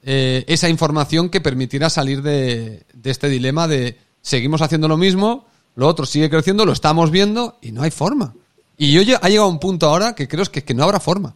eh, 0.04 0.43
esa 0.49 0.67
información 0.67 1.30
que 1.30 1.39
permitiera 1.39 1.89
salir 1.89 2.21
de, 2.21 2.86
de 2.93 3.10
este 3.10 3.30
dilema 3.30 3.69
de 3.69 3.97
seguimos 4.21 4.62
haciendo 4.62 4.89
lo 4.89 4.97
mismo, 4.97 5.45
lo 5.76 5.88
otro 5.88 6.06
sigue 6.06 6.30
creciendo, 6.30 6.65
lo 6.65 6.73
estamos 6.73 7.12
viendo 7.12 7.60
y 7.62 7.71
no 7.71 7.82
hay 7.84 7.91
forma. 7.91 8.34
Y 8.78 8.91
yo 8.91 8.99
ha 9.21 9.30
llegado 9.30 9.47
a 9.47 9.49
un 9.49 9.60
punto 9.60 9.88
ahora 9.88 10.15
que 10.15 10.28
creo 10.28 10.43
que, 10.47 10.65
que 10.65 10.73
no 10.73 10.84
habrá 10.84 10.99
forma. 10.99 11.34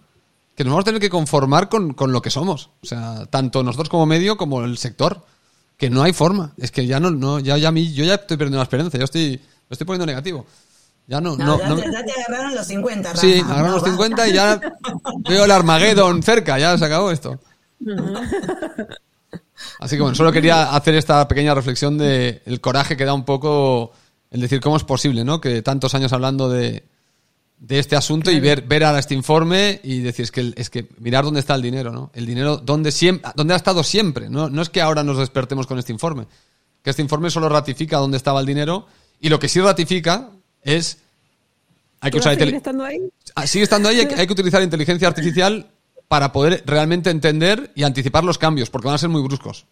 Que 0.58 0.66
nos 0.66 0.72
vamos 0.72 0.84
a 0.84 0.88
tener 0.88 1.00
que 1.00 1.10
conformar 1.10 1.70
con, 1.70 1.96
lo 1.98 2.22
que 2.22 2.32
somos. 2.32 2.72
O 2.84 2.86
sea, 2.86 3.28
tanto 3.28 3.64
nosotros 3.64 3.88
como 3.88 4.06
medio 4.06 4.36
como 4.36 4.66
el 4.66 4.78
sector. 4.78 5.24
Que 5.78 5.90
no 5.90 6.04
hay 6.04 6.14
forma. 6.14 6.54
Es 6.58 6.72
que 6.72 6.86
ya 6.86 7.00
no, 7.00 7.12
no 7.12 7.40
ya, 7.40 7.58
ya 7.58 7.72
mí, 7.72 7.94
yo 7.94 8.04
ya 8.04 8.16
estoy 8.16 8.38
perdiendo 8.38 8.58
la 8.58 8.64
esperanza. 8.64 8.98
Yo 8.98 9.06
estoy, 9.06 9.38
lo 9.38 9.74
estoy 9.74 9.86
poniendo 9.86 10.06
negativo. 10.06 10.46
Ya 11.08 11.22
no, 11.22 11.38
no, 11.38 11.58
ya, 11.58 11.76
Te, 11.76 12.12
agarraron 12.28 12.56
los 12.56 12.68
50. 12.68 13.16
Sí, 13.16 13.42
me 13.46 13.54
agarraron 13.54 13.76
los 13.76 13.84
50 13.84 14.28
y 14.28 14.34
ya 14.34 14.60
veo 15.30 15.46
el 15.46 15.52
Armageddon 15.52 16.22
cerca, 16.22 16.60
ya 16.60 16.78
se 16.78 16.84
acabó 16.84 17.12
esto. 17.12 17.40
Así 19.80 19.96
que 19.96 20.02
bueno, 20.02 20.16
solo 20.16 20.34
quería 20.34 20.76
hacer 20.76 20.96
esta 20.96 21.26
pequeña 21.28 21.54
reflexión 21.54 21.98
de 21.98 22.42
el 22.46 22.60
coraje 22.60 22.98
que 22.98 23.06
da 23.06 23.14
un 23.14 23.24
poco 23.24 23.94
el 24.32 24.42
decir 24.42 24.60
cómo 24.60 24.76
es 24.76 24.84
posible, 24.84 25.24
¿no? 25.24 25.40
Que 25.40 25.62
tantos 25.62 25.96
años 25.96 26.12
hablando 26.12 26.50
de, 26.50 26.84
de 27.60 27.80
este 27.80 27.96
asunto 27.96 28.30
y 28.30 28.40
ver, 28.40 28.62
ver 28.62 28.84
ahora 28.84 29.00
este 29.00 29.16
informe 29.16 29.80
y 29.84 30.00
decir, 30.00 30.24
es 30.24 30.32
que, 30.32 30.54
es 30.56 30.70
que 30.70 30.88
mirar 31.00 31.24
dónde 31.24 31.40
está 31.40 31.56
el 31.56 31.62
dinero, 31.62 31.92
¿no? 31.92 32.12
El 32.14 32.26
dinero, 32.26 32.58
dónde, 32.58 32.92
siempre, 32.92 33.32
dónde 33.36 33.54
ha 33.54 33.58
estado 33.58 33.84
siempre, 33.84 34.30
¿no? 34.30 34.50
No 34.50 34.62
es 34.62 34.70
que 34.70 34.82
ahora 34.82 35.04
nos 35.04 35.18
despertemos 35.18 35.66
con 35.66 35.80
este 35.80 35.92
informe, 35.92 36.28
que 36.84 36.92
este 36.92 37.02
informe 37.02 37.30
solo 37.32 37.50
ratifica 37.50 37.98
dónde 37.98 38.18
estaba 38.18 38.40
el 38.40 38.46
dinero 38.46 38.86
y 39.20 39.30
lo 39.30 39.40
que 39.40 39.50
sí 39.50 39.60
ratifica 39.60 40.30
es... 40.62 41.00
Hay 42.00 42.12
que 42.12 42.20
usar 42.20 42.38
sigue 42.38 42.58
estando 42.58 42.84
ahí? 42.84 43.00
Ah, 43.34 43.48
sigue 43.48 43.64
estando 43.64 43.90
ahí, 43.90 44.00
hay, 44.18 44.28
que 44.28 44.34
utilizar 44.34 44.62
inteligencia 44.62 45.08
artificial 45.08 45.72
para 46.08 46.32
poder 46.32 46.64
realmente 46.66 47.10
entender 47.10 47.72
y 47.76 47.84
anticipar 47.84 48.24
los 48.24 48.38
cambios, 48.38 48.70
porque 48.70 48.86
van 48.86 48.96
a 48.96 49.00
ser 49.00 49.10
muy 49.10 49.24
bruscos. 49.24 49.66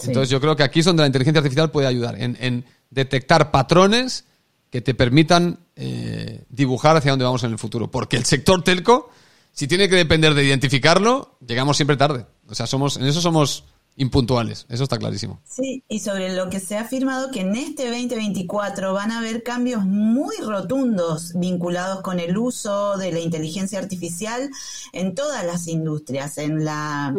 Entonces 0.00 0.30
yo 0.30 0.40
creo 0.40 0.56
que 0.56 0.62
aquí 0.62 0.80
es 0.80 0.86
donde 0.86 1.02
la 1.02 1.06
inteligencia 1.06 1.40
artificial 1.40 1.70
puede 1.70 1.86
ayudar, 1.86 2.16
en, 2.18 2.64
detectar 2.90 3.50
patrones 3.50 4.24
que 4.70 4.80
te 4.80 4.94
permitan 4.94 5.58
eh, 5.82 6.44
dibujar 6.50 6.94
hacia 6.94 7.12
dónde 7.12 7.24
vamos 7.24 7.42
en 7.42 7.52
el 7.52 7.58
futuro. 7.58 7.90
Porque 7.90 8.18
el 8.18 8.26
sector 8.26 8.62
telco, 8.62 9.08
si 9.50 9.66
tiene 9.66 9.88
que 9.88 9.96
depender 9.96 10.34
de 10.34 10.44
identificarlo, 10.44 11.38
llegamos 11.46 11.78
siempre 11.78 11.96
tarde. 11.96 12.26
O 12.48 12.54
sea, 12.54 12.66
somos, 12.66 12.98
en 12.98 13.06
eso 13.06 13.22
somos 13.22 13.64
impuntuales, 13.96 14.66
eso 14.68 14.84
está 14.84 14.98
clarísimo. 14.98 15.40
Sí, 15.44 15.82
y 15.88 16.00
sobre 16.00 16.34
lo 16.34 16.50
que 16.50 16.60
se 16.60 16.76
ha 16.76 16.82
afirmado 16.82 17.30
que 17.30 17.40
en 17.40 17.56
este 17.56 17.88
2024 17.88 18.92
van 18.92 19.10
a 19.10 19.20
haber 19.20 19.42
cambios 19.42 19.82
muy 19.86 20.36
rotundos 20.42 21.32
vinculados 21.34 22.02
con 22.02 22.20
el 22.20 22.36
uso 22.36 22.98
de 22.98 23.12
la 23.12 23.20
inteligencia 23.20 23.78
artificial 23.78 24.50
en 24.92 25.14
todas 25.14 25.46
las 25.46 25.66
industrias, 25.66 26.36
en 26.36 26.64
la 26.64 27.14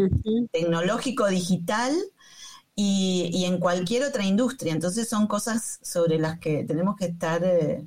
tecnológico 0.51 1.27
digital 1.27 1.95
y, 2.75 3.43
en 3.45 3.59
cualquier 3.59 4.03
otra 4.03 4.23
industria. 4.23 4.73
Entonces 4.73 5.09
son 5.09 5.25
cosas 5.25 5.79
sobre 5.81 6.19
las 6.19 6.39
que 6.39 6.63
tenemos 6.63 6.95
que 6.95 7.05
estar 7.05 7.43
eh, 7.43 7.85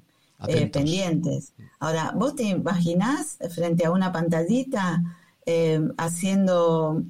eh, 0.49 0.67
pendientes. 0.67 1.53
Ahora, 1.79 2.13
¿vos 2.15 2.35
te 2.37 2.45
imaginás 2.45 3.39
frente 3.55 3.85
a 3.85 3.91
una 3.91 4.13
pantallita 4.13 5.03
eh, 5.47 5.81
haciendo 5.99 7.05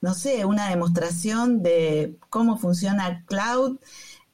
no 0.00 0.14
sé, 0.14 0.44
una 0.44 0.68
demostración 0.70 1.62
de 1.62 2.16
cómo 2.30 2.56
funciona 2.58 3.24
cloud 3.26 3.78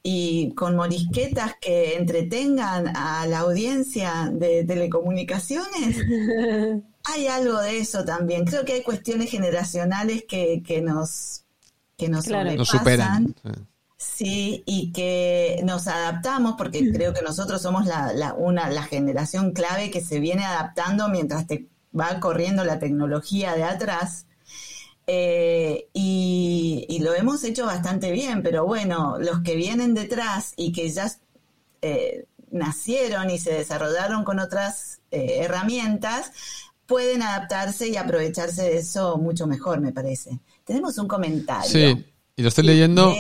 y 0.03 0.53
con 0.55 0.77
morisquetas 0.77 1.55
que 1.61 1.97
entretengan 1.97 2.95
a 2.97 3.27
la 3.27 3.41
audiencia 3.41 4.31
de 4.33 4.65
telecomunicaciones. 4.65 5.97
hay 7.05 7.27
algo 7.29 7.59
de 7.61 7.79
eso 7.79 8.05
también. 8.05 8.45
Creo 8.45 8.65
que 8.65 8.75
hay 8.75 8.83
cuestiones 8.83 9.31
generacionales 9.31 10.25
que, 10.29 10.63
que 10.63 10.83
nos 10.83 11.45
que 11.97 12.09
nos, 12.09 12.25
superan. 12.25 13.35
Sí. 14.03 14.63
y 14.67 14.93
que 14.93 15.61
nos 15.65 15.89
adaptamos, 15.89 16.55
porque 16.57 16.91
creo 16.93 17.13
que 17.13 17.23
nosotros 17.23 17.63
somos 17.63 17.87
la, 17.87 18.13
la, 18.13 18.35
una, 18.35 18.71
la 18.71 18.83
generación 18.83 19.53
clave 19.53 19.91
que 19.91 20.01
se 20.01 20.21
viene 20.21 20.45
adaptando 20.45 21.09
mientras 21.09 21.47
te 21.47 21.67
va 21.99 22.21
corriendo 22.21 22.65
la 22.65 22.79
tecnología 22.79 23.55
de 23.55 23.65
atrás. 23.65 24.27
Eh, 25.07 25.89
y, 25.93 26.99
lo 27.03 27.15
hemos 27.15 27.43
hecho 27.43 27.67
bastante 27.67 28.13
bien, 28.13 28.43
pero 28.43 28.65
bueno, 28.65 29.17
los 29.19 29.41
que 29.41 29.57
vienen 29.57 29.95
detrás 29.95 30.53
y 30.57 30.73
que 30.73 30.89
ya 30.89 31.11
eh, 31.81 32.27
nacieron 32.53 33.29
y 33.31 33.39
se 33.39 33.53
desarrollaron 33.53 34.23
con 34.25 34.39
otras 34.39 35.01
eh, 35.11 35.39
herramientas, 35.41 36.31
pueden 36.87 37.23
adaptarse 37.23 37.89
y 37.89 37.97
aprovecharse 37.97 38.63
de 38.63 38.77
eso 38.79 39.17
mucho 39.17 39.49
mejor, 39.49 39.81
me 39.81 39.93
parece. 39.93 40.39
Tenemos 40.65 40.97
un 40.99 41.09
comentario. 41.09 41.69
Sí, 41.69 42.07
y 42.37 42.43
lo 42.43 42.49
estoy 42.49 42.65
leyendo. 42.65 43.13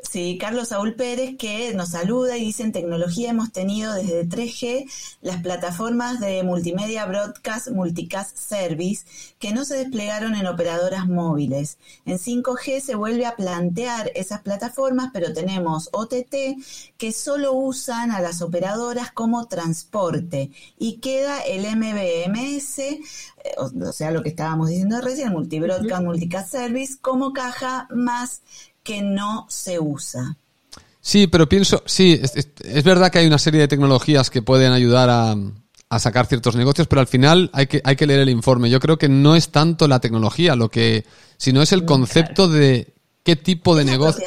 Sí, 0.00 0.38
Carlos 0.40 0.68
Saúl 0.68 0.94
Pérez 0.94 1.36
que 1.36 1.74
nos 1.74 1.90
saluda 1.90 2.38
y 2.38 2.44
dice 2.44 2.62
en 2.62 2.70
tecnología 2.70 3.30
hemos 3.30 3.50
tenido 3.50 3.92
desde 3.94 4.28
3G 4.28 4.88
las 5.22 5.42
plataformas 5.42 6.20
de 6.20 6.44
multimedia 6.44 7.04
broadcast 7.04 7.70
multicast 7.70 8.36
service 8.36 9.04
que 9.40 9.52
no 9.52 9.64
se 9.64 9.76
desplegaron 9.76 10.36
en 10.36 10.46
operadoras 10.46 11.08
móviles. 11.08 11.78
En 12.06 12.18
5G 12.18 12.80
se 12.80 12.94
vuelve 12.94 13.26
a 13.26 13.34
plantear 13.34 14.12
esas 14.14 14.40
plataformas, 14.42 15.10
pero 15.12 15.32
tenemos 15.32 15.88
OTT 15.92 16.34
que 16.96 17.12
solo 17.12 17.52
usan 17.54 18.12
a 18.12 18.20
las 18.20 18.40
operadoras 18.40 19.10
como 19.10 19.48
transporte 19.48 20.52
y 20.78 20.98
queda 20.98 21.40
el 21.40 21.66
MBMS, 21.76 22.78
eh, 22.78 23.00
o, 23.56 23.92
sea, 23.92 24.12
lo 24.12 24.22
que 24.22 24.28
estábamos 24.28 24.68
diciendo 24.68 25.00
recién, 25.00 25.32
multibroadcast 25.32 26.02
multicast 26.04 26.50
service 26.52 26.98
como 27.00 27.32
caja 27.32 27.88
más 27.90 28.42
que 28.88 29.02
no 29.02 29.44
se 29.50 29.78
usa. 29.78 30.34
Sí, 31.02 31.26
pero 31.26 31.46
pienso, 31.46 31.82
sí, 31.84 32.18
es, 32.22 32.84
verdad 32.84 33.12
que 33.12 33.18
hay 33.18 33.26
una 33.26 33.36
serie 33.36 33.60
de 33.60 33.68
tecnologías 33.68 34.30
que 34.30 34.40
pueden 34.40 34.72
ayudar 34.72 35.10
a, 35.10 35.98
sacar 35.98 36.24
ciertos 36.24 36.56
negocios, 36.56 36.88
pero 36.88 37.00
al 37.00 37.06
final 37.06 37.50
hay 37.52 37.66
que, 37.66 37.82
hay 37.84 37.96
que 37.96 38.06
leer 38.06 38.20
el 38.20 38.30
informe. 38.30 38.70
Yo 38.70 38.80
creo 38.80 38.96
que 38.96 39.10
no 39.10 39.36
es 39.36 39.50
tanto 39.50 39.88
la 39.88 40.00
tecnología 40.00 40.56
lo 40.56 40.70
que, 40.70 41.04
sino 41.36 41.60
es 41.60 41.72
el 41.72 41.84
concepto 41.84 42.48
de 42.48 42.94
qué 43.24 43.36
tipo 43.36 43.76
de 43.76 43.84
negocio. 43.84 44.24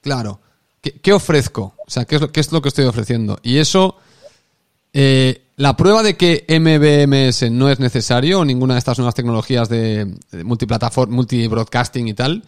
Claro. 0.00 0.40
¿Qué, 0.80 1.12
ofrezco? 1.12 1.74
O 1.86 1.90
sea, 1.90 2.04
¿qué 2.04 2.16
es, 2.16 2.20
lo, 2.20 2.32
qué 2.32 2.40
es 2.40 2.50
lo 2.50 2.62
que 2.62 2.68
estoy 2.68 2.86
ofreciendo? 2.86 3.38
Y 3.44 3.58
eso, 3.58 3.96
eh, 4.92 5.42
la 5.54 5.76
prueba 5.76 6.02
de 6.02 6.16
que 6.16 6.46
MBMS 6.48 7.48
no 7.52 7.70
es 7.70 7.78
necesario, 7.78 8.40
o 8.40 8.44
ninguna 8.44 8.74
de 8.74 8.78
estas 8.78 8.98
nuevas 8.98 9.14
tecnologías 9.14 9.68
de, 9.68 10.16
de 10.32 10.44
multiplataforma, 10.44 11.14
multibroadcasting 11.14 12.08
y 12.08 12.14
tal, 12.14 12.44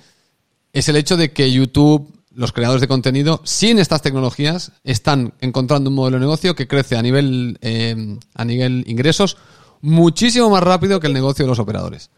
es 0.72 0.88
el 0.88 0.96
hecho 0.96 1.16
de 1.16 1.32
que 1.32 1.52
YouTube, 1.52 2.12
los 2.34 2.52
creadores 2.52 2.80
de 2.80 2.88
contenido, 2.88 3.40
sin 3.44 3.78
estas 3.78 4.02
tecnologías, 4.02 4.72
están 4.84 5.34
encontrando 5.40 5.90
un 5.90 5.96
modelo 5.96 6.16
de 6.16 6.22
negocio 6.22 6.54
que 6.54 6.66
crece 6.66 6.96
a 6.96 7.02
nivel, 7.02 7.58
eh, 7.60 8.18
a 8.34 8.44
nivel 8.44 8.84
ingresos 8.86 9.36
muchísimo 9.82 10.48
más 10.48 10.62
rápido 10.62 11.00
que 11.00 11.08
el 11.08 11.12
negocio 11.12 11.44
de 11.44 11.48
los 11.48 11.58
operadores. 11.58 12.10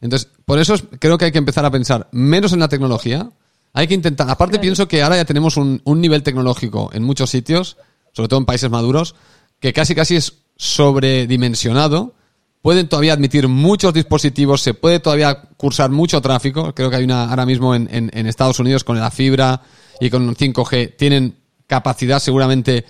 Entonces, 0.00 0.28
por 0.44 0.58
eso 0.58 0.74
creo 0.98 1.18
que 1.18 1.26
hay 1.26 1.32
que 1.32 1.38
empezar 1.38 1.64
a 1.64 1.70
pensar 1.70 2.08
menos 2.12 2.52
en 2.52 2.60
la 2.60 2.68
tecnología. 2.68 3.30
Hay 3.72 3.88
que 3.88 3.94
intentar. 3.94 4.30
Aparte, 4.30 4.58
pienso 4.58 4.88
que 4.88 5.02
ahora 5.02 5.16
ya 5.16 5.24
tenemos 5.24 5.56
un, 5.56 5.82
un 5.84 6.00
nivel 6.00 6.22
tecnológico 6.22 6.90
en 6.92 7.02
muchos 7.02 7.30
sitios, 7.30 7.76
sobre 8.12 8.28
todo 8.28 8.40
en 8.40 8.46
países 8.46 8.70
maduros, 8.70 9.16
que 9.60 9.72
casi 9.72 9.94
casi 9.94 10.16
es 10.16 10.34
sobredimensionado 10.56 12.14
pueden 12.62 12.88
todavía 12.88 13.12
admitir 13.12 13.48
muchos 13.48 13.94
dispositivos, 13.94 14.62
se 14.62 14.74
puede 14.74 15.00
todavía 15.00 15.42
cursar 15.56 15.90
mucho 15.90 16.20
tráfico. 16.20 16.74
Creo 16.74 16.90
que 16.90 16.96
hay 16.96 17.04
una 17.04 17.30
ahora 17.30 17.46
mismo 17.46 17.74
en, 17.74 18.10
Estados 18.26 18.58
Unidos 18.58 18.84
con 18.84 18.98
la 18.98 19.10
fibra 19.10 19.62
y 20.00 20.10
con 20.10 20.34
5G, 20.34 20.96
tienen 20.96 21.36
capacidad 21.66 22.18
seguramente 22.18 22.84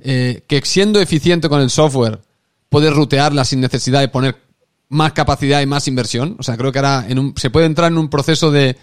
eh, 0.00 0.44
que 0.46 0.60
siendo 0.64 1.00
eficiente 1.00 1.48
con 1.48 1.60
el 1.60 1.70
software, 1.70 2.20
puede 2.68 2.90
rutearla 2.90 3.44
sin 3.44 3.60
necesidad 3.60 4.00
de 4.00 4.08
poner 4.08 4.36
más 4.88 5.12
capacidad 5.12 5.60
y 5.60 5.66
más 5.66 5.88
inversión. 5.88 6.36
O 6.38 6.42
sea, 6.42 6.56
creo 6.56 6.72
que 6.72 6.78
ahora 6.78 7.06
en 7.08 7.18
un, 7.18 7.34
se 7.36 7.50
puede 7.50 7.66
entrar 7.66 7.90
en 7.90 7.98
un 7.98 8.08
proceso 8.08 8.50
de 8.50 8.76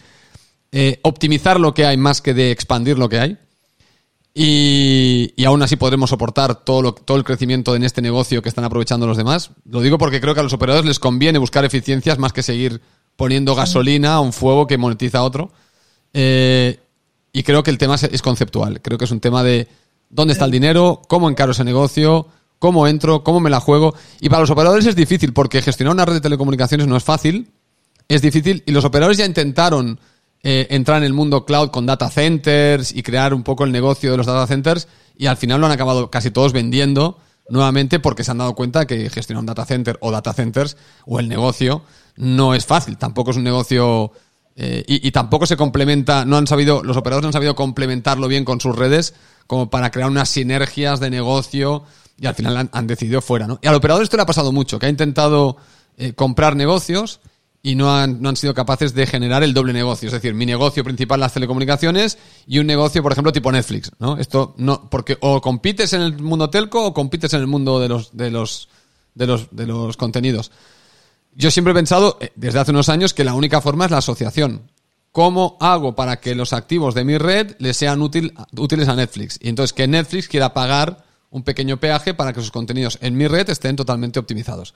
eh, 0.71 0.99
optimizar 1.03 1.59
lo 1.59 1.73
que 1.73 1.85
hay 1.85 1.97
más 1.97 2.21
que 2.21 2.33
de 2.33 2.51
expandir 2.51 2.97
lo 2.97 3.09
que 3.09 3.19
hay. 3.19 3.37
Y, 4.34 5.34
y, 5.36 5.43
aún 5.43 5.61
así 5.61 5.75
podremos 5.75 6.09
soportar 6.09 6.63
todo, 6.63 6.82
lo, 6.82 6.93
todo 6.93 7.17
el 7.17 7.25
crecimiento 7.25 7.75
en 7.75 7.84
este 7.84 8.01
negocio 8.01 8.41
que 8.41 8.47
están 8.47 8.63
aprovechando 8.63 9.05
los 9.05 9.17
demás. 9.17 9.51
Lo 9.65 9.82
digo 9.82 9.97
porque 9.97 10.21
creo 10.21 10.34
que 10.34 10.39
a 10.39 10.43
los 10.43 10.53
operadores 10.53 10.86
les 10.88 10.99
conviene 10.99 11.38
buscar 11.38 11.65
eficiencias 11.65 12.17
más 12.17 12.32
que 12.32 12.41
seguir 12.41 12.82
poniendo 13.17 13.55
gasolina 13.55 14.13
a 14.13 14.19
un 14.21 14.32
fuego 14.32 14.67
que 14.67 14.77
monetiza 14.77 15.19
a 15.19 15.23
otro. 15.23 15.51
Eh, 16.13 16.79
y 17.34 17.43
creo 17.43 17.63
que 17.63 17.71
el 17.71 17.77
tema 17.77 17.95
es, 17.95 18.21
conceptual. 18.21 18.82
Creo 18.82 18.97
que 18.97 19.05
es 19.05 19.11
un 19.11 19.19
tema 19.19 19.43
de 19.43 19.67
dónde 20.09 20.34
está 20.34 20.45
el 20.45 20.51
dinero, 20.51 21.01
cómo 21.07 21.29
encaro 21.29 21.51
ese 21.51 21.63
negocio, 21.63 22.27
cómo 22.59 22.88
entro, 22.88 23.23
cómo 23.23 23.39
me 23.39 23.49
la 23.49 23.59
juego. 23.59 23.95
Y 24.19 24.29
para 24.29 24.41
los 24.41 24.49
operadores 24.49 24.86
es 24.86 24.95
difícil 24.95 25.34
porque 25.34 25.61
gestionar 25.61 25.93
una 25.93 26.05
red 26.05 26.15
de 26.15 26.21
telecomunicaciones 26.21 26.88
no 26.88 26.97
es 26.97 27.03
fácil. 27.03 27.51
Es 28.07 28.21
difícil 28.21 28.63
y 28.65 28.71
los 28.71 28.84
operadores 28.84 29.17
ya 29.17 29.25
intentaron 29.25 29.99
eh, 30.43 30.67
entrar 30.71 30.97
en 30.97 31.03
el 31.03 31.13
mundo 31.13 31.45
cloud 31.45 31.69
con 31.69 31.85
data 31.85 32.09
centers 32.09 32.93
y 32.93 33.03
crear 33.03 33.33
un 33.33 33.43
poco 33.43 33.63
el 33.63 33.71
negocio 33.71 34.11
de 34.11 34.17
los 34.17 34.25
data 34.25 34.47
centers 34.47 34.87
y 35.15 35.27
al 35.27 35.37
final 35.37 35.59
lo 35.59 35.67
han 35.67 35.71
acabado 35.71 36.09
casi 36.09 36.31
todos 36.31 36.51
vendiendo 36.51 37.19
nuevamente 37.49 37.99
porque 37.99 38.23
se 38.23 38.31
han 38.31 38.39
dado 38.39 38.55
cuenta 38.55 38.87
que 38.87 39.09
gestionar 39.09 39.41
un 39.41 39.45
data 39.45 39.65
center 39.65 39.97
o 40.01 40.11
data 40.11 40.33
centers 40.33 40.77
o 41.05 41.19
el 41.19 41.27
negocio 41.27 41.83
no 42.15 42.55
es 42.55 42.65
fácil, 42.65 42.97
tampoco 42.97 43.31
es 43.31 43.37
un 43.37 43.43
negocio 43.43 44.11
eh, 44.55 44.83
y, 44.87 45.11
tampoco 45.11 45.45
se 45.45 45.55
complementa, 45.55 46.25
no 46.25 46.37
han 46.37 46.45
sabido, 46.45 46.83
los 46.83 46.97
operadores 46.97 47.23
no 47.23 47.29
han 47.29 47.33
sabido 47.33 47.55
complementarlo 47.55 48.27
bien 48.27 48.43
con 48.43 48.59
sus 48.59 48.75
redes 48.75 49.13
como 49.47 49.69
para 49.69 49.91
crear 49.91 50.09
unas 50.09 50.29
sinergias 50.29 50.99
de 50.99 51.09
negocio 51.09 51.83
y 52.19 52.27
al 52.27 52.35
final 52.35 52.69
han, 52.71 52.87
decidido 52.87 53.21
fuera, 53.21 53.47
¿no? 53.47 53.59
Y 53.61 53.67
al 53.67 53.75
operador 53.75 54.03
esto 54.03 54.17
le 54.17 54.23
ha 54.23 54.27
pasado 54.27 54.51
mucho, 54.51 54.77
que 54.77 54.87
ha 54.87 54.89
intentado 54.89 55.57
eh, 55.97 56.13
comprar 56.13 56.55
negocios 56.55 57.21
y 57.64 57.76
no 57.76 57.95
han, 57.95 58.22
no 58.22 58.30
han 58.30 58.36
sido 58.36 58.53
capaces 58.53 58.93
de 58.93 59.05
generar 59.05 59.43
el 59.43 59.53
doble 59.53 59.74
negocio. 59.74 60.07
Es 60.07 60.14
decir, 60.14 60.34
mi 60.34 60.45
negocio 60.45 60.84
principal 60.84 61.20
las 61.20 61.34
telecomunicaciones 61.34 62.18
y 62.47 62.59
un 62.59 62.68
negocio, 62.68 63.03
por 63.03 63.12
ejemplo, 63.12 63.32
tipo 63.32 63.51
Netflix, 63.51 63.91
¿no? 63.99 64.18
Esto 64.18 64.55
no, 64.57 64.89
porque 64.89 65.18
o 65.22 65.41
compites 65.41 65.93
en 65.93 66.01
el 66.01 66.20
mundo 66.20 66.49
telco 66.49 66.84
o 66.84 66.93
compites 66.93 67.34
en 67.34 67.41
el 67.41 67.47
mundo 67.47 67.80
de 67.80 67.89
los, 67.89 68.16
de 68.18 68.32
los, 68.32 68.70
de 69.14 69.28
los, 69.28 69.47
de 69.51 69.68
los 69.68 69.95
contenidos. 69.97 70.51
Yo 71.36 71.51
siempre 71.51 71.72
he 71.72 71.76
pensado, 71.76 72.18
eh, 72.20 72.32
desde 72.36 72.59
hace 72.59 72.72
unos 72.72 72.89
años, 72.89 73.14
que 73.14 73.24
la 73.24 73.36
única 73.36 73.62
forma 73.62 73.86
es 73.86 73.91
la 73.91 73.97
asociación. 73.97 74.70
¿Cómo 75.12 75.57
hago 75.59 75.93
para 75.95 76.20
que 76.20 76.36
los 76.36 76.53
activos 76.53 76.95
de 76.95 77.03
mi 77.03 77.18
red 77.18 77.55
les 77.59 77.78
sean 77.78 78.01
útil, 78.01 78.34
útiles 78.57 78.88
a 78.88 78.95
Netflix? 78.95 79.38
Y 79.41 79.49
entonces 79.49 79.74
que 79.74 79.88
Netflix 79.88 80.28
quiera 80.28 80.53
pagar 80.53 81.05
un 81.30 81.43
pequeño 81.43 81.78
peaje 81.78 82.14
para 82.14 82.34
que 82.34 82.41
sus 82.41 82.51
contenidos 82.51 82.97
en 83.01 83.16
mi 83.18 83.28
red 83.28 83.49
estén 83.49 83.76
totalmente 83.76 84.20
optimizados. 84.20 84.74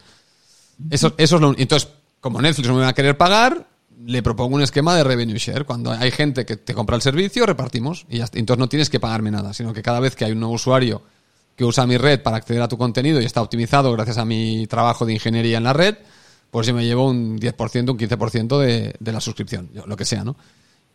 Eso, 0.89 1.13
eso 1.17 1.35
es 1.35 1.41
lo 1.41 1.55
Entonces, 1.57 1.89
como 2.25 2.41
Netflix 2.41 2.67
no 2.67 2.73
me 2.73 2.81
va 2.81 2.87
a 2.87 2.93
querer 2.93 3.19
pagar, 3.19 3.67
le 4.03 4.23
propongo 4.23 4.55
un 4.55 4.63
esquema 4.63 4.95
de 4.95 5.03
revenue 5.03 5.37
share. 5.37 5.63
Cuando 5.63 5.91
hay 5.91 6.09
gente 6.09 6.43
que 6.43 6.57
te 6.57 6.73
compra 6.73 6.95
el 6.95 7.03
servicio, 7.03 7.45
repartimos 7.45 8.07
y 8.09 8.17
ya 8.17 8.25
Entonces 8.33 8.57
no 8.57 8.67
tienes 8.67 8.89
que 8.89 8.99
pagarme 8.99 9.29
nada, 9.29 9.53
sino 9.53 9.73
que 9.73 9.83
cada 9.83 9.99
vez 9.99 10.15
que 10.15 10.25
hay 10.25 10.31
un 10.31 10.39
nuevo 10.39 10.55
usuario 10.55 11.03
que 11.55 11.63
usa 11.63 11.85
mi 11.85 11.97
red 11.97 12.23
para 12.23 12.37
acceder 12.37 12.63
a 12.63 12.67
tu 12.67 12.79
contenido 12.79 13.21
y 13.21 13.25
está 13.25 13.43
optimizado 13.43 13.91
gracias 13.91 14.17
a 14.17 14.25
mi 14.25 14.65
trabajo 14.65 15.05
de 15.05 15.13
ingeniería 15.13 15.59
en 15.59 15.65
la 15.65 15.73
red, 15.73 15.97
pues 16.49 16.65
yo 16.65 16.73
me 16.73 16.83
llevo 16.83 17.07
un 17.07 17.37
10%, 17.39 17.91
un 17.91 17.99
15% 17.99 18.57
de, 18.57 18.95
de 18.99 19.11
la 19.11 19.21
suscripción, 19.21 19.69
lo 19.85 19.95
que 19.95 20.05
sea, 20.05 20.23
¿no? 20.23 20.35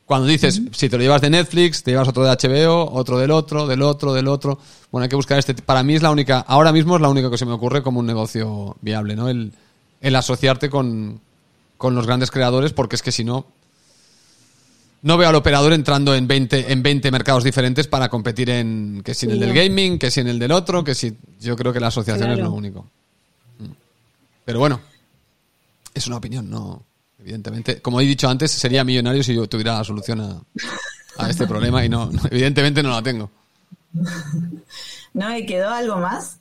Cuando 0.06 0.26
dices, 0.26 0.60
si 0.72 0.88
te 0.88 0.96
lo 0.96 1.04
llevas 1.04 1.20
de 1.20 1.30
Netflix, 1.30 1.84
te 1.84 1.92
llevas 1.92 2.08
otro 2.08 2.24
de 2.24 2.30
HBO, 2.30 2.90
otro 2.92 3.18
del 3.18 3.30
otro, 3.30 3.68
del 3.68 3.82
otro, 3.82 4.12
del 4.12 4.26
otro. 4.26 4.58
Bueno, 4.90 5.04
hay 5.04 5.08
que 5.08 5.14
buscar 5.14 5.38
este. 5.38 5.54
Para 5.54 5.84
mí 5.84 5.94
es 5.94 6.02
la 6.02 6.10
única, 6.10 6.40
ahora 6.40 6.72
mismo 6.72 6.96
es 6.96 7.02
la 7.02 7.08
única 7.08 7.30
que 7.30 7.38
se 7.38 7.46
me 7.46 7.52
ocurre 7.52 7.84
como 7.84 8.00
un 8.00 8.06
negocio 8.06 8.76
viable, 8.80 9.14
¿no? 9.14 9.28
El, 9.28 9.52
el 10.00 10.16
asociarte 10.16 10.70
con, 10.70 11.20
con 11.76 11.94
los 11.94 12.06
grandes 12.06 12.30
creadores, 12.30 12.72
porque 12.72 12.96
es 12.96 13.02
que 13.02 13.12
si 13.12 13.24
no, 13.24 13.46
no 15.02 15.16
veo 15.16 15.28
al 15.28 15.34
operador 15.34 15.72
entrando 15.72 16.14
en 16.14 16.26
20, 16.26 16.72
en 16.72 16.82
20 16.82 17.10
mercados 17.10 17.44
diferentes 17.44 17.86
para 17.86 18.08
competir 18.08 18.50
en 18.50 19.02
que 19.04 19.14
si 19.14 19.26
en 19.26 19.32
el 19.32 19.40
del 19.40 19.54
gaming, 19.54 19.98
que 19.98 20.10
si 20.10 20.20
en 20.20 20.28
el 20.28 20.38
del 20.38 20.52
otro, 20.52 20.84
que 20.84 20.94
si 20.94 21.16
yo 21.40 21.56
creo 21.56 21.72
que 21.72 21.80
la 21.80 21.88
asociación 21.88 22.30
es 22.32 22.38
lo 22.38 22.52
único. 22.52 22.86
Mm. 23.58 23.72
Pero 24.44 24.58
bueno, 24.58 24.80
es 25.94 26.06
una 26.06 26.16
opinión, 26.16 26.50
no 26.50 26.82
evidentemente. 27.20 27.80
Como 27.80 28.00
he 28.00 28.04
dicho 28.04 28.28
antes, 28.28 28.50
sería 28.50 28.84
millonario 28.84 29.22
si 29.22 29.34
yo 29.34 29.46
tuviera 29.46 29.74
la 29.74 29.84
solución 29.84 30.20
a, 30.20 30.42
a 31.18 31.30
este 31.30 31.46
problema 31.46 31.84
y 31.84 31.88
no, 31.88 32.10
evidentemente 32.30 32.82
no 32.82 32.90
la 32.90 33.02
tengo. 33.02 33.30
¿No? 35.12 35.36
¿Y 35.36 35.46
quedó 35.46 35.70
algo 35.70 35.96
más? 35.96 36.39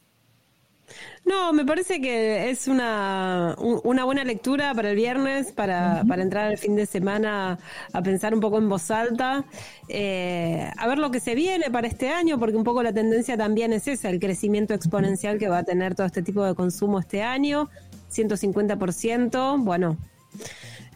No, 1.30 1.53
me 1.53 1.63
parece 1.63 2.01
que 2.01 2.49
es 2.49 2.67
una, 2.67 3.55
una 3.59 4.03
buena 4.03 4.23
lectura 4.23 4.73
para 4.73 4.89
el 4.89 4.95
viernes, 4.95 5.51
para, 5.51 6.03
para 6.07 6.23
entrar 6.23 6.47
al 6.47 6.57
fin 6.57 6.75
de 6.75 6.88
semana 6.88 7.59
a 7.93 8.01
pensar 8.01 8.34
un 8.34 8.39
poco 8.39 8.57
en 8.57 8.67
voz 8.67 8.89
alta, 8.89 9.45
eh, 9.89 10.67
a 10.75 10.88
ver 10.88 10.97
lo 10.97 11.11
que 11.11 11.19
se 11.19 11.36
viene 11.36 11.69
para 11.69 11.88
este 11.88 12.09
año, 12.09 12.39
porque 12.39 12.57
un 12.57 12.63
poco 12.63 12.82
la 12.82 12.93
tendencia 12.93 13.38
también 13.38 13.73
es 13.73 13.88
esa, 13.88 14.09
el 14.09 14.19
crecimiento 14.19 14.73
exponencial 14.73 15.38
que 15.38 15.47
va 15.47 15.59
a 15.59 15.63
tener 15.63 15.93
todo 15.93 16.07
este 16.07 16.23
tipo 16.23 16.43
de 16.43 16.55
consumo 16.55 16.97
este 16.99 17.21
año, 17.21 17.69
150%, 18.11 19.63
bueno. 19.63 19.97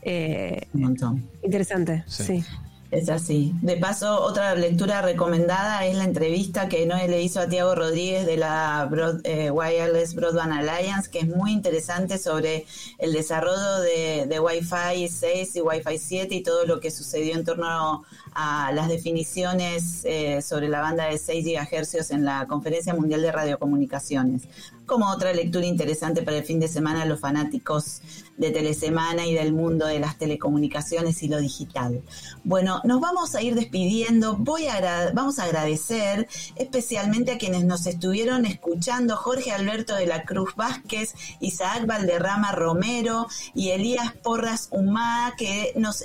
Eh, 0.01 0.65
un 0.73 0.81
montón. 0.81 1.29
Interesante, 1.43 2.05
sí. 2.07 2.43
Es 2.93 3.09
así. 3.09 3.55
De 3.63 3.77
paso, 3.77 4.21
otra 4.21 4.53
lectura 4.53 5.01
recomendada 5.01 5.83
es 5.83 5.95
la 5.95 6.03
entrevista 6.03 6.69
que 6.69 6.85
Noé 6.85 7.07
le 7.07 7.23
hizo 7.23 7.39
a 7.39 7.47
Tiago 7.47 7.73
Rodríguez 7.73 8.27
de 8.27 8.37
la 8.37 8.87
eh, 9.23 9.49
Wireless 9.49 10.13
Broadband 10.13 10.53
Alliance, 10.53 11.09
que 11.09 11.21
es 11.21 11.27
muy 11.27 11.53
interesante 11.53 12.19
sobre 12.19 12.67
el 12.99 13.13
desarrollo 13.13 13.79
de, 13.79 14.27
de 14.27 14.39
Wi-Fi 14.39 15.07
6 15.07 15.55
y 15.55 15.61
Wi-Fi 15.61 15.97
7 15.97 16.35
y 16.35 16.43
todo 16.43 16.67
lo 16.67 16.79
que 16.79 16.91
sucedió 16.91 17.33
en 17.33 17.43
torno 17.43 18.03
a 18.35 18.71
las 18.71 18.87
definiciones 18.89 20.01
eh, 20.05 20.43
sobre 20.43 20.69
la 20.69 20.81
banda 20.81 21.05
de 21.09 21.17
6 21.17 21.45
GHz 21.45 22.11
en 22.11 22.25
la 22.25 22.45
Conferencia 22.45 22.93
Mundial 22.93 23.23
de 23.23 23.31
Radiocomunicaciones. 23.31 24.43
Como 24.85 25.09
otra 25.09 25.33
lectura 25.33 25.65
interesante 25.65 26.23
para 26.23 26.37
el 26.37 26.43
fin 26.43 26.59
de 26.59 26.67
semana, 26.67 27.05
los 27.05 27.19
fanáticos 27.19 28.01
de 28.37 28.51
Telesemana 28.51 29.25
y 29.25 29.35
del 29.35 29.53
mundo 29.53 29.85
de 29.85 29.99
las 29.99 30.17
telecomunicaciones 30.17 31.21
y 31.23 31.27
lo 31.27 31.39
digital. 31.39 32.01
Bueno, 32.43 32.81
nos 32.83 32.99
vamos 32.99 33.35
a 33.35 33.41
ir 33.41 33.55
despidiendo. 33.55 34.35
Voy 34.37 34.67
a 34.67 35.11
vamos 35.13 35.39
a 35.39 35.43
agradecer 35.43 36.27
especialmente 36.55 37.31
a 37.31 37.37
quienes 37.37 37.63
nos 37.63 37.85
estuvieron 37.85 38.45
escuchando, 38.45 39.15
Jorge 39.15 39.51
Alberto 39.51 39.95
de 39.95 40.07
la 40.07 40.23
Cruz 40.23 40.55
Vázquez, 40.55 41.13
Isaac 41.39 41.85
Valderrama 41.85 42.51
Romero 42.51 43.27
y 43.53 43.69
Elías 43.69 44.13
Porras 44.23 44.67
Humá, 44.71 45.33
que 45.37 45.73
nos, 45.77 46.03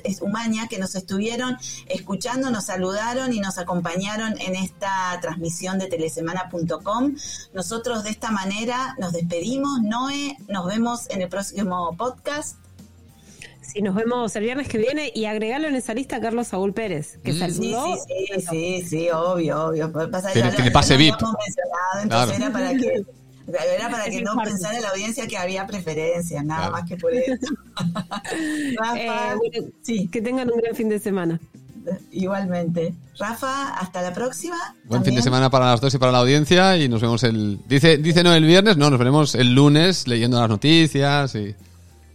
que 0.69 0.79
nos 0.79 0.95
estuvieron 0.95 1.57
escuchando, 1.87 2.51
nos 2.51 2.67
saludaron 2.67 3.33
y 3.33 3.41
nos 3.41 3.59
acompañaron 3.59 4.39
en 4.41 4.55
esta 4.55 5.19
transmisión 5.21 5.79
de 5.79 5.87
telesemana.com. 5.87 7.15
Nosotros 7.55 8.05
de 8.05 8.11
esta 8.11 8.31
manera 8.31 8.68
nos 8.99 9.13
despedimos. 9.13 9.81
Noé, 9.83 10.37
nos 10.49 10.67
vemos 10.67 11.09
en 11.11 11.23
el 11.23 11.29
próximo 11.29 11.95
podcast 11.97 12.57
Sí, 13.69 13.83
nos 13.83 13.95
vemos 13.95 14.35
el 14.35 14.45
viernes 14.45 14.67
que 14.67 14.79
viene 14.79 15.13
y 15.15 15.27
agregarlo 15.27 15.69
en 15.69 15.75
esa 15.75 15.93
lista 15.93 16.17
a 16.17 16.21
Carlos 16.23 16.49
Saúl 16.49 16.73
Pérez, 16.73 17.19
que 17.23 17.35
mm. 17.35 17.39
saludó. 17.39 17.97
Sí, 17.97 18.27
sí, 18.35 18.47
sí, 18.49 18.83
sí, 18.89 19.11
obvio, 19.11 19.67
obvio. 19.67 19.93
Pasa, 20.11 20.33
que, 20.33 20.41
que 20.41 20.63
le 20.63 20.71
pase 20.71 20.97
VIP. 20.97 21.15
Entonces 22.03 22.39
era 22.39 22.51
para 22.51 22.71
que, 22.71 23.05
era 23.77 23.91
para 23.91 24.05
que 24.07 24.23
no 24.23 24.37
pensara 24.43 24.81
la 24.81 24.89
audiencia 24.89 25.27
que 25.27 25.37
había 25.37 25.67
preferencias, 25.67 26.43
nada 26.47 26.71
más 26.71 26.89
que 26.89 26.97
por 26.97 27.13
eso. 27.13 27.35
Eh, 28.97 29.71
sí. 29.83 30.09
Que 30.09 30.21
tengan 30.23 30.51
un 30.51 30.59
gran 30.59 30.75
fin 30.75 30.89
de 30.89 30.99
semana. 30.99 31.39
Igualmente. 32.13 32.95
Rafa, 33.19 33.75
hasta 33.75 34.03
la 34.03 34.13
próxima. 34.13 34.57
Buen 34.85 35.05
fin 35.05 35.15
de 35.15 35.23
semana 35.23 35.51
para 35.51 35.67
las 35.67 35.81
dos 35.81 35.95
y 35.95 35.99
para 35.99 36.13
la 36.13 36.19
audiencia 36.19 36.77
y 36.77 36.89
nos 36.89 37.01
vemos 37.01 37.23
el... 37.25 37.59
Dice, 37.67 37.99
dice 37.99 38.23
no 38.23 38.33
el 38.33 38.45
viernes, 38.45 38.77
no, 38.77 38.91
nos 38.91 38.99
veremos 38.99 39.35
el 39.35 39.55
lunes 39.55 40.07
leyendo 40.07 40.39
las 40.41 40.49
noticias 40.49 41.35
y... 41.35 41.55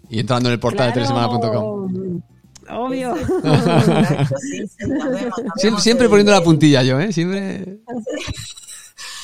Y 0.09 0.19
entrando 0.19 0.49
en 0.49 0.53
el 0.53 0.59
portal 0.59 0.87
de 0.87 0.93
telesemana.com. 0.93 2.21
Obvio. 2.69 3.15
siempre, 5.79 6.07
poniendo 6.07 6.31
la 6.31 6.41
puntilla 6.41 6.83
yo, 6.83 6.99
¿eh? 6.99 7.11
Siempre. 7.11 7.79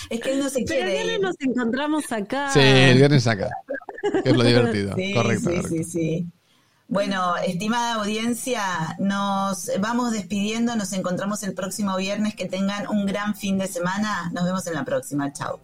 Es 0.09 0.19
que 0.21 0.31
él 0.31 0.39
no 0.39 0.49
se 0.49 0.63
Pero 0.67 0.89
quiere. 0.89 1.19
nos 1.19 1.35
encontramos 1.39 2.11
acá. 2.11 2.49
Sí, 2.51 2.59
el 2.59 2.97
viernes 2.97 3.27
acá. 3.27 3.47
Que 4.23 4.31
es 4.31 4.35
lo 4.35 4.43
divertido. 4.43 4.95
correcto, 5.13 5.51
sí, 5.69 5.69
sí, 5.69 5.83
sí. 5.83 6.27
Bueno, 6.89 7.37
estimada 7.37 7.95
audiencia, 7.95 8.95
nos 8.97 9.69
vamos 9.79 10.11
despidiendo. 10.11 10.75
Nos 10.75 10.91
encontramos 10.93 11.43
el 11.43 11.53
próximo 11.53 11.95
viernes. 11.95 12.33
Que 12.33 12.47
tengan 12.47 12.87
un 12.87 13.05
gran 13.05 13.35
fin 13.35 13.59
de 13.59 13.67
semana. 13.67 14.31
Nos 14.33 14.43
vemos 14.43 14.65
en 14.65 14.73
la 14.73 14.83
próxima. 14.83 15.31
Chao. 15.31 15.59